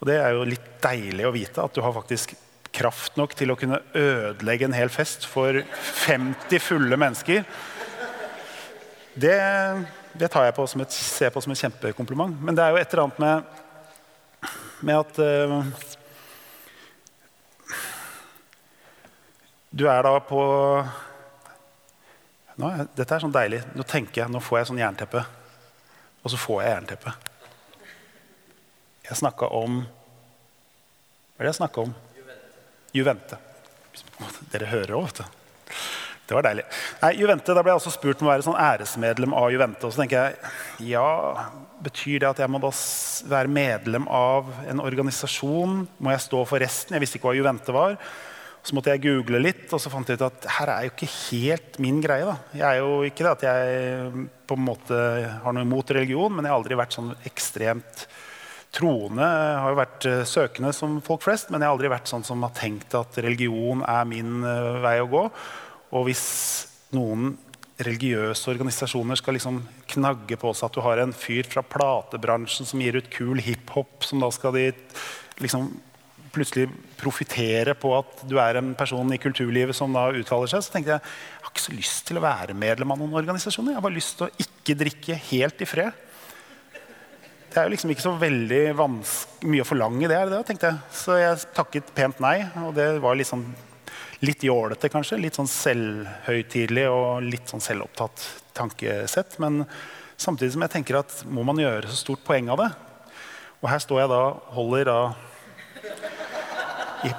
Og 0.00 0.06
det 0.08 0.18
er 0.20 0.36
jo 0.36 0.46
litt 0.46 0.68
deilig 0.82 1.26
å 1.26 1.34
vite 1.34 1.64
at 1.64 1.74
du 1.74 1.82
har 1.82 1.96
faktisk 1.96 2.36
kraft 2.72 3.16
nok 3.18 3.34
til 3.34 3.50
å 3.50 3.56
kunne 3.58 3.80
ødelegge 3.96 4.68
en 4.68 4.76
hel 4.76 4.92
fest 4.92 5.24
for 5.26 5.56
50 6.04 6.62
fulle 6.62 6.98
mennesker. 7.00 7.44
Det, 9.18 9.38
det 10.14 10.28
tar 10.30 10.46
jeg 10.46 10.54
på 10.54 10.66
som 10.70 10.84
et, 10.84 10.94
ser 10.94 11.32
på 11.34 11.42
som 11.42 11.52
et 11.52 11.58
kjempekompliment. 11.58 12.36
Men 12.38 12.54
det 12.54 12.64
er 12.64 12.74
jo 12.74 12.80
et 12.82 12.92
eller 12.92 13.08
annet 13.08 13.24
med 13.24 13.64
med 14.80 14.98
at 14.98 15.18
uh, 15.18 15.62
Du 19.70 19.84
er 19.86 20.02
da 20.02 20.14
på 20.24 20.42
nå, 22.58 22.70
Dette 22.96 23.14
er 23.14 23.22
sånn 23.22 23.34
deilig. 23.34 23.60
Nå 23.78 23.84
tenker 23.86 24.24
jeg, 24.24 24.32
nå 24.32 24.40
får 24.42 24.60
jeg 24.60 24.70
sånn 24.70 24.80
jernteppe. 24.80 25.22
Og 26.24 26.32
så 26.32 26.40
får 26.40 26.62
jeg 26.64 26.72
jernteppe. 26.72 27.12
Jeg 29.08 29.20
snakka 29.20 29.50
om 29.56 29.82
Hva 29.82 31.38
er 31.38 31.46
det 31.46 31.52
jeg 31.52 31.60
snakka 31.60 31.84
om? 31.86 31.92
Juvente. 32.96 33.38
Dere 34.50 34.70
hører 34.72 34.96
òg, 34.96 35.06
vet 35.06 35.20
du. 35.20 35.38
Det 36.28 36.36
var 36.36 36.44
deilig. 36.44 36.64
Nei, 37.00 37.12
Juvente, 37.16 37.54
Da 37.56 37.62
ble 37.64 37.72
jeg 37.72 37.80
også 37.80 37.94
spurt 37.94 38.20
om 38.20 38.28
å 38.28 38.32
være 38.34 38.44
sånn 38.44 38.60
æresmedlem 38.60 39.32
av 39.32 39.48
Juvente. 39.54 39.88
Og 39.88 39.94
så 39.94 40.02
tenker 40.02 40.18
jeg 40.26 40.90
ja, 40.92 41.08
Betyr 41.80 42.20
det 42.20 42.32
at 42.32 42.40
jeg 42.42 42.50
må 42.52 42.60
da 42.60 42.72
være 43.30 43.52
medlem 43.54 44.08
av 44.12 44.50
en 44.68 44.82
organisasjon? 44.82 45.84
Må 46.02 46.12
jeg 46.12 46.24
stå 46.26 46.42
for 46.50 46.60
resten? 46.60 46.96
Jeg 46.96 47.04
visste 47.04 47.20
ikke 47.20 47.30
hva 47.30 47.38
Juvente 47.38 47.74
var. 47.74 47.96
Så 48.66 48.74
måtte 48.76 48.92
jeg 48.92 49.04
google 49.06 49.40
litt, 49.40 49.68
og 49.72 49.80
så 49.80 49.88
fant 49.88 50.10
jeg 50.10 50.18
ut 50.18 50.26
at 50.26 50.48
her 50.58 50.72
er 50.72 50.86
jo 50.88 50.92
ikke 50.92 51.08
helt 51.08 51.78
min 51.80 52.02
greie. 52.04 52.26
da. 52.26 52.34
Jeg 52.52 52.66
er 52.66 52.80
jo 52.82 53.04
ikke 53.06 53.24
det 53.24 53.30
at 53.36 53.44
jeg 53.46 54.24
på 54.50 54.58
en 54.58 54.66
måte 54.66 54.98
har 55.44 55.54
noe 55.54 55.64
imot 55.64 55.92
religion, 55.96 56.34
men 56.34 56.44
jeg 56.44 56.52
har 56.52 56.58
aldri 56.58 56.76
vært 56.76 56.96
sånn 56.98 57.14
ekstremt 57.30 58.04
troende. 58.74 59.24
Jeg 59.24 59.62
har 59.62 59.72
jo 59.72 59.78
vært 59.78 60.08
uh, 60.10 60.18
søkende 60.28 60.74
som 60.76 60.98
folk 61.04 61.24
flest, 61.24 61.48
men 61.48 61.62
jeg 61.62 61.70
har 61.70 61.78
aldri 61.78 61.92
vært 61.94 62.10
sånn 62.10 62.26
som 62.26 62.44
har 62.44 62.52
tenkt 62.58 62.92
at 62.98 63.16
religion 63.24 63.86
er 63.88 64.04
min 64.10 64.42
uh, 64.44 64.82
vei 64.84 64.98
å 65.00 65.08
gå. 65.08 65.24
Og 65.94 66.08
hvis 66.08 66.24
noen 66.94 67.36
religiøse 67.78 68.50
organisasjoner 68.50 69.18
skal 69.20 69.36
liksom 69.36 69.60
knagge 69.92 70.38
på 70.40 70.50
seg 70.56 70.66
at 70.66 70.76
du 70.76 70.82
har 70.82 71.00
en 71.02 71.14
fyr 71.14 71.46
fra 71.46 71.62
platebransjen 71.62 72.66
som 72.66 72.80
gir 72.82 72.98
ut 72.98 73.10
kul 73.12 73.38
hiphop, 73.44 74.02
som 74.06 74.22
da 74.22 74.30
skal 74.34 74.56
de 74.56 74.72
liksom 75.38 75.70
plutselig 76.34 76.66
profitere 76.98 77.74
på 77.78 77.92
at 77.96 78.24
du 78.28 78.36
er 78.42 78.58
en 78.58 78.74
person 78.78 79.14
i 79.14 79.20
kulturlivet 79.22 79.76
som 79.76 79.94
da 79.94 80.08
uttaler 80.10 80.50
seg, 80.50 80.64
så 80.64 80.74
tenkte 80.74 80.96
jeg 80.96 81.00
jeg 81.00 81.46
har 81.46 81.54
ikke 81.54 81.64
så 81.64 81.76
lyst 81.76 82.04
til 82.10 82.18
å 82.18 82.24
være 82.24 82.58
medlem 82.58 82.92
av 82.92 83.00
noen 83.00 83.16
organisasjoner. 83.22 83.72
Jeg 83.72 83.80
har 83.80 83.86
bare 83.86 83.96
lyst 83.96 84.18
til 84.18 84.26
å 84.26 84.44
ikke 84.44 84.76
drikke 84.82 85.18
helt 85.30 85.64
i 85.64 85.68
fred. 85.70 86.04
Det 87.48 87.56
er 87.56 87.64
jo 87.64 87.72
liksom 87.72 87.94
ikke 87.94 88.04
så 88.04 88.12
veldig 88.20 88.60
mye 88.76 89.64
å 89.64 89.66
forlange 89.66 90.10
det, 90.10 90.18
er 90.18 90.28
det, 90.34 90.42
tenkte 90.50 90.68
jeg. 90.68 90.82
Så 90.92 91.16
jeg 91.16 91.46
takket 91.56 91.94
pent 91.96 92.20
nei. 92.20 92.42
Og 92.66 92.74
det 92.76 92.90
var 93.02 93.16
liksom 93.16 93.46
litt 94.24 94.42
jålete, 94.42 94.90
kanskje. 94.90 95.20
Litt 95.22 95.38
sånn 95.38 95.50
selvhøytidelig 95.50 96.88
og 96.90 97.22
litt 97.26 97.50
sånn 97.50 97.62
selvopptatt 97.62 98.24
tankesett. 98.56 99.38
Men 99.42 99.62
samtidig 100.18 100.54
som 100.54 100.64
jeg 100.66 100.74
tenker 100.74 101.00
at 101.02 101.22
må 101.30 101.44
man 101.46 101.60
gjøre 101.60 101.90
så 101.90 102.02
stort 102.02 102.24
poeng 102.26 102.50
av 102.52 102.62
det? 102.62 102.70
Og 103.62 103.70
her 103.70 103.82
står 103.82 104.04
jeg 104.04 104.12
da 104.12 104.22
holder 104.54 104.90
da 104.90 105.00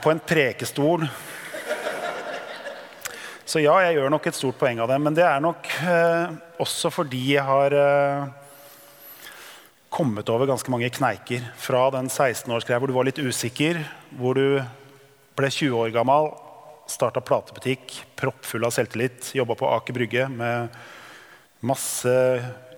på 0.03 0.11
en 0.11 0.21
prekestol. 0.23 1.07
Så 3.49 3.63
ja, 3.63 3.73
jeg 3.81 3.95
gjør 3.97 4.11
nok 4.13 4.27
et 4.29 4.37
stort 4.37 4.59
poeng 4.59 4.81
av 4.83 4.91
det. 4.91 4.99
Men 5.01 5.15
det 5.17 5.25
er 5.25 5.39
nok 5.43 5.71
eh, 5.81 6.35
også 6.61 6.91
fordi 6.93 7.23
jeg 7.33 7.45
har 7.47 7.73
eh, 7.73 8.27
kommet 9.89 10.29
over 10.29 10.51
ganske 10.51 10.71
mange 10.71 10.91
kneiker. 10.93 11.47
Fra 11.57 11.87
den 11.95 12.11
16-årsgreia 12.11 12.77
hvor 12.79 12.91
du 12.91 12.95
var 12.99 13.07
litt 13.09 13.23
usikker, 13.23 13.81
hvor 14.19 14.37
du 14.37 14.59
ble 15.39 15.49
20 15.49 15.79
år 15.79 15.95
gammel, 15.95 16.29
starta 16.89 17.21
platebutikk, 17.21 17.93
proppfull 18.19 18.65
av 18.67 18.73
selvtillit, 18.75 19.31
jobba 19.37 19.55
på 19.59 19.69
Aker 19.75 19.95
Brygge 19.95 20.25
med 20.31 20.73
masse 21.65 22.15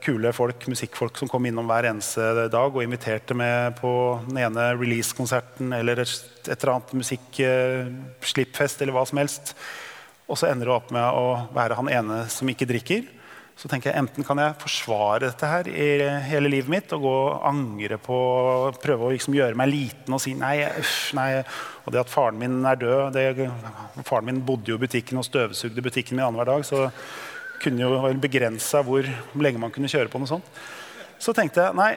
kule 0.02 0.32
folk, 0.34 0.66
musikkfolk 0.72 1.20
som 1.20 1.30
kom 1.30 1.46
innom 1.46 1.68
hver 1.70 1.86
eneste 1.92 2.48
dag 2.52 2.74
og 2.74 2.84
inviterte 2.84 3.38
med 3.38 3.78
på 3.78 3.92
den 4.26 4.40
ene 4.42 4.72
release-konserten 4.74 5.76
eller 5.78 6.02
et, 6.02 6.14
et 6.48 6.56
eller 6.56 6.74
annet 6.76 6.94
musikkslippfest 7.04 8.82
eller 8.82 8.98
hva 8.98 9.06
som 9.08 9.22
helst. 9.22 9.54
Og 10.26 10.40
så 10.40 10.50
ender 10.50 10.70
du 10.70 10.74
opp 10.74 10.90
med 10.96 11.06
å 11.06 11.26
være 11.54 11.78
han 11.78 11.92
ene 11.92 12.24
som 12.34 12.50
ikke 12.50 12.70
drikker. 12.70 13.06
Så 13.62 13.70
tenker 13.70 13.92
jeg 13.92 14.02
Enten 14.02 14.26
kan 14.26 14.40
jeg 14.42 14.58
forsvare 14.58 15.28
dette 15.28 15.46
her 15.46 15.68
i 15.70 15.90
hele 16.26 16.50
livet 16.50 16.72
mitt 16.74 16.94
og 16.96 17.04
gå 17.04 17.12
og 17.14 17.44
angre 17.46 18.00
på 18.02 18.16
prøve 18.82 19.06
å 19.06 19.12
liksom 19.14 19.36
gjøre 19.38 19.58
meg 19.60 19.70
liten 19.70 20.16
og 20.18 20.22
si 20.24 20.34
nei, 20.34 20.56
uff, 20.82 21.12
nei. 21.18 21.44
Og 21.86 21.94
det 21.94 22.02
at 22.02 22.10
faren 22.10 22.40
min 22.42 22.58
er 22.66 22.80
død 22.82 23.14
det, 23.14 23.50
Faren 24.08 24.26
min 24.32 24.42
bodde 24.46 24.74
jo 24.74 24.80
i 24.80 24.82
butikken 24.82 25.22
og 25.22 25.28
støvsugde 25.28 25.84
butikken 25.86 26.18
min 26.18 26.26
annenhver 26.26 26.50
dag. 26.50 26.66
Så 26.66 26.88
kunne 27.62 27.86
jo 27.86 28.14
begrensa 28.24 28.82
hvor 28.86 29.06
lenge 29.38 29.62
man 29.62 29.74
kunne 29.74 29.92
kjøre 29.92 30.10
på 30.10 30.22
noe 30.22 30.32
sånt. 30.32 30.50
Så 31.22 31.36
tenkte 31.38 31.68
jeg 31.68 31.78
nei. 31.78 31.94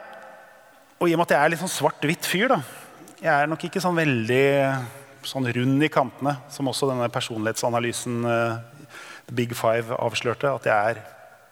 Og 1.01 1.09
i 1.09 1.17
og 1.17 1.23
med 1.23 1.31
at 1.31 1.35
jeg 1.35 1.47
er 1.47 1.55
litt 1.55 1.65
sånn 1.65 1.73
svart-hvitt 1.73 2.29
fyr, 2.29 2.53
da. 2.53 2.61
Jeg 3.25 3.33
er 3.33 3.49
nok 3.49 3.65
ikke 3.67 3.81
sånn 3.81 3.97
veldig 3.97 4.45
sånn 5.25 5.49
rund 5.57 5.85
i 5.85 5.89
kantene, 5.89 6.37
som 6.53 6.69
også 6.69 6.91
denne 6.91 7.09
personlighetsanalysen 7.13 8.21
uh, 8.29 8.61
Big 9.33 9.57
Five 9.57 9.97
avslørte. 9.97 10.53
At 10.53 10.69
jeg 10.69 10.93
er 10.93 11.01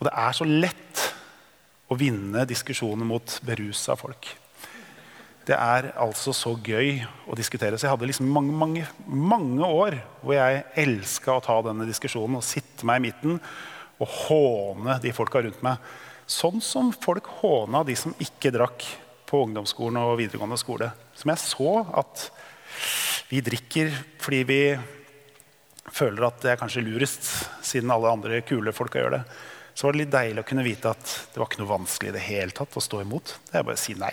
Og 0.01 0.05
det 0.09 0.15
er 0.17 0.33
så 0.37 0.45
lett 0.49 0.97
å 1.91 1.95
vinne 1.99 2.49
diskusjoner 2.49 3.07
mot 3.07 3.41
berusa 3.45 3.93
folk. 3.99 4.25
Det 5.49 5.57
er 5.57 5.91
altså 5.99 6.35
så 6.37 6.53
gøy 6.55 7.01
å 7.31 7.37
diskutere. 7.39 7.79
Så 7.79 7.87
jeg 7.87 7.95
hadde 7.95 8.09
liksom 8.11 8.29
mange, 8.31 8.53
mange, 8.55 8.85
mange 9.09 9.67
år 9.67 9.97
hvor 10.21 10.37
jeg 10.37 10.65
elska 10.83 11.39
å 11.39 11.45
ta 11.45 11.57
denne 11.65 11.89
diskusjonen 11.89 12.39
og 12.39 12.47
sitte 12.47 12.87
meg 12.89 13.01
i 13.01 13.07
midten 13.09 13.39
og 14.01 14.17
håne 14.27 14.99
de 15.03 15.13
folka 15.17 15.43
rundt 15.45 15.63
meg. 15.65 15.81
Sånn 16.31 16.61
som 16.63 16.93
folk 16.95 17.27
håna 17.41 17.83
de 17.89 17.97
som 17.99 18.15
ikke 18.23 18.53
drakk 18.55 18.85
på 19.31 19.45
ungdomsskolen 19.47 19.99
og 20.03 20.19
videregående 20.21 20.59
skole. 20.61 20.91
Som 21.19 21.33
jeg 21.33 21.43
så 21.43 21.75
at 22.03 22.27
vi 23.31 23.43
drikker 23.47 23.93
fordi 24.21 24.43
vi 24.47 24.63
føler 25.91 26.27
at 26.29 26.43
det 26.43 26.53
er 26.53 26.61
kanskje 26.61 26.85
lurest, 26.87 27.27
siden 27.67 27.91
alle 27.91 28.13
andre 28.13 28.43
kule 28.47 28.75
folka 28.75 29.01
gjør 29.01 29.17
det, 29.19 29.23
så 29.75 29.87
var 29.87 29.97
det 29.97 30.05
litt 30.05 30.13
deilig 30.13 30.43
å 30.43 30.49
kunne 30.51 30.67
vite 30.67 30.93
at 30.93 31.15
det 31.33 31.41
var 31.41 31.49
ikke 31.49 31.63
noe 31.63 31.73
vanskelig 31.73 32.13
i 32.13 32.17
det 32.19 32.27
hele 32.27 32.55
tatt 32.55 32.77
å 32.77 32.85
stå 32.85 33.01
imot. 33.03 33.39
Det 33.49 33.59
er 33.59 33.67
bare 33.67 33.79
å 33.79 33.81
si 33.81 33.97
nei. 33.99 34.13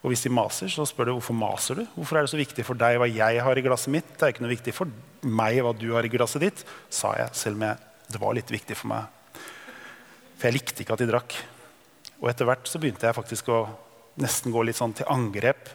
Og 0.00 0.12
hvis 0.12 0.24
de 0.24 0.32
maser, 0.32 0.70
så 0.72 0.86
spør 0.88 1.10
du 1.10 1.12
hvorfor 1.18 1.36
maser 1.36 1.80
du? 1.80 1.84
Hvorfor 1.92 2.16
er 2.16 2.24
det 2.24 2.32
så 2.32 2.40
viktig 2.40 2.64
for 2.64 2.78
deg 2.78 2.96
hva 3.00 3.08
jeg 3.10 3.42
har 3.44 3.58
i 3.58 3.64
glasset 3.64 3.92
mitt? 3.92 4.14
Det 4.16 4.24
er 4.24 4.32
ikke 4.32 4.44
noe 4.46 4.54
viktig 4.54 4.72
for 4.72 5.28
meg 5.28 5.60
hva 5.60 5.74
du 5.76 5.90
har 5.92 6.06
i 6.08 6.12
glasset 6.12 6.44
ditt, 6.46 6.64
sa 6.88 7.12
jeg, 7.18 7.34
selv 7.36 7.60
om 7.60 7.66
det 8.10 8.20
var 8.22 8.36
litt 8.36 8.50
viktig 8.50 8.78
for 8.78 8.94
meg. 8.94 9.36
For 10.40 10.48
jeg 10.48 10.56
likte 10.56 10.82
ikke 10.82 10.96
at 10.96 11.04
de 11.04 11.10
drakk. 11.10 11.36
Og 12.20 12.32
etter 12.32 12.48
hvert 12.48 12.68
så 12.68 12.80
begynte 12.80 13.06
jeg 13.08 13.16
faktisk 13.16 13.52
å 13.52 13.60
nesten 14.20 14.52
gå 14.52 14.64
litt 14.64 14.78
sånn 14.78 14.94
til 14.96 15.08
angrep. 15.12 15.68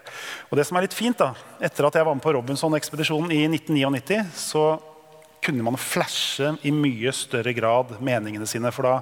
Og 0.49 0.57
det 0.57 0.65
som 0.67 0.78
er 0.78 0.86
litt 0.86 0.97
fint, 0.97 1.17
da, 1.21 1.32
etter 1.63 1.88
at 1.88 1.97
jeg 1.97 2.05
var 2.05 2.17
med 2.17 2.26
på 2.26 2.34
Robinson-ekspedisjonen 2.36 3.32
i 3.34 3.45
1999, 3.47 4.19
så 4.34 4.65
kunne 5.45 5.65
man 5.65 5.78
flashe 5.78 6.55
i 6.65 6.73
mye 6.73 7.13
større 7.13 7.53
grad 7.53 7.95
meningene 8.03 8.49
sine. 8.49 8.73
For 8.73 8.89
da 8.89 8.95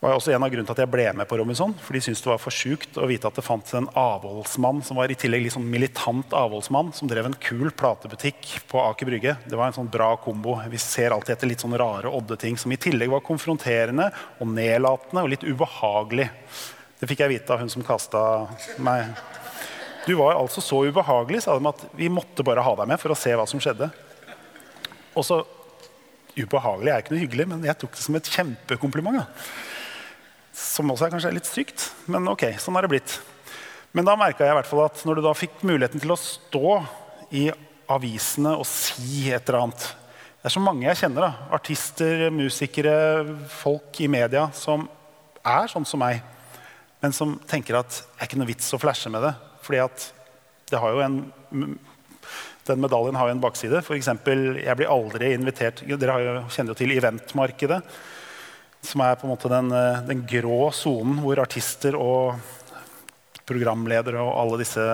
var 0.00 0.14
også 0.16 0.32
en 0.32 0.44
av 0.44 0.48
grunnene 0.48 0.64
til 0.64 0.72
at 0.78 0.80
jeg 0.80 0.90
ble 0.94 1.04
med 1.12 1.28
på 1.28 1.36
Robinson. 1.36 1.74
For 1.84 1.92
de 1.92 2.00
syntes 2.00 2.22
det 2.24 2.30
var 2.30 2.40
for 2.40 2.56
sjukt 2.56 2.96
å 2.96 3.08
vite 3.08 3.28
at 3.28 3.36
det 3.36 3.44
fantes 3.44 3.74
en 3.76 3.88
avholdsmann 4.00 4.80
som 4.86 4.96
var 4.96 5.12
i 5.12 5.16
tillegg 5.18 5.44
litt 5.44 5.54
sånn 5.54 5.68
militant 5.68 6.32
avholdsmann, 6.36 6.94
som 6.96 7.10
drev 7.10 7.28
en 7.28 7.36
kul 7.36 7.68
platebutikk 7.76 8.54
på 8.70 8.80
Aker 8.80 9.10
Brygge. 9.10 9.36
Det 9.44 9.58
var 9.60 9.68
en 9.68 9.76
sånn 9.76 9.90
bra 9.92 10.14
kombo. 10.24 10.56
Vi 10.72 10.80
ser 10.80 11.12
alltid 11.12 11.34
etter 11.36 11.52
litt 11.52 11.60
sånn 11.60 11.76
rare, 11.76 12.08
odde 12.08 12.40
ting 12.40 12.56
som 12.60 12.72
i 12.72 12.80
tillegg 12.80 13.12
var 13.12 13.24
konfronterende 13.26 14.08
og 14.40 14.48
nedlatende 14.54 15.26
og 15.26 15.34
litt 15.34 15.44
ubehagelig. 15.44 16.30
Det 17.00 17.08
fikk 17.10 17.20
jeg 17.26 17.34
vite 17.36 17.52
av 17.52 17.60
hun 17.60 17.72
som 17.72 17.84
kasta 17.84 18.24
meg. 18.80 19.12
Du 20.06 20.14
var 20.16 20.38
altså 20.40 20.64
så 20.64 20.80
ubehagelig, 20.88 21.44
sa 21.44 21.58
de, 21.58 21.68
at 21.68 21.84
vi 21.96 22.08
måtte 22.12 22.44
bare 22.46 22.64
ha 22.64 22.72
deg 22.80 22.88
med 22.88 23.00
for 23.02 23.12
å 23.12 23.20
se 23.20 23.36
hva 23.36 23.44
som 23.48 23.60
skjedde. 23.60 23.92
Og 25.12 25.26
så 25.26 25.42
Ubehagelig 26.30 26.92
er 26.92 27.02
ikke 27.02 27.10
noe 27.10 27.20
hyggelig, 27.24 27.44
men 27.50 27.64
jeg 27.66 27.76
tok 27.80 27.96
det 27.96 28.04
som 28.04 28.16
et 28.16 28.28
kjempekompliment. 28.30 29.18
Ja. 29.18 29.69
Som 30.60 30.92
også 30.92 31.06
er 31.06 31.14
kanskje 31.14 31.32
litt 31.34 31.48
sykt, 31.48 31.86
men 32.10 32.28
ok, 32.28 32.50
sånn 32.60 32.76
er 32.76 32.84
det 32.84 32.92
blitt. 32.92 33.16
Men 33.96 34.06
da 34.06 34.14
merka 34.18 34.44
jeg 34.44 34.52
i 34.52 34.58
hvert 34.58 34.68
fall 34.68 34.84
at 34.84 35.00
når 35.06 35.18
du 35.18 35.24
da 35.24 35.32
fikk 35.34 35.64
muligheten 35.66 36.02
til 36.02 36.12
å 36.14 36.18
stå 36.20 36.74
i 37.34 37.48
avisene 37.90 38.52
og 38.58 38.68
si 38.68 39.30
et 39.32 39.48
eller 39.48 39.64
annet 39.64 39.86
Det 40.40 40.48
er 40.48 40.54
så 40.54 40.62
mange 40.62 40.86
jeg 40.86 41.00
kjenner. 41.02 41.26
da, 41.26 41.48
Artister, 41.56 42.28
musikere, 42.32 42.94
folk 43.50 43.98
i 44.00 44.08
media 44.08 44.46
som 44.56 44.86
er 45.44 45.68
sånn 45.72 45.84
som 45.88 46.00
meg, 46.00 46.22
men 47.02 47.12
som 47.16 47.34
tenker 47.48 47.80
at 47.80 47.90
det 47.90 48.20
er 48.20 48.28
ikke 48.28 48.40
noe 48.40 48.48
vits 48.48 48.70
å 48.76 48.80
flashe 48.80 49.10
med 49.12 49.24
det. 49.26 49.34
fordi 49.60 49.82
at 49.82 50.12
det 50.70 50.78
har 50.78 50.92
jo 50.94 51.02
en 51.04 51.78
den 52.70 52.80
medaljen 52.80 53.16
har 53.16 53.28
jo 53.28 53.34
en 53.34 53.42
bakside. 53.42 53.82
Eksempel, 53.96 54.60
jeg 54.62 54.76
blir 54.78 54.90
aldri 54.92 55.32
invitert 55.34 55.82
Dere 55.82 56.44
kjenner 56.52 56.74
jo 56.74 56.78
til 56.78 56.92
eventmarkedet. 56.94 57.80
Som 58.82 59.02
er 59.04 59.18
på 59.20 59.26
en 59.26 59.34
måte 59.34 59.50
den, 59.52 59.72
eh, 59.72 60.00
den 60.08 60.24
grå 60.26 60.70
sonen 60.72 61.20
hvor 61.20 61.42
artister 61.42 61.98
og 61.98 62.40
programledere 63.48 64.22
og 64.22 64.36
alle 64.38 64.60
disse 64.62 64.84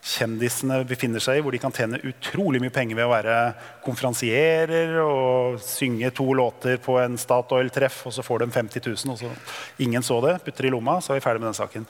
kjendisene 0.00 0.80
befinner 0.88 1.20
seg 1.20 1.38
i, 1.38 1.42
hvor 1.44 1.52
de 1.52 1.60
kan 1.60 1.74
tjene 1.76 2.00
utrolig 2.08 2.60
mye 2.62 2.72
penger 2.72 2.96
ved 2.96 3.06
å 3.06 3.12
være 3.12 3.36
konferansierer 3.84 4.94
og 5.02 5.58
synge 5.64 6.10
to 6.16 6.26
låter 6.36 6.80
på 6.80 6.96
en 7.02 7.18
Statoil-treff, 7.20 8.06
og 8.08 8.14
så 8.16 8.24
får 8.24 8.44
de 8.44 8.50
50 8.54 8.86
000. 8.86 9.12
Og 9.12 9.20
så 9.20 9.84
ingen 9.84 10.04
så 10.04 10.20
det, 10.24 10.38
putter 10.46 10.68
i 10.68 10.72
lomma, 10.72 10.98
så 11.04 11.12
er 11.12 11.20
vi 11.20 11.24
ferdig 11.26 11.42
med 11.42 11.50
den 11.50 11.58
saken. 11.60 11.88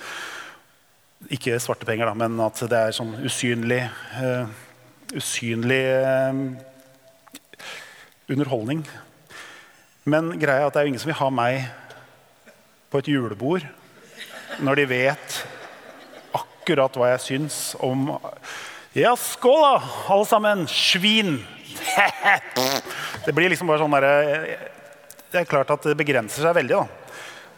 Ikke 1.37 1.61
svarte 1.63 1.87
penger, 1.87 2.11
da, 2.11 2.17
men 2.19 2.43
at 2.43 2.65
det 2.71 2.81
er 2.81 2.97
sånn 2.97 3.15
usynlig 3.23 3.85
uh, 4.19 4.51
usynlig 5.15 5.85
uh, 6.03 6.35
underholdning. 8.31 8.83
Men 10.09 10.32
greia 10.40 10.64
er 10.64 10.70
at 10.70 10.76
det 10.76 10.80
er 10.80 10.86
jo 10.86 10.92
ingen 10.94 11.03
som 11.03 11.11
vil 11.11 11.18
ha 11.18 11.28
meg 11.34 11.64
på 12.90 13.03
et 13.03 13.11
julebord 13.12 13.66
når 14.64 14.80
de 14.80 14.86
vet 14.90 15.34
akkurat 16.36 16.96
hva 16.96 17.11
jeg 17.12 17.24
syns 17.26 17.59
om 17.84 18.09
Ja, 18.96 19.12
skål, 19.14 19.61
da, 19.62 19.90
alle 20.11 20.26
sammen! 20.26 20.64
Svin! 20.66 21.36
det 23.26 23.34
blir 23.36 23.53
liksom 23.53 23.68
bare 23.70 23.82
sånn 23.84 23.94
derre 23.94 24.57
Det 25.30 25.42
er 25.42 25.51
klart 25.51 25.70
at 25.70 25.86
det 25.86 25.94
begrenser 25.98 26.42
seg 26.42 26.57
veldig. 26.57 26.80
da. 26.80 26.88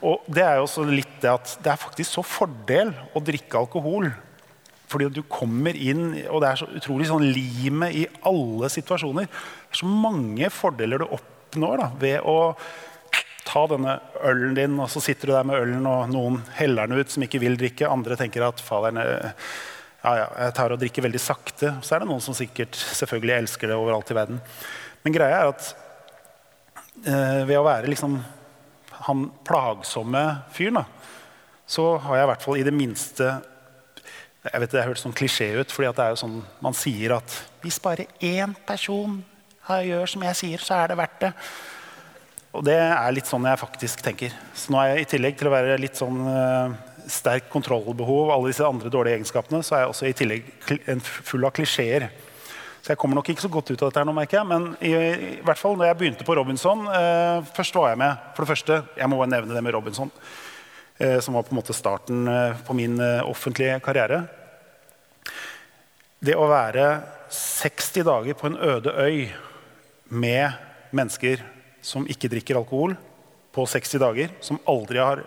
Og 0.02 0.26
det 0.26 0.42
er 0.44 0.58
jo 0.58 0.66
også 0.66 0.84
litt 0.90 1.14
det 1.22 1.30
at 1.30 1.54
det 1.62 1.72
er 1.72 1.80
faktisk 1.80 2.18
så 2.18 2.26
fordel 2.26 2.92
å 3.14 3.22
drikke 3.24 3.62
alkohol 3.62 4.10
fordi 4.92 5.06
du 5.08 5.22
kommer 5.24 5.72
inn, 5.72 6.18
og 6.28 6.42
det 6.42 6.48
er 6.50 6.58
så 6.60 6.66
utrolig 6.68 7.06
sånn 7.08 7.22
limet 7.32 7.94
i 7.96 8.02
alle 8.28 8.68
situasjoner. 8.68 9.24
Det 9.24 9.72
er 9.72 9.80
så 9.80 9.88
mange 9.88 10.50
fordeler 10.52 11.00
du 11.00 11.06
oppnår 11.52 11.82
da, 11.82 11.90
ved 12.00 12.24
å 12.24 12.54
ta 13.44 13.66
denne 13.68 13.98
ølen 14.24 14.54
din, 14.56 14.78
og 14.80 14.88
så 14.88 15.02
sitter 15.02 15.28
du 15.28 15.34
der 15.34 15.44
med 15.44 15.60
ølen, 15.60 15.84
og 15.86 16.08
noen 16.12 16.40
heller 16.56 16.88
den 16.88 17.02
ut 17.02 17.12
som 17.12 17.24
ikke 17.26 17.42
vil 17.42 17.58
drikke. 17.60 17.90
Andre 17.90 18.16
tenker 18.16 18.46
at 18.46 18.62
faderen, 18.62 19.02
ja, 20.02 20.12
ja, 20.16 20.28
jeg 20.46 20.54
tar 20.56 20.72
og 20.72 20.80
drikker 20.80 21.04
veldig 21.04 21.20
sakte. 21.20 21.74
Så 21.84 21.94
er 21.94 22.02
det 22.02 22.08
noen 22.08 22.22
som 22.24 22.36
sikkert 22.36 22.78
selvfølgelig 22.78 23.34
elsker 23.42 23.68
det 23.68 23.76
overalt 23.76 24.12
i 24.14 24.16
verden. 24.16 24.40
Men 25.04 25.16
greia 25.16 25.42
er 25.42 25.50
at 25.50 25.68
eh, 27.04 27.42
ved 27.48 27.58
å 27.58 27.66
være 27.66 27.90
liksom 27.90 28.16
han 29.02 29.26
plagsomme 29.44 30.22
fyren, 30.54 30.84
så 31.66 31.96
har 32.04 32.20
jeg 32.20 32.24
i 32.24 32.30
hvert 32.30 32.46
fall 32.46 32.60
i 32.60 32.66
det 32.66 32.74
minste 32.74 33.34
jeg 34.42 34.58
vet 34.58 34.72
Det 34.74 34.82
høres 34.82 35.02
sånn 35.04 35.14
klisjé 35.14 35.52
ut, 35.54 35.70
jo 35.70 36.16
sånn 36.18 36.40
man 36.64 36.74
sier 36.74 37.12
at 37.14 37.34
hvis 37.62 37.76
bare 37.78 38.08
én 38.18 38.56
person 38.66 39.20
gjør 39.68 40.10
som 40.10 40.24
jeg 40.26 40.38
sier, 40.38 40.62
så 40.62 40.80
er 40.80 40.90
det 40.90 40.98
verdt 40.98 41.20
det. 41.22 41.32
Og 42.52 42.64
det 42.66 42.76
er 42.76 43.14
litt 43.14 43.28
sånn 43.28 43.46
jeg 43.48 43.60
faktisk 43.60 44.02
tenker. 44.04 44.32
Så 44.58 44.72
nå 44.72 44.80
er 44.82 44.92
jeg 44.92 45.04
i 45.04 45.10
tillegg 45.14 45.38
til 45.40 45.48
å 45.48 45.54
være 45.54 45.78
litt 45.80 45.96
sånn 45.96 46.18
uh, 46.26 46.74
sterk 47.08 47.48
kontrollbehov, 47.52 48.32
alle 48.34 48.50
disse 48.50 48.66
andre 48.66 48.90
dårlige 48.92 49.20
egenskapene, 49.20 49.62
så 49.64 49.76
er 49.76 49.84
jeg 49.84 49.92
også 49.94 50.08
i 50.08 50.16
tillegg 50.18 50.50
full 51.06 51.48
av 51.48 51.54
klisjeer. 51.56 52.10
Så 52.82 52.92
jeg 52.92 52.98
kommer 53.00 53.16
nok 53.16 53.30
ikke 53.30 53.44
så 53.44 53.50
godt 53.52 53.70
ut 53.70 53.78
av 53.78 53.88
dette, 53.88 54.02
her 54.02 54.08
nå, 54.08 54.14
merker 54.16 54.40
jeg. 54.40 54.48
Men 54.50 54.66
i, 54.84 54.90
i, 54.92 55.30
hvert 55.46 55.60
fall 55.60 55.78
når 55.78 55.92
jeg 55.92 55.98
begynte 56.00 56.26
på 56.26 56.36
Robinson 56.36 56.82
uh, 56.90 57.38
Først 57.54 57.78
var 57.78 57.92
jeg 57.92 58.00
med. 58.02 58.26
For 58.34 58.44
det 58.44 58.50
første, 58.50 58.80
jeg 58.98 59.08
må 59.08 59.20
bare 59.20 59.32
nevne 59.32 59.56
det 59.56 59.62
med 59.64 59.76
Robinson. 59.76 60.10
Uh, 60.98 61.20
som 61.24 61.38
var 61.38 61.46
på 61.46 61.54
en 61.54 61.60
måte 61.62 61.76
starten 61.76 62.26
på 62.66 62.76
min 62.76 62.98
offentlige 63.22 63.78
karriere. 63.86 64.24
Det 66.22 66.36
å 66.36 66.50
være 66.50 66.90
60 67.32 68.04
dager 68.06 68.36
på 68.38 68.50
en 68.50 68.60
øde 68.60 68.92
øy 68.92 69.32
med 70.12 70.52
mennesker 70.92 71.40
som 71.82 72.06
ikke 72.10 72.30
drikker 72.30 72.58
alkohol, 72.60 72.94
på 73.52 73.64
60 73.68 74.00
dager, 74.00 74.30
som 74.40 74.60
aldri 74.68 75.00
har 75.00 75.20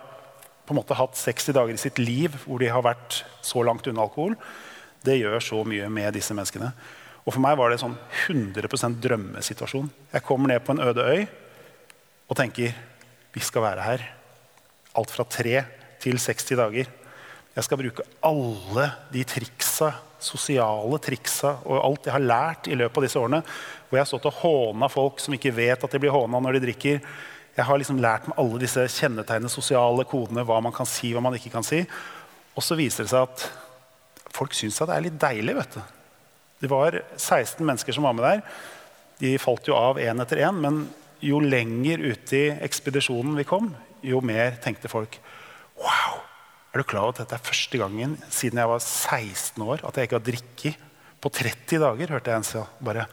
på 0.66 0.74
en 0.74 0.80
måte 0.80 0.96
hatt 0.98 1.14
60 1.14 1.54
dager 1.54 1.76
i 1.76 1.78
sitt 1.78 2.00
liv 2.02 2.34
hvor 2.42 2.58
de 2.58 2.70
har 2.72 2.82
vært 2.82 3.20
så 3.44 3.62
langt 3.62 3.86
unna 3.86 4.02
alkohol, 4.02 4.34
det 5.06 5.20
gjør 5.20 5.38
så 5.44 5.60
mye 5.68 5.86
med 5.92 6.16
disse 6.16 6.34
menneskene. 6.34 6.72
Og 7.26 7.34
For 7.34 7.42
meg 7.42 7.54
var 7.58 7.70
det 7.70 7.78
en 7.78 7.84
sånn 7.84 7.98
100% 8.26 8.98
drømmesituasjon. 9.02 9.88
Jeg 10.14 10.26
kommer 10.26 10.50
ned 10.50 10.62
på 10.66 10.74
en 10.74 10.82
øde 10.82 11.06
øy 11.06 11.26
og 12.26 12.38
tenker 12.38 12.74
vi 13.34 13.42
skal 13.44 13.62
være 13.66 13.86
her. 13.86 14.04
Alt 14.98 15.12
fra 15.14 15.26
tre 15.28 15.60
til 16.02 16.18
60 16.22 16.58
dager. 16.58 16.90
Jeg 17.56 17.64
skal 17.64 17.80
bruke 17.80 18.04
alle 18.28 18.90
de 19.12 19.22
triksa, 19.24 19.88
sosiale 20.20 20.98
triksa 21.00 21.54
og 21.64 21.78
alt 21.80 22.08
jeg 22.08 22.12
har 22.12 22.24
lært 22.24 22.68
i 22.68 22.76
løpet 22.76 23.00
av 23.00 23.06
disse 23.06 23.20
årene, 23.20 23.40
hvor 23.86 23.96
jeg 23.96 24.04
har 24.04 24.10
stått 24.10 24.28
og 24.28 24.40
håna 24.42 24.90
folk 24.92 25.22
som 25.22 25.36
ikke 25.36 25.54
vet 25.56 25.86
at 25.86 25.94
de 25.94 26.00
blir 26.02 26.12
håna 26.12 26.40
når 26.42 26.58
de 26.58 26.66
drikker. 26.66 27.00
Jeg 27.56 27.64
har 27.64 27.80
liksom 27.80 28.02
lært 28.04 28.28
meg 28.28 28.36
alle 28.42 28.60
disse 28.60 28.84
kjennetegnene, 28.98 29.48
sosiale 29.48 30.04
kodene, 30.08 30.44
hva 30.44 30.58
man 30.60 30.74
kan 30.76 30.88
si, 30.88 31.14
hva 31.16 31.22
man 31.24 31.38
ikke 31.38 31.54
kan 31.54 31.64
si. 31.64 31.80
Og 32.56 32.64
så 32.64 32.76
viser 32.76 33.06
det 33.06 33.14
seg 33.14 33.24
at 33.24 33.46
folk 34.36 34.52
syns 34.56 34.82
det 34.82 34.92
er 34.92 35.06
litt 35.06 35.16
deilig. 35.20 35.56
vet 35.56 35.78
du. 35.78 35.80
Det 36.60 36.68
var 36.72 37.00
16 37.16 37.64
mennesker 37.64 37.96
som 37.96 38.04
var 38.04 38.16
med 38.18 38.28
der. 38.28 38.44
De 39.20 39.32
falt 39.40 39.68
jo 39.68 39.78
av 39.78 39.96
én 39.96 40.20
etter 40.20 40.44
én. 40.44 40.60
Men 40.60 40.84
jo 41.24 41.40
lenger 41.40 42.04
ute 42.04 42.36
i 42.36 42.52
ekspedisjonen 42.68 43.36
vi 43.40 43.48
kom, 43.48 43.72
jo 44.04 44.20
mer 44.20 44.60
tenkte 44.60 44.92
folk! 44.92 45.16
Er 46.76 46.82
du 46.82 46.90
klar 46.90 47.06
over 47.06 47.14
at 47.14 47.22
dette 47.22 47.32
er 47.38 47.40
første 47.40 47.78
gangen 47.80 48.18
siden 48.28 48.58
jeg 48.60 48.68
var 48.68 48.82
16 48.84 49.62
år 49.64 49.80
at 49.88 49.96
jeg 49.96 50.10
ikke 50.10 50.18
har 50.18 50.24
drikket 50.26 50.82
på 51.24 51.30
30 51.32 51.78
dager? 51.80 52.10
hørte 52.12 52.34
jeg 52.34 52.36
en 52.36 52.44
si. 52.44 52.64
Bare, 52.84 53.06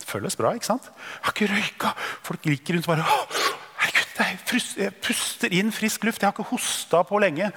det 0.00 0.06
føles 0.08 0.36
bra, 0.40 0.54
ikke 0.56 0.70
sant? 0.70 0.88
Jeg 0.88 1.26
har 1.26 1.34
ikke 1.34 1.50
røyka! 1.50 1.90
Folk 2.24 2.48
liker 2.48 2.78
rundt 2.78 2.88
bare 2.88 3.04
herregud, 3.82 4.80
Jeg 4.80 4.96
puster 5.04 5.52
inn 5.52 5.74
frisk 5.76 6.08
luft. 6.08 6.24
Jeg 6.24 6.30
har 6.30 6.32
ikke 6.32 6.48
hosta 6.54 7.02
på 7.04 7.20
lenge. 7.20 7.52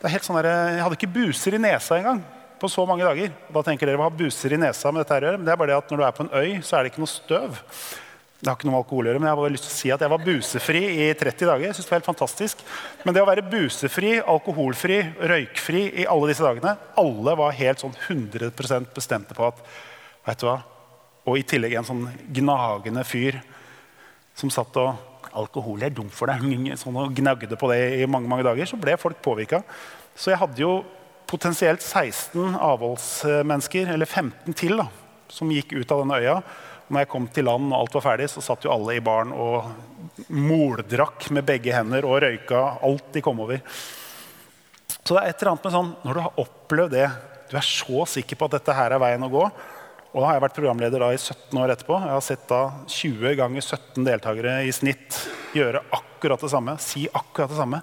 Det 0.00 0.08
er 0.08 0.16
helt 0.16 0.24
sånn 0.24 0.40
der, 0.40 0.48
jeg 0.78 0.86
hadde 0.86 1.00
ikke 1.02 1.12
buser 1.18 1.58
i 1.58 1.60
nesa 1.66 2.00
engang 2.00 2.24
på 2.56 2.72
så 2.72 2.88
mange 2.88 3.04
dager. 3.04 3.36
Da 3.52 3.66
tenker 3.68 3.92
dere, 3.92 4.00
hva 4.00 4.08
har 4.08 4.20
buser 4.24 4.56
i 4.56 4.62
nesa 4.64 4.88
med 4.88 5.04
dette 5.04 5.20
her? 5.20 5.36
Men 5.36 5.44
det 5.44 5.52
er 5.52 5.60
bare 5.60 5.74
det 5.74 5.80
at 5.82 5.92
når 5.92 6.00
du 6.00 6.08
er 6.08 6.16
på 6.16 6.24
en 6.24 6.32
øy, 6.32 6.62
så 6.64 6.78
er 6.78 6.88
det 6.88 6.94
ikke 6.94 7.04
noe 7.04 7.12
støv. 7.12 7.60
Det 8.38 8.46
har 8.46 8.54
ikke 8.54 8.68
noe 8.68 8.76
med 8.76 8.84
alkohol 8.84 9.06
å 9.06 9.10
gjøre, 9.10 9.18
men 9.18 9.26
jeg 9.26 9.34
har 9.34 9.40
bare 9.40 9.50
lyst 9.50 9.64
til 9.66 9.72
å 9.72 9.76
si 9.76 9.88
at 9.90 10.02
jeg 10.04 10.12
var 10.12 10.22
busefri 10.22 10.82
i 10.94 11.06
30 11.18 11.48
dager. 11.50 11.64
Jeg 11.66 11.74
synes 11.74 11.88
det 11.88 11.90
var 11.90 11.98
helt 11.98 12.10
fantastisk. 12.12 12.60
Men 13.02 13.16
det 13.16 13.22
å 13.24 13.26
være 13.26 13.46
busefri, 13.50 14.12
alkoholfri, 14.22 14.98
røykfri 15.32 15.82
i 16.04 16.06
alle 16.06 16.28
disse 16.30 16.46
dagene 16.46 16.76
Alle 17.02 17.34
var 17.40 17.56
helt 17.58 17.82
sånn 17.82 17.96
100% 17.98 18.92
bestemte 18.94 19.34
på 19.34 19.48
at 19.48 19.64
vet 20.28 20.44
du 20.44 20.46
hva? 20.46 20.60
Og 21.26 21.40
i 21.40 21.44
tillegg 21.50 21.74
en 21.80 21.88
sånn 21.88 22.06
gnagende 22.38 23.02
fyr 23.04 23.40
som 24.38 24.54
satt 24.54 24.78
og 24.78 25.04
Alkohol 25.38 25.82
er 25.84 25.92
dumt 25.92 26.14
for 26.14 26.30
deg. 26.30 26.46
Sånn 26.80 26.96
og 26.98 27.12
gnagde 27.18 27.58
på 27.58 27.68
det 27.72 27.82
i 27.98 28.06
mange 28.10 28.30
mange 28.30 28.46
dager. 28.46 28.70
Så 28.70 28.78
ble 28.80 28.94
folk 28.98 29.18
påvirka. 29.22 29.60
Så 30.16 30.32
jeg 30.32 30.40
hadde 30.40 30.62
jo 30.62 30.72
potensielt 31.28 31.82
16 31.84 32.54
avholdsmennesker, 32.54 33.90
eller 33.92 34.08
15 34.08 34.56
til, 34.56 34.78
da, 34.80 34.86
som 35.28 35.50
gikk 35.52 35.74
ut 35.76 35.92
av 35.92 36.06
denne 36.06 36.22
øya 36.22 36.40
når 36.88 37.04
jeg 37.04 37.10
kom 37.12 37.28
til 37.32 37.46
land 37.48 37.70
og 37.70 37.78
alt 37.82 37.96
var 37.98 38.06
ferdig, 38.06 38.28
så 38.32 38.42
satt 38.44 38.64
jo 38.64 38.72
alle 38.72 38.96
i 38.96 39.04
baren 39.04 39.32
og 39.36 40.28
moldrakk 40.32 41.28
med 41.36 41.46
begge 41.48 41.74
hender 41.74 42.06
og 42.08 42.22
røyka 42.24 42.62
alt 42.84 43.10
de 43.14 43.22
kom 43.24 43.40
over. 43.44 43.60
Så 44.98 45.14
det 45.14 45.22
er 45.22 45.32
et 45.32 45.40
eller 45.40 45.54
annet 45.54 45.66
med 45.66 45.74
sånn, 45.74 45.90
Når 46.04 46.16
du 46.16 46.20
har 46.20 46.40
opplevd 46.42 46.94
det, 46.96 47.08
du 47.48 47.56
er 47.56 47.64
så 47.64 48.04
sikker 48.12 48.36
på 48.36 48.48
at 48.48 48.58
dette 48.58 48.74
her 48.76 48.92
er 48.92 49.00
veien 49.00 49.24
å 49.24 49.30
gå 49.32 49.40
Og 49.46 50.18
da 50.18 50.26
har 50.26 50.36
jeg 50.36 50.42
vært 50.44 50.58
programleder 50.58 51.00
da 51.00 51.08
i 51.14 51.20
17 51.20 51.60
år 51.60 51.72
etterpå. 51.72 51.96
Jeg 52.02 52.12
har 52.12 52.24
sett 52.24 52.44
da 52.50 52.60
20 52.92 53.38
ganger 53.38 53.64
17 53.64 54.04
deltakere 54.08 54.58
i 54.68 54.74
snitt 54.74 55.16
gjøre 55.56 55.82
akkurat 55.96 56.44
det 56.44 56.50
samme. 56.52 56.76
Si 56.80 57.06
akkurat 57.08 57.52
det 57.52 57.60
samme. 57.60 57.80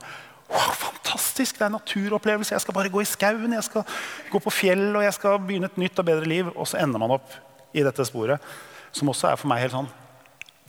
Wow, 0.50 0.72
fantastisk! 0.82 1.58
Det 1.58 1.64
er 1.64 1.70
en 1.70 1.78
naturopplevelse. 1.78 2.54
Jeg 2.54 2.66
skal 2.66 2.78
bare 2.78 2.92
gå 2.94 3.02
i 3.02 3.10
skauen, 3.10 3.54
jeg 3.58 3.68
skal 3.70 3.86
gå 4.34 4.42
på 4.42 4.54
fjell 4.54 4.88
og 4.92 5.06
jeg 5.06 5.18
skal 5.18 5.38
begynne 5.42 5.70
et 5.70 5.82
nytt 5.82 6.02
og 6.02 6.10
bedre 6.10 6.30
liv. 6.30 6.50
Og 6.54 6.70
så 6.70 6.82
ender 6.82 7.02
man 7.02 7.14
opp 7.18 7.38
i 7.78 7.86
dette 7.86 8.06
sporet 8.10 8.42
som 8.96 9.12
også 9.12 9.32
er 9.32 9.40
for 9.40 9.52
meg 9.52 9.66
helt 9.66 9.76
sånn 9.76 9.90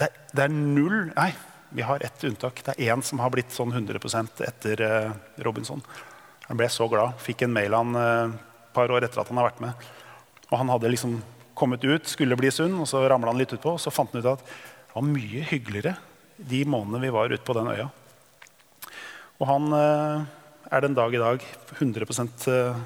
Det, 0.01 0.11
det 0.35 0.47
er 0.47 0.53
null 0.53 1.13
Nei, 1.15 1.31
vi 1.77 1.85
har 1.87 2.03
ett 2.05 2.25
unntak. 2.25 2.63
Det 2.65 2.75
er 2.75 2.93
én 2.95 3.03
som 3.05 3.21
har 3.21 3.33
blitt 3.33 3.53
sånn 3.55 3.73
100 3.73 3.99
etter 4.47 4.83
uh, 4.83 5.15
Robinson. 5.45 5.83
Han 6.47 6.59
ble 6.59 6.69
så 6.73 6.87
glad. 6.89 7.19
Fikk 7.21 7.43
en 7.45 7.55
mail 7.55 7.75
han 7.75 7.97
et 7.99 8.35
uh, 8.35 8.37
par 8.77 8.93
år 8.93 9.07
etter 9.07 9.21
at 9.21 9.33
han 9.33 9.41
har 9.41 9.51
vært 9.51 9.63
med. 9.65 9.89
Og 10.51 10.57
han 10.61 10.71
hadde 10.71 10.93
liksom 10.93 11.19
kommet 11.57 11.85
ut, 11.85 12.07
skulle 12.09 12.39
bli 12.39 12.53
sunn, 12.53 12.77
og 12.81 12.89
så 12.89 13.03
ramla 13.09 13.33
han 13.33 13.41
litt 13.41 13.55
utpå. 13.57 13.75
Og 13.77 13.83
så 13.83 13.93
fant 13.93 14.13
han 14.15 14.23
ut 14.23 14.31
at 14.37 14.45
det 14.47 14.95
var 14.95 15.09
mye 15.09 15.45
hyggeligere 15.51 15.97
de 16.37 16.63
månedene 16.69 17.07
vi 17.07 17.15
var 17.17 17.33
ute 17.33 17.45
på 17.45 17.57
den 17.57 17.71
øya. 17.73 17.91
Og 19.41 19.47
han 19.51 19.69
uh, 19.75 20.25
er 20.71 20.85
den 20.85 20.97
dag 20.97 21.15
i 21.15 21.21
dag 21.21 21.45
100 21.77 22.09
uh, 22.49 22.81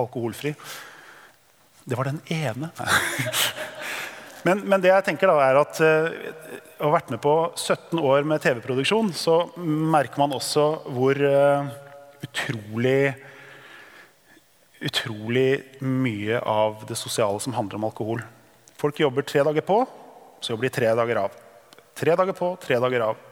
alkoholfri. 0.00 0.54
Det 1.88 1.96
var 1.96 2.10
den 2.10 2.20
ene. 2.34 2.72
Men, 4.46 4.62
men, 4.62 4.82
det 4.82 4.92
jeg 4.92 5.06
tenker 5.08 5.30
da 5.30 5.38
er 5.42 5.58
at 5.58 5.80
uh, 5.82 6.10
å 6.78 6.88
ha 6.88 6.94
vært 6.94 7.10
med 7.14 7.20
på 7.22 7.34
17 7.56 7.98
år 7.98 8.26
med 8.28 8.42
TV-produksjon, 8.44 9.10
så 9.16 9.40
merker 9.58 10.20
man 10.20 10.36
også 10.36 10.68
hvor 10.94 11.18
uh, 11.24 11.72
utrolig 12.24 13.00
Utrolig 14.78 15.80
mye 15.82 16.36
av 16.38 16.84
det 16.86 16.94
sosiale 16.94 17.40
som 17.42 17.56
handler 17.56 17.80
om 17.80 17.86
alkohol. 17.88 18.20
Folk 18.78 19.00
jobber 19.02 19.24
tre 19.26 19.42
dager 19.42 19.64
på, 19.66 19.80
så 20.38 20.52
jobber 20.52 20.68
de 20.68 20.74
tre 20.76 20.92
dager 20.94 21.18
av. 21.24 21.34
Tre 21.98 22.14
dager 22.20 22.36
på, 22.38 22.52
tre 22.62 22.78
dager 22.78 23.08
av. 23.08 23.24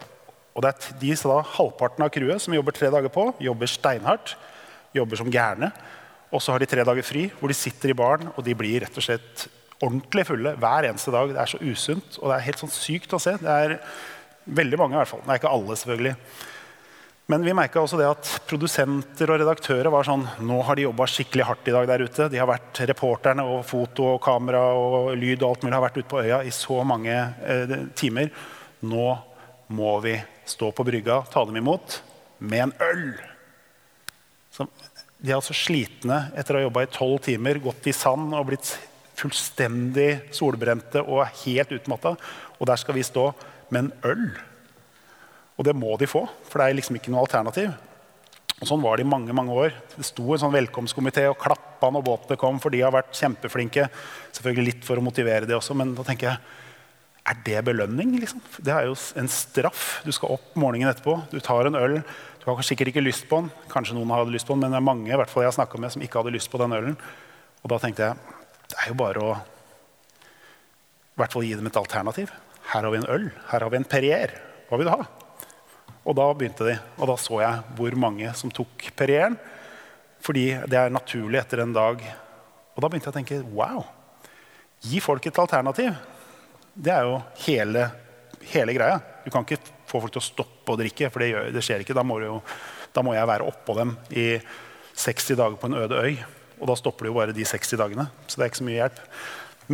Og 0.56 0.64
det 0.64 0.72
er 0.72 0.96
de 0.98 1.12
da, 1.14 1.36
Halvparten 1.54 2.02
av 2.02 2.10
crewet 2.10 2.42
som 2.42 2.56
jobber 2.56 2.74
tre 2.74 2.90
dager 2.90 3.12
på, 3.14 3.28
jobber 3.46 3.70
steinhardt. 3.70 4.34
Jobber 4.96 5.20
som 5.20 5.30
gærne. 5.30 5.70
Og 6.34 6.42
så 6.42 6.50
har 6.50 6.62
de 6.62 6.66
tre 6.66 6.82
dager 6.88 7.06
fri, 7.06 7.28
hvor 7.38 7.52
de 7.52 7.58
sitter 7.58 7.92
i 7.92 7.96
baren 7.96 8.32
og 8.32 8.42
de 8.42 8.56
blir 8.58 8.82
rett 8.82 8.98
og 8.98 9.06
slett 9.06 9.46
ordentlig 9.84 10.26
fulle 10.28 10.56
hver 10.60 10.88
eneste 10.88 11.12
dag. 11.14 11.32
Det 11.32 11.40
er 11.42 11.52
så 11.52 11.62
usunt, 11.62 12.18
og 12.20 12.30
det 12.30 12.36
er 12.36 12.46
helt 12.48 12.62
sånn 12.62 12.74
sykt 12.74 13.16
å 13.16 13.22
se. 13.22 13.36
Det 13.40 13.56
er 13.64 13.78
veldig 14.46 14.78
mange, 14.80 14.96
i 14.96 15.00
hvert 15.02 15.12
fall. 15.12 15.24
Det 15.24 15.34
er 15.34 15.42
ikke 15.42 15.56
alle, 15.56 15.78
selvfølgelig. 15.80 16.14
Men 17.26 17.42
vi 17.42 17.54
merka 17.58 17.80
også 17.82 17.98
det 17.98 18.06
at 18.06 18.28
produsenter 18.46 19.32
og 19.34 19.40
redaktører 19.42 19.90
var 19.90 20.06
sånn 20.06 20.22
Nå 20.46 20.60
har 20.62 20.78
de 20.78 20.84
jobba 20.84 21.08
skikkelig 21.10 21.46
hardt 21.48 21.66
i 21.66 21.74
dag 21.74 21.88
der 21.90 22.04
ute. 22.06 22.28
De 22.30 22.38
har 22.38 22.46
vært 22.46 22.84
Reporterne 22.86 23.42
og 23.50 23.64
foto 23.66 24.12
og 24.12 24.20
kamera 24.22 24.60
og 24.78 25.10
lyd 25.18 25.42
og 25.42 25.48
alt 25.48 25.66
mulig 25.66 25.74
har 25.74 25.86
vært 25.88 25.98
ute 25.98 26.10
på 26.12 26.22
øya 26.22 26.44
i 26.46 26.52
så 26.54 26.78
mange 26.86 27.16
eh, 27.16 27.74
timer. 27.98 28.30
Nå 28.86 29.08
må 29.74 29.96
vi 30.04 30.14
stå 30.46 30.70
på 30.70 30.86
brygga, 30.86 31.24
ta 31.32 31.42
dem 31.48 31.58
imot 31.58 31.98
med 32.46 32.68
en 32.68 32.74
øl. 32.86 33.08
Så 34.54 34.68
de 35.18 35.32
er 35.32 35.40
altså 35.40 35.56
slitne 35.56 36.28
etter 36.38 36.54
å 36.54 36.60
ha 36.60 36.68
jobba 36.68 36.84
i 36.86 36.92
tolv 36.94 37.18
timer, 37.26 37.58
gått 37.64 37.90
i 37.90 37.96
sand 37.96 38.36
og 38.36 38.52
blitt 38.52 38.70
fullstendig 39.16 40.10
solbrente 40.34 41.02
og 41.02 41.26
helt 41.44 41.72
utmatta. 41.78 42.14
Og 42.60 42.68
der 42.68 42.80
skal 42.80 42.96
vi 42.96 43.06
stå 43.06 43.30
med 43.70 43.86
en 43.86 43.92
øl. 44.12 44.28
Og 45.56 45.64
det 45.64 45.76
må 45.76 45.96
de 45.96 46.08
få, 46.08 46.26
for 46.48 46.60
det 46.60 46.68
er 46.68 46.78
liksom 46.78 46.98
ikke 46.98 47.12
noe 47.12 47.24
alternativ. 47.24 47.72
Og 48.56 48.68
Sånn 48.68 48.80
var 48.80 48.96
det 48.96 49.04
i 49.04 49.08
mange 49.08 49.34
mange 49.36 49.52
år. 49.52 49.74
Det 49.96 50.04
sto 50.08 50.30
en 50.32 50.40
sånn 50.40 50.54
velkomstkomité 50.54 51.26
og 51.28 51.40
klappa 51.40 51.90
når 51.92 52.04
båtene 52.04 52.40
kom, 52.40 52.60
for 52.60 52.72
de 52.72 52.80
har 52.84 52.94
vært 52.94 53.16
kjempeflinke. 53.16 53.88
Selvfølgelig 54.36 54.70
litt 54.70 54.86
for 54.86 54.96
å 54.96 55.04
motivere 55.04 55.48
det 55.48 55.56
også, 55.56 55.76
men 55.76 55.92
da 55.96 56.04
tenker 56.06 56.30
jeg 56.30 56.62
er 57.26 57.40
det 57.42 57.64
belønning? 57.66 58.14
Liksom? 58.22 58.40
Det 58.62 58.70
er 58.70 58.86
jo 58.86 58.94
en 59.18 59.28
straff. 59.32 59.98
Du 60.06 60.12
skal 60.14 60.36
opp 60.36 60.54
morgenen 60.54 60.92
etterpå, 60.92 61.18
du 61.32 61.40
tar 61.42 61.66
en 61.66 61.78
øl. 61.78 61.98
Du 62.38 62.46
har 62.46 62.62
sikkert 62.62 62.92
ikke 62.92 63.02
lyst 63.02 63.26
på 63.28 63.40
den, 63.42 63.50
kanskje 63.72 63.96
noen 63.96 64.14
hadde 64.14 64.30
lyst 64.30 64.46
på 64.46 64.54
den, 64.54 64.62
men 64.62 64.76
det 64.76 64.78
er 64.78 64.88
mange 64.88 65.10
i 65.10 65.18
hvert 65.18 65.32
fall 65.32 65.42
jeg 65.42 65.56
har 65.58 65.80
med, 65.82 65.92
som 65.92 66.04
ikke 66.06 66.22
hadde 66.22 66.36
lyst 66.36 66.52
på 66.52 66.60
den 66.62 66.76
ølen. 66.76 66.94
Og 67.64 67.72
da 67.72 67.80
tenkte 67.82 68.06
jeg 68.06 68.35
det 68.70 68.80
er 68.82 68.90
jo 68.90 68.98
bare 68.98 69.22
å 69.22 69.36
i 71.16 71.20
hvert 71.22 71.32
fall 71.32 71.46
gi 71.46 71.54
dem 71.56 71.68
et 71.70 71.78
alternativ. 71.80 72.32
Her 72.74 72.84
har 72.84 72.92
vi 72.92 72.98
en 73.00 73.08
øl. 73.08 73.30
Her 73.48 73.64
har 73.64 73.72
vi 73.72 73.78
en 73.78 73.88
Perrier. 73.88 74.34
Hva 74.68 74.76
vil 74.76 74.88
du 74.88 74.92
ha? 74.92 75.06
Og 76.04 76.16
da 76.18 76.26
begynte 76.36 76.66
de. 76.66 76.74
Og 77.00 77.08
da 77.08 77.14
så 77.16 77.40
jeg 77.40 77.76
hvor 77.78 77.96
mange 77.96 78.32
som 78.36 78.52
tok 78.52 78.90
Perrieren. 78.98 79.38
Fordi 80.20 80.50
det 80.68 80.76
er 80.76 80.92
naturlig 80.92 81.40
etter 81.40 81.62
en 81.64 81.72
dag. 81.72 82.04
Og 82.74 82.84
da 82.84 82.90
begynte 82.90 83.08
jeg 83.08 83.14
å 83.14 83.16
tenke 83.16 83.40
wow. 83.56 83.80
Gi 84.84 85.00
folk 85.00 85.24
et 85.24 85.40
alternativ. 85.40 85.96
Det 86.76 86.92
er 86.92 87.08
jo 87.08 87.16
hele, 87.46 87.88
hele 88.52 88.76
greia. 88.76 89.00
Du 89.24 89.32
kan 89.32 89.46
ikke 89.46 89.62
få 89.88 90.02
folk 90.02 90.12
til 90.12 90.20
å 90.20 90.28
stoppe 90.28 90.74
å 90.74 90.80
drikke. 90.82 91.08
For 91.14 91.24
det, 91.24 91.30
gjør, 91.32 91.52
det 91.54 91.64
skjer 91.64 91.84
ikke. 91.84 91.96
Da 91.96 92.04
må, 92.04 92.20
jo, 92.20 92.42
da 92.92 93.06
må, 93.06 93.16
jeg 93.16 93.30
være 93.32 93.48
oppå 93.48 93.78
dem 93.80 93.96
i 94.12 94.34
60 94.96 95.40
dager 95.40 95.56
på 95.60 95.70
en 95.70 95.80
øde 95.80 96.02
øy. 96.04 96.18
Og 96.60 96.70
da 96.70 96.76
stopper 96.78 97.06
det 97.06 97.12
jo 97.12 97.18
bare 97.18 97.36
de 97.36 97.44
60 97.46 97.76
dagene. 97.80 98.08
Så 98.26 98.38
det 98.38 98.46
er 98.46 98.52
ikke 98.52 98.62
så 98.62 98.68
mye 98.68 98.80
hjelp. 98.80 99.02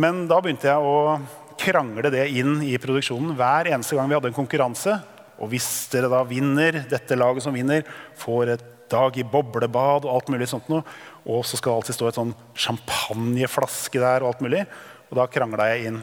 Men 0.03 0.25
da 0.29 0.39
begynte 0.41 0.69
jeg 0.69 0.83
å 0.83 1.17
krangle 1.59 2.11
det 2.13 2.25
inn 2.39 2.57
i 2.65 2.75
produksjonen 2.81 3.35
hver 3.37 3.69
eneste 3.71 3.97
gang 3.97 4.09
vi 4.09 4.17
hadde 4.17 4.31
en 4.31 4.37
konkurranse. 4.37 4.97
Og 5.41 5.51
hvis 5.53 5.67
dere 5.93 6.11
da 6.11 6.21
vinner, 6.27 6.83
dette 6.89 7.17
laget 7.17 7.45
som 7.45 7.55
vinner, 7.55 7.85
får 8.19 8.55
et 8.55 8.65
dag 8.93 9.15
i 9.17 9.25
boblebad 9.25 10.05
og 10.05 10.11
alt 10.11 10.29
mulig 10.29 10.47
sånt 10.51 10.67
noe, 10.69 10.83
og 11.25 11.41
så 11.47 11.57
skal 11.57 11.71
det 11.71 11.79
alltid 11.79 11.97
stå 11.97 12.09
et 12.09 12.19
sånn 12.19 12.33
champagneflaske 12.65 14.01
der 14.01 14.25
og 14.25 14.33
alt 14.33 14.43
mulig. 14.45 14.65
Og 15.09 15.17
da 15.17 15.29
krangla 15.31 15.69
jeg 15.71 15.89
inn 15.89 16.01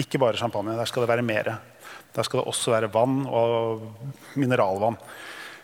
ikke 0.00 0.20
bare 0.22 0.38
champagne. 0.38 0.76
Der 0.78 0.88
skal 0.88 1.04
det 1.04 1.10
være 1.10 1.26
mer. 1.26 1.54
Der 2.14 2.26
skal 2.26 2.42
det 2.42 2.50
også 2.50 2.74
være 2.74 2.90
vann 2.92 3.22
og 3.26 3.86
mineralvann. 4.38 4.98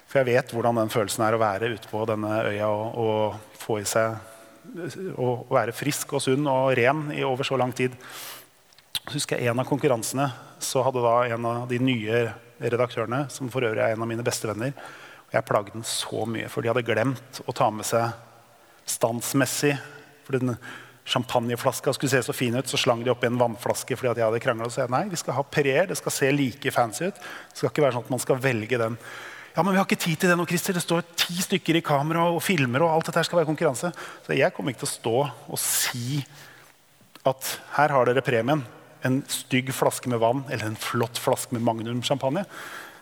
For 0.06 0.22
jeg 0.22 0.30
vet 0.30 0.54
hvordan 0.54 0.78
den 0.80 0.92
følelsen 0.92 1.26
er 1.26 1.36
å 1.36 1.42
være 1.42 1.72
ute 1.74 1.90
på 1.90 2.04
denne 2.08 2.40
øya 2.46 2.70
og, 2.70 2.98
og 3.02 3.60
få 3.60 3.80
i 3.82 3.88
seg 3.88 4.16
å 5.16 5.28
være 5.50 5.74
frisk 5.76 6.16
og 6.16 6.24
sunn 6.24 6.48
og 6.50 6.72
ren 6.78 7.08
i 7.14 7.24
over 7.26 7.46
så 7.46 7.58
lang 7.60 7.72
tid. 7.76 7.94
Så 9.06 9.14
husker 9.14 9.38
jeg 9.38 9.52
En 9.52 9.62
av 9.62 9.68
konkurransene 9.68 10.28
så 10.62 10.82
hadde 10.82 11.04
da 11.04 11.16
en 11.34 11.46
av 11.46 11.68
de 11.70 11.78
nye 11.78 12.22
redaktørene, 12.58 13.26
som 13.30 13.50
for 13.52 13.66
øvrig 13.66 13.82
er 13.84 13.94
en 13.94 14.02
av 14.02 14.08
mine 14.08 14.24
bestevenner, 14.24 14.72
og 15.26 15.34
jeg 15.34 15.46
plagde 15.46 15.74
den 15.74 15.84
så 15.86 16.24
mye, 16.28 16.48
for 16.48 16.62
de 16.62 16.70
hadde 16.70 16.86
glemt 16.86 17.40
å 17.44 17.54
ta 17.54 17.68
med 17.70 17.86
seg 17.86 18.14
standsmessig 18.86 19.74
for 20.26 20.38
den 20.38 20.56
champagneflaska 21.06 21.92
skulle 21.94 22.10
se 22.10 22.22
så 22.22 22.34
fin 22.34 22.54
ut, 22.54 22.66
så 22.68 22.78
slang 22.80 23.04
de 23.04 23.12
oppi 23.12 23.28
en 23.30 23.38
vannflaske 23.38 23.94
fordi 23.94 24.10
at 24.10 24.20
jeg 24.20 24.26
hadde 24.26 24.42
kranglet, 24.42 24.66
Og 24.66 24.74
sa 24.74 24.86
nei, 24.90 25.04
vi 25.10 25.18
skal 25.20 25.38
ha 25.38 25.44
Perrier, 25.46 25.86
det 25.86 25.98
skal 26.00 26.14
se 26.14 26.30
like 26.34 26.72
fancy 26.74 27.06
ut. 27.06 27.14
Det 27.14 27.60
skal 27.60 27.70
ikke 27.70 27.84
være 27.84 27.96
sånn 27.96 28.06
at 28.08 28.14
man 28.16 28.22
skal 28.22 28.40
velge 28.42 28.80
den. 28.80 28.98
Ja, 29.56 29.62
men 29.64 29.72
vi 29.72 29.78
har 29.80 29.86
ikke 29.86 29.96
tid 29.96 30.18
til 30.20 30.28
det 30.28 30.34
nå, 30.36 30.44
Christer. 30.44 30.76
Det 30.76 30.82
står 30.84 31.06
ti 31.16 31.32
stykker 31.40 31.78
i 31.78 31.80
kamera 31.80 32.26
og 32.28 32.42
filmer. 32.44 32.82
og 32.84 32.92
alt 32.92 33.06
dette 33.08 33.22
skal 33.24 33.38
være 33.38 33.48
konkurranse. 33.48 33.88
Så 34.26 34.34
jeg 34.36 34.52
kommer 34.52 34.74
ikke 34.74 34.82
til 34.82 34.90
å 34.90 34.96
stå 34.98 35.12
og 35.24 35.60
si 35.62 36.18
at 37.24 37.52
her 37.78 37.94
har 37.94 38.04
dere 38.04 38.20
premien. 38.20 38.66
En 39.00 39.22
stygg 39.32 39.72
flaske 39.72 40.10
med 40.12 40.20
vann 40.20 40.42
eller 40.50 40.66
en 40.68 40.76
flott 40.76 41.16
flaske 41.16 41.56
med 41.56 41.64
Magnum 41.64 42.02
champagne. 42.04 42.42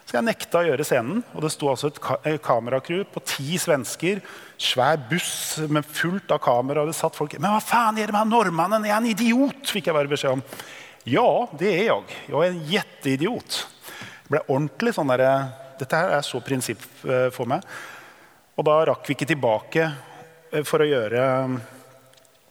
Så 0.07 0.15
jeg 0.15 0.29
nekta 0.29 0.61
å 0.61 0.69
gjøre 0.69 0.87
scenen. 0.87 1.25
Og 1.35 1.43
det 1.43 1.51
sto 1.57 1.73
altså 1.73 1.91
et 1.91 1.99
ka 1.99 2.21
kameracrew 2.47 3.03
på 3.11 3.25
ti 3.27 3.59
svensker. 3.59 4.23
Svær 4.55 5.03
buss 5.11 5.59
med 5.67 5.83
fullt 5.83 6.31
av 6.37 6.39
kamera. 6.45 6.87
Og 6.87 6.93
det 6.93 6.95
satt 7.01 7.19
folk 7.19 7.35
Men 7.35 7.51
hva 7.51 7.65
faen 7.67 7.99
gjør 7.99 8.15
med 8.15 8.21
han 8.21 8.33
nordmannen? 8.37 8.87
Er 8.87 8.95
han 9.01 9.11
idiot? 9.11 9.75
fikk 9.75 9.91
jeg 9.91 9.99
bare 9.99 10.15
beskjed 10.15 10.39
om. 10.39 10.47
Ja, 11.03 11.27
det 11.59 11.75
er 11.75 11.85
jeg. 11.91 12.23
Jeg 12.31 12.39
er 12.39 12.49
en 12.53 12.65
jetteidiot. 12.71 13.61
Det 14.23 14.37
ble 14.37 14.47
ordentlig 14.47 14.95
sånn 14.95 15.11
der, 15.11 15.27
Dette 15.81 16.01
her 16.01 16.16
er 16.16 16.27
så 16.27 16.41
prinsipp 16.45 16.83
eh, 17.05 17.29
for 17.35 17.51
meg. 17.51 17.64
Og 18.55 18.66
da 18.66 18.81
rakk 18.91 19.09
vi 19.09 19.16
ikke 19.16 19.31
tilbake 19.33 19.87
eh, 19.87 20.64
for 20.66 20.85
å 20.85 20.91
gjøre 20.91 21.25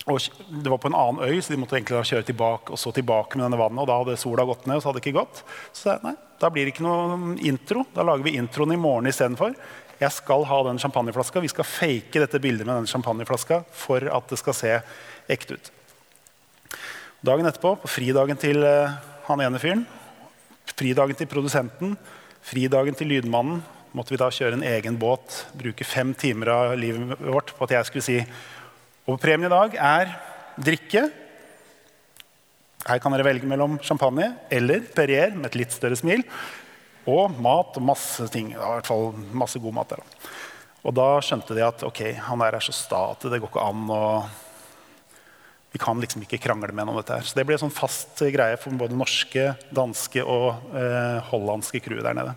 og 0.03 0.19
det 0.49 0.67
var 0.67 0.81
på 0.83 0.89
en 0.89 0.97
annen 0.99 1.23
øy, 1.23 1.37
så 1.39 1.53
de 1.53 1.57
måtte 1.61 1.77
egentlig 1.77 2.01
kjøre 2.09 2.25
tilbake 2.27 2.73
og 2.75 2.79
så 2.79 2.91
tilbake 2.91 3.37
med 3.37 3.45
denne 3.45 3.59
vannet. 3.59 3.79
Og 3.79 3.87
da 3.87 3.99
hadde 4.01 4.17
sola 4.19 4.43
gått 4.47 4.65
ned, 4.67 4.75
og 4.75 4.83
så 4.83 4.89
hadde 4.89 4.99
det 4.99 5.05
ikke 5.05 5.21
gått. 5.21 5.39
Så 5.71 5.93
nei, 6.03 6.11
da 6.41 6.49
blir 6.51 6.67
det 6.67 6.73
ikke 6.73 6.83
noe 6.83 7.37
intro. 7.47 7.85
Da 7.95 8.03
lager 8.03 8.27
vi 8.27 8.35
introen 8.35 8.75
i 8.75 8.79
morgen 8.79 9.07
istedenfor. 9.07 9.55
Jeg 10.01 10.11
skal 10.11 10.43
ha 10.49 10.57
den 10.67 10.81
champagneflaska. 10.83 11.39
Vi 11.39 11.53
skal 11.53 11.67
fake 11.69 12.19
dette 12.19 12.41
bildet 12.43 12.67
med 12.67 12.81
den 12.81 12.89
champagneflaska 12.91 13.61
for 13.85 14.03
at 14.11 14.27
det 14.27 14.41
skal 14.41 14.57
se 14.57 14.73
ekte 15.31 15.55
ut. 15.55 15.71
Dagen 17.23 17.47
etterpå, 17.47 17.77
på 17.79 17.87
fridagen 17.87 18.39
til 18.41 18.59
han 19.29 19.45
ene 19.45 19.61
fyren, 19.63 19.85
fridagen 20.75 21.15
til 21.15 21.31
produsenten, 21.31 21.95
fridagen 22.43 22.97
til 22.97 23.11
lydmannen, 23.13 23.61
måtte 23.93 24.13
vi 24.13 24.19
da 24.19 24.31
kjøre 24.33 24.57
en 24.57 24.65
egen 24.65 24.97
båt, 24.99 25.43
bruke 25.57 25.85
fem 25.85 26.15
timer 26.17 26.49
av 26.49 26.75
livet 26.79 27.19
vårt 27.21 27.53
på 27.55 27.67
at 27.67 27.77
jeg 27.77 27.89
skulle 27.89 28.05
si 28.05 28.19
og 29.03 29.19
premien 29.19 29.49
i 29.49 29.51
dag 29.51 29.73
er 29.75 30.11
drikke. 30.63 31.07
Her 32.87 32.99
kan 33.03 33.11
dere 33.15 33.25
velge 33.27 33.47
mellom 33.47 33.75
champagne 33.83 34.29
eller 34.51 34.85
Perrier 34.95 35.35
med 35.35 35.49
et 35.49 35.57
litt 35.59 35.75
større 35.75 35.97
smil. 35.99 36.23
Og 37.03 37.35
mat 37.43 37.75
og 37.79 37.83
masse 37.83 38.29
ting. 38.31 38.53
I 38.53 38.59
hvert 38.59 38.87
fall 38.87 39.11
masse 39.35 39.59
god 39.59 39.75
mat 39.75 39.91
der. 39.91 40.03
Og 40.87 40.95
da 40.95 41.07
skjønte 41.23 41.55
de 41.55 41.65
at 41.65 41.83
ok, 41.83 42.01
han 42.29 42.43
der 42.43 42.55
er 42.55 42.63
så 42.63 42.75
sta 42.75 43.09
at 43.11 43.27
det 43.27 43.41
går 43.41 43.51
ikke 43.51 43.67
an 43.67 43.91
å 43.91 44.03
Vi 45.73 45.81
kan 45.81 45.97
liksom 46.01 46.21
ikke 46.21 46.37
krangle 46.41 46.73
noe 46.77 46.93
om 46.93 46.99
dette 46.99 47.17
her. 47.17 47.25
Så 47.25 47.37
det 47.37 47.47
ble 47.49 47.57
en 47.57 47.63
sånn 47.65 47.73
fast 47.73 48.21
greie 48.33 48.59
for 48.61 48.77
både 48.77 48.97
norske, 48.97 49.47
danske 49.73 50.21
og 50.21 50.75
eh, 50.77 51.17
hollandske 51.31 51.81
crew 51.81 52.03
der 52.05 52.17
nede. 52.17 52.35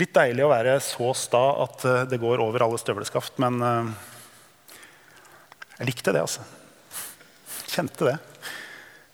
Litt 0.00 0.14
deilig 0.16 0.46
å 0.46 0.52
være 0.52 0.78
så 0.80 1.10
sta 1.12 1.42
at 1.66 1.84
eh, 1.84 2.04
det 2.08 2.20
går 2.22 2.40
over 2.40 2.64
alle 2.64 2.80
støvleskaft, 2.80 3.36
men 3.44 3.60
eh, 3.60 3.92
jeg 5.82 5.90
likte 5.90 6.14
det, 6.16 6.24
altså. 6.24 6.44
Kjente 7.72 8.08
det. 8.08 8.16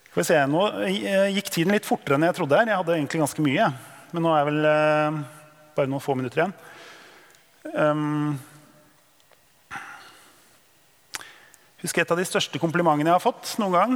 Skal 0.09 0.21
vi 0.21 0.27
se, 0.29 0.39
Nå 0.51 0.63
eh, 0.87 1.29
gikk 1.37 1.51
tiden 1.55 1.75
litt 1.75 1.87
fortere 1.89 2.19
enn 2.19 2.29
jeg 2.29 2.39
trodde. 2.39 2.59
her. 2.59 2.71
Jeg 2.71 2.81
hadde 2.81 2.95
egentlig 2.97 3.21
ganske 3.23 3.45
mye. 3.45 3.67
Men 4.13 4.25
nå 4.25 4.31
er 4.33 4.41
jeg 4.41 4.49
vel 4.49 4.69
eh, 4.71 5.19
bare 5.77 5.91
noen 5.91 6.03
få 6.03 6.17
minutter 6.19 6.43
igjen. 6.43 6.55
Um, 7.75 8.39
husker 11.83 12.03
et 12.03 12.15
av 12.15 12.19
de 12.19 12.27
største 12.27 12.61
komplimentene 12.63 13.11
jeg 13.11 13.19
har 13.19 13.23
fått 13.23 13.55
noen 13.63 13.77
gang. 13.77 13.95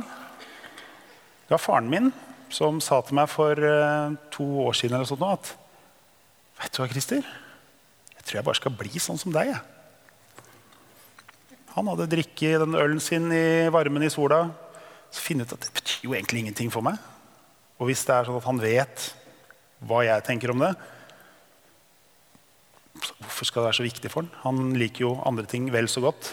Det 1.46 1.54
var 1.56 1.62
faren 1.62 1.90
min 1.90 2.12
som 2.52 2.78
sa 2.84 3.00
til 3.02 3.16
meg 3.16 3.30
for 3.32 3.56
uh, 3.56 4.14
to 4.32 4.44
år 4.66 4.76
siden 4.76 4.98
eller 4.98 5.08
sånt, 5.08 5.24
at 5.24 5.56
Vet 6.62 6.76
du 6.76 6.82
hva, 6.82 6.86
Christer? 6.92 7.24
Jeg 8.12 8.22
tror 8.22 8.38
jeg 8.38 8.46
bare 8.46 8.58
skal 8.60 8.74
bli 8.78 9.00
sånn 9.02 9.18
som 9.18 9.32
deg. 9.34 9.48
Jeg. 9.50 9.62
Han 11.72 11.88
hadde 11.90 12.06
drikket 12.12 12.60
den 12.62 12.76
ølen 12.78 13.00
sin 13.02 13.26
i 13.34 13.66
varmen 13.72 14.04
i 14.06 14.10
sola. 14.12 14.44
Så 15.10 15.24
finne 15.24 15.42
ut 15.42 15.54
at 15.56 15.64
det 15.64 15.72
betyr 15.74 16.06
jo 16.06 16.14
egentlig 16.14 16.44
ingenting 16.44 16.70
for 16.70 16.84
meg. 16.86 17.00
Og 17.80 17.88
hvis 17.88 18.04
det 18.06 18.14
er 18.14 18.28
sånn 18.28 18.38
at 18.38 18.46
han 18.46 18.62
vet 18.62 19.08
hva 19.88 20.04
jeg 20.06 20.22
tenker 20.28 20.52
om 20.52 20.62
det, 20.62 20.70
hvorfor 23.24 23.48
skal 23.48 23.64
det 23.64 23.70
være 23.72 23.78
så 23.80 23.88
viktig 23.88 24.12
for 24.12 24.22
han? 24.22 24.30
Han 24.44 24.76
liker 24.78 25.08
jo 25.08 25.16
andre 25.26 25.48
ting 25.50 25.66
vel 25.74 25.90
så 25.90 26.04
godt. 26.04 26.30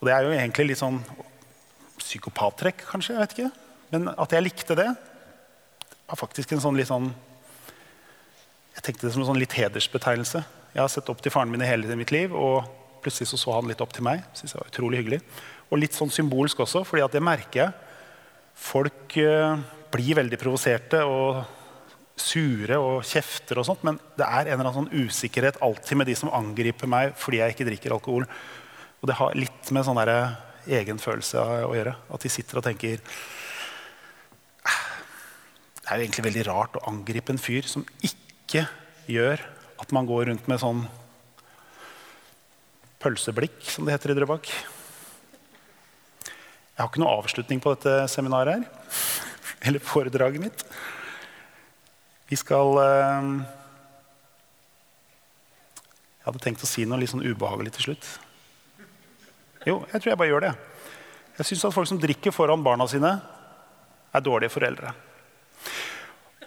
Og 0.00 0.08
det 0.08 0.14
er 0.14 0.24
jo 0.24 0.32
egentlig 0.32 0.70
litt 0.70 0.80
sånn 0.80 0.98
psykopattrekk, 2.00 2.86
kanskje. 2.88 3.14
jeg 3.14 3.20
vet 3.20 3.34
ikke. 3.36 3.50
Men 3.92 4.08
at 4.14 4.32
jeg 4.32 4.44
likte 4.46 4.76
det, 4.78 4.88
var 6.08 6.18
faktisk 6.18 6.54
en 6.54 6.62
sånn 6.62 6.78
litt 6.78 6.90
sånn 6.90 7.12
Jeg 8.74 8.84
tenkte 8.86 9.06
det 9.06 9.12
som 9.12 9.22
en 9.22 9.28
sånn 9.28 9.40
litt 9.42 9.54
hedersbetegnelse. 9.58 10.40
Jeg 10.72 10.80
har 10.80 10.88
sett 10.88 11.08
opp 11.12 11.20
til 11.20 11.32
faren 11.34 11.50
min 11.52 11.60
i 11.60 11.68
hele 11.68 11.96
mitt 11.98 12.12
liv. 12.14 12.32
og 12.32 12.64
Plutselig 13.04 13.28
så, 13.28 13.38
så 13.40 13.52
han 13.56 13.68
litt 13.68 13.80
opp 13.84 13.92
til 13.92 14.06
meg. 14.06 14.22
Synes 14.32 14.54
jeg 14.54 14.60
var 14.60 14.70
utrolig 14.70 15.00
hyggelig. 15.02 15.18
Og 15.68 15.82
litt 15.82 15.96
sånn 15.96 16.12
symbolsk 16.12 16.62
også, 16.64 16.84
fordi 16.88 17.04
det 17.12 17.22
merker 17.24 17.60
jeg. 17.60 17.72
Folk 18.60 19.16
uh, 19.20 19.60
blir 19.92 20.16
veldig 20.20 20.38
provoserte 20.40 21.02
og 21.04 21.42
sure 22.20 22.78
og 22.80 23.04
kjefter 23.08 23.60
og 23.60 23.66
sånt, 23.66 23.84
men 23.86 23.98
det 24.18 24.26
er 24.26 24.48
en 24.48 24.54
eller 24.54 24.70
annen 24.70 24.78
sånn 24.82 25.06
usikkerhet 25.08 25.60
alltid 25.64 26.00
med 26.00 26.10
de 26.10 26.16
som 26.18 26.32
angriper 26.36 26.90
meg 26.90 27.14
fordi 27.18 27.40
jeg 27.40 27.54
ikke 27.54 27.68
drikker 27.70 27.96
alkohol. 27.96 28.26
Og 29.00 29.08
det 29.08 29.16
har 29.16 29.36
litt 29.38 29.70
med 29.72 29.86
sånn 29.86 30.00
egenfølelse 30.00 31.40
å 31.64 31.72
gjøre. 31.76 31.94
At 32.12 32.24
de 32.24 32.32
sitter 32.32 32.60
og 32.60 32.66
tenker 32.66 33.00
«Ah, 34.64 34.82
Det 35.80 35.88
er 35.88 35.96
jo 35.96 36.04
egentlig 36.04 36.26
veldig 36.28 36.46
rart 36.50 36.76
å 36.76 36.84
angripe 36.90 37.32
en 37.32 37.40
fyr 37.40 37.66
som 37.68 37.86
ikke 38.04 38.66
gjør 39.10 39.40
at 39.80 39.94
man 39.96 40.06
går 40.06 40.28
rundt 40.28 40.48
med 40.50 40.60
sånn 40.60 40.84
pølseblikk, 43.00 43.62
som 43.64 43.86
det 43.86 43.96
heter 43.96 44.12
i 44.12 44.18
Drøbak. 44.18 44.50
Jeg 46.20 46.84
har 46.84 46.90
ikke 46.90 47.00
noe 47.02 47.16
avslutning 47.22 47.60
på 47.64 47.72
dette 47.74 48.04
seminaret 48.12 48.60
her. 48.60 48.64
Eller 49.66 49.84
foredraget 49.84 50.44
mitt. 50.44 50.64
Vi 52.30 52.36
skal 52.38 52.76
eh, 52.80 53.30
Jeg 56.20 56.26
hadde 56.28 56.44
tenkt 56.44 56.64
å 56.64 56.68
si 56.68 56.84
noe 56.86 57.00
litt 57.00 57.10
sånn 57.12 57.24
ubehagelig 57.24 57.72
til 57.78 57.90
slutt. 57.90 58.06
Jo, 59.68 59.82
jeg 59.92 60.00
tror 60.00 60.10
jeg 60.10 60.18
bare 60.20 60.30
gjør 60.30 60.44
det. 60.46 60.54
Jeg 61.40 61.48
syns 61.50 61.66
at 61.68 61.74
folk 61.74 61.88
som 61.88 62.00
drikker 62.00 62.32
foran 62.32 62.62
barna 62.64 62.86
sine, 62.88 63.12
er 64.10 64.24
dårlige 64.24 64.52
foreldre. 64.52 64.92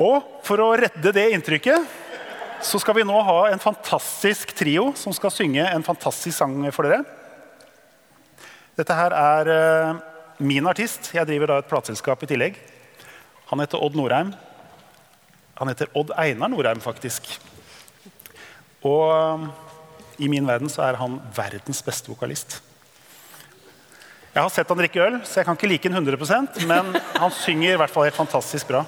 Og 0.02 0.42
for 0.46 0.62
å 0.64 0.72
redde 0.80 1.14
det 1.14 1.28
inntrykket 1.36 1.86
så 2.64 2.80
skal 2.82 2.96
vi 2.98 3.06
nå 3.06 3.16
ha 3.28 3.38
en 3.52 3.62
fantastisk 3.62 4.54
trio 4.58 4.90
som 4.98 5.14
skal 5.16 5.34
synge 5.36 5.66
en 5.68 5.86
fantastisk 5.86 6.36
sang 6.38 6.56
for 6.74 6.88
dere. 6.88 7.04
Dette 8.80 8.98
her 8.98 9.14
er 9.14 9.52
uh, 9.54 10.02
min 10.42 10.66
artist. 10.70 11.12
Jeg 11.14 11.28
driver 11.30 11.52
da 11.52 11.60
et 11.62 11.70
plateselskap 11.70 12.24
i 12.26 12.32
tillegg. 12.32 12.58
Han 13.52 13.62
heter 13.62 13.84
Odd 13.84 14.00
Norheim. 14.00 14.34
Han 15.60 15.70
heter 15.70 15.92
Odd 15.94 16.16
Einar 16.18 16.50
Norheim, 16.50 16.82
faktisk. 16.82 17.30
Og 18.82 19.06
uh, 19.14 19.46
i 20.18 20.32
min 20.32 20.48
verden 20.48 20.72
så 20.72 20.88
er 20.88 20.98
han 21.04 21.20
verdens 21.36 21.84
beste 21.86 22.10
vokalist. 22.10 22.62
Jeg 24.34 24.42
har 24.42 24.50
sett 24.50 24.70
han 24.74 24.80
drikke 24.80 24.98
øl, 24.98 25.16
så 25.30 25.40
jeg 25.40 25.46
kan 25.46 25.58
ikke 25.60 25.68
like 25.70 25.90
han 25.94 26.08
100% 26.08 26.64
men 26.66 26.88
han 27.22 27.34
synger 27.38 27.76
i 27.76 27.78
hvert 27.78 27.92
fall 27.94 28.08
helt 28.08 28.18
fantastisk 28.18 28.72
bra. 28.72 28.82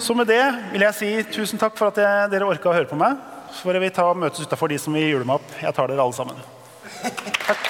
Så 0.00 0.16
med 0.16 0.30
det 0.30 0.40
vil 0.72 0.86
jeg 0.86 0.96
si 0.96 1.10
tusen 1.34 1.60
takk 1.60 1.76
for 1.76 1.92
at 1.92 2.00
jeg, 2.00 2.30
dere 2.32 2.48
orka 2.48 2.70
å 2.70 2.76
høre 2.78 2.88
på 2.88 2.96
meg. 2.96 3.20
Så 3.52 3.68
får 3.68 3.76
vi 3.82 3.92
ta 3.92 4.08
møtes 4.16 4.48
utafor 4.48 4.72
de 4.72 4.80
som 4.80 4.96
vil 4.96 5.10
jule 5.10 5.28
meg 5.28 5.36
opp. 5.36 5.52
Jeg 5.60 5.76
tar 5.76 5.92
dere 5.92 6.00
alle 6.00 6.16
sammen. 6.16 6.40
Takk. 7.44 7.68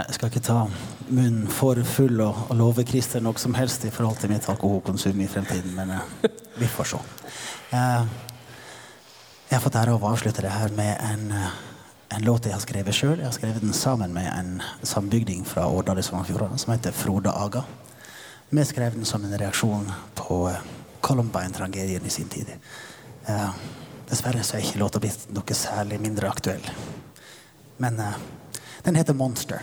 Jeg 0.00 0.16
skal 0.16 0.30
ikke 0.32 0.46
ta 0.48 0.60
munnen 1.12 1.44
for 1.52 1.76
full 1.84 2.22
og, 2.24 2.54
love 2.56 2.88
Christer 2.88 3.20
noe 3.20 3.36
som 3.42 3.52
helst 3.58 3.84
i 3.84 3.92
forhold 3.92 4.16
til 4.22 4.32
mitt 4.32 4.48
alkoholkonsum 4.48 5.20
i 5.20 5.28
fremtiden, 5.28 5.74
men 5.76 5.98
eh, 5.98 6.30
vi 6.60 6.68
får 6.68 6.84
se. 6.84 6.96
Eh, 7.70 8.04
jeg 9.48 9.56
har 9.56 9.62
fått 9.64 9.78
ære 9.80 9.94
av 9.96 10.04
å 10.04 10.12
avslutte 10.12 10.42
det 10.44 10.52
her 10.52 10.68
med 10.76 10.96
en, 11.00 11.32
eh, 11.32 11.50
en 12.16 12.24
låt 12.24 12.44
jeg 12.44 12.52
har 12.52 12.60
skrevet 12.60 12.94
sjøl. 12.94 13.16
Jeg 13.16 13.24
har 13.24 13.32
skrevet 13.32 13.60
den 13.60 13.72
sammen 13.72 14.12
med 14.12 14.28
en 14.32 14.62
sambygding 14.82 15.46
fra 15.46 15.66
Årdal 15.66 15.98
i 15.98 16.02
Sogn 16.02 16.20
og 16.20 16.26
Fjordane 16.26 16.58
som 16.58 16.74
heter 16.74 16.92
Frode 16.92 17.32
Aga. 17.32 17.64
Vi 18.50 18.64
skrev 18.64 18.94
den 18.94 19.04
som 19.04 19.24
en 19.24 19.38
reaksjon 19.38 19.92
på 20.14 20.48
eh, 20.50 20.60
Columbine-tragedien 21.00 22.06
i 22.06 22.10
sin 22.10 22.28
tid. 22.28 22.46
Dessverre 24.10 24.42
så 24.44 24.56
er 24.56 24.66
ikke 24.66 24.78
låta 24.78 25.00
blitt 25.00 25.30
noe 25.32 25.54
særlig 25.54 26.00
mindre 26.00 26.28
aktuell. 26.28 26.66
Men 27.78 27.96
den 28.82 28.94
heter 28.94 29.14
Monster. 29.14 29.62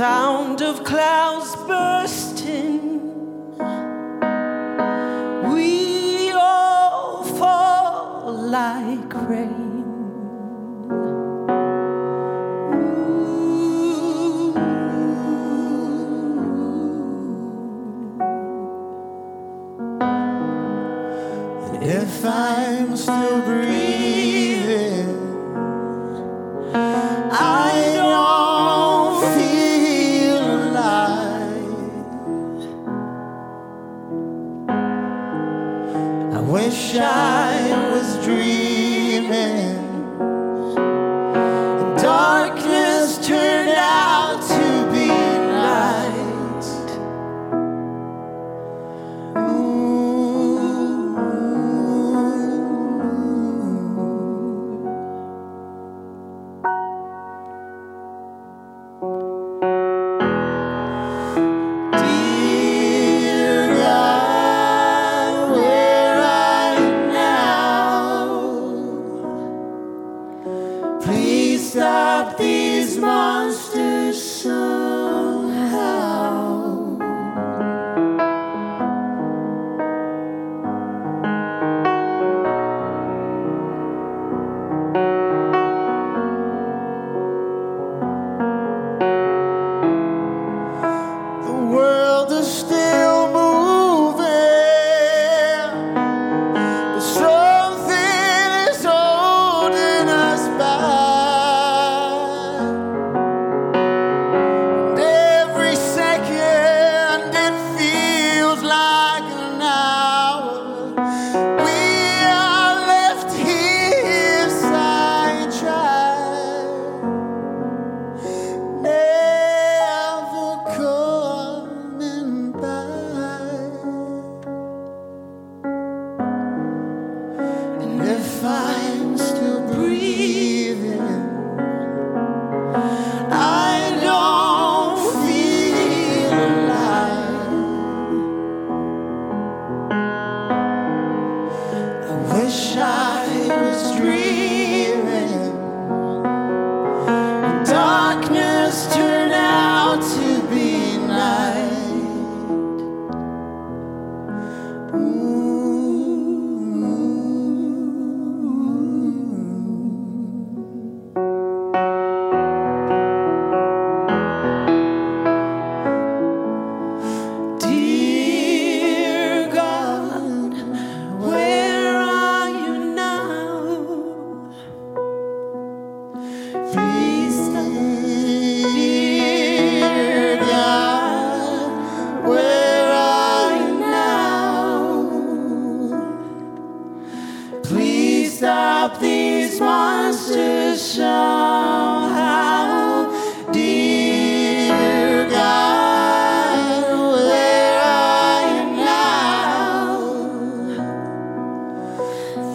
Sound 0.00 0.62
of 0.62 0.82
clouds 0.82 1.54
bursting. 1.66 2.29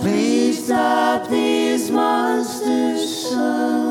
Please 0.06 0.64
stop 0.66 1.28
these 1.30 1.90
monsters 1.90 3.32
somehow. 3.32 3.85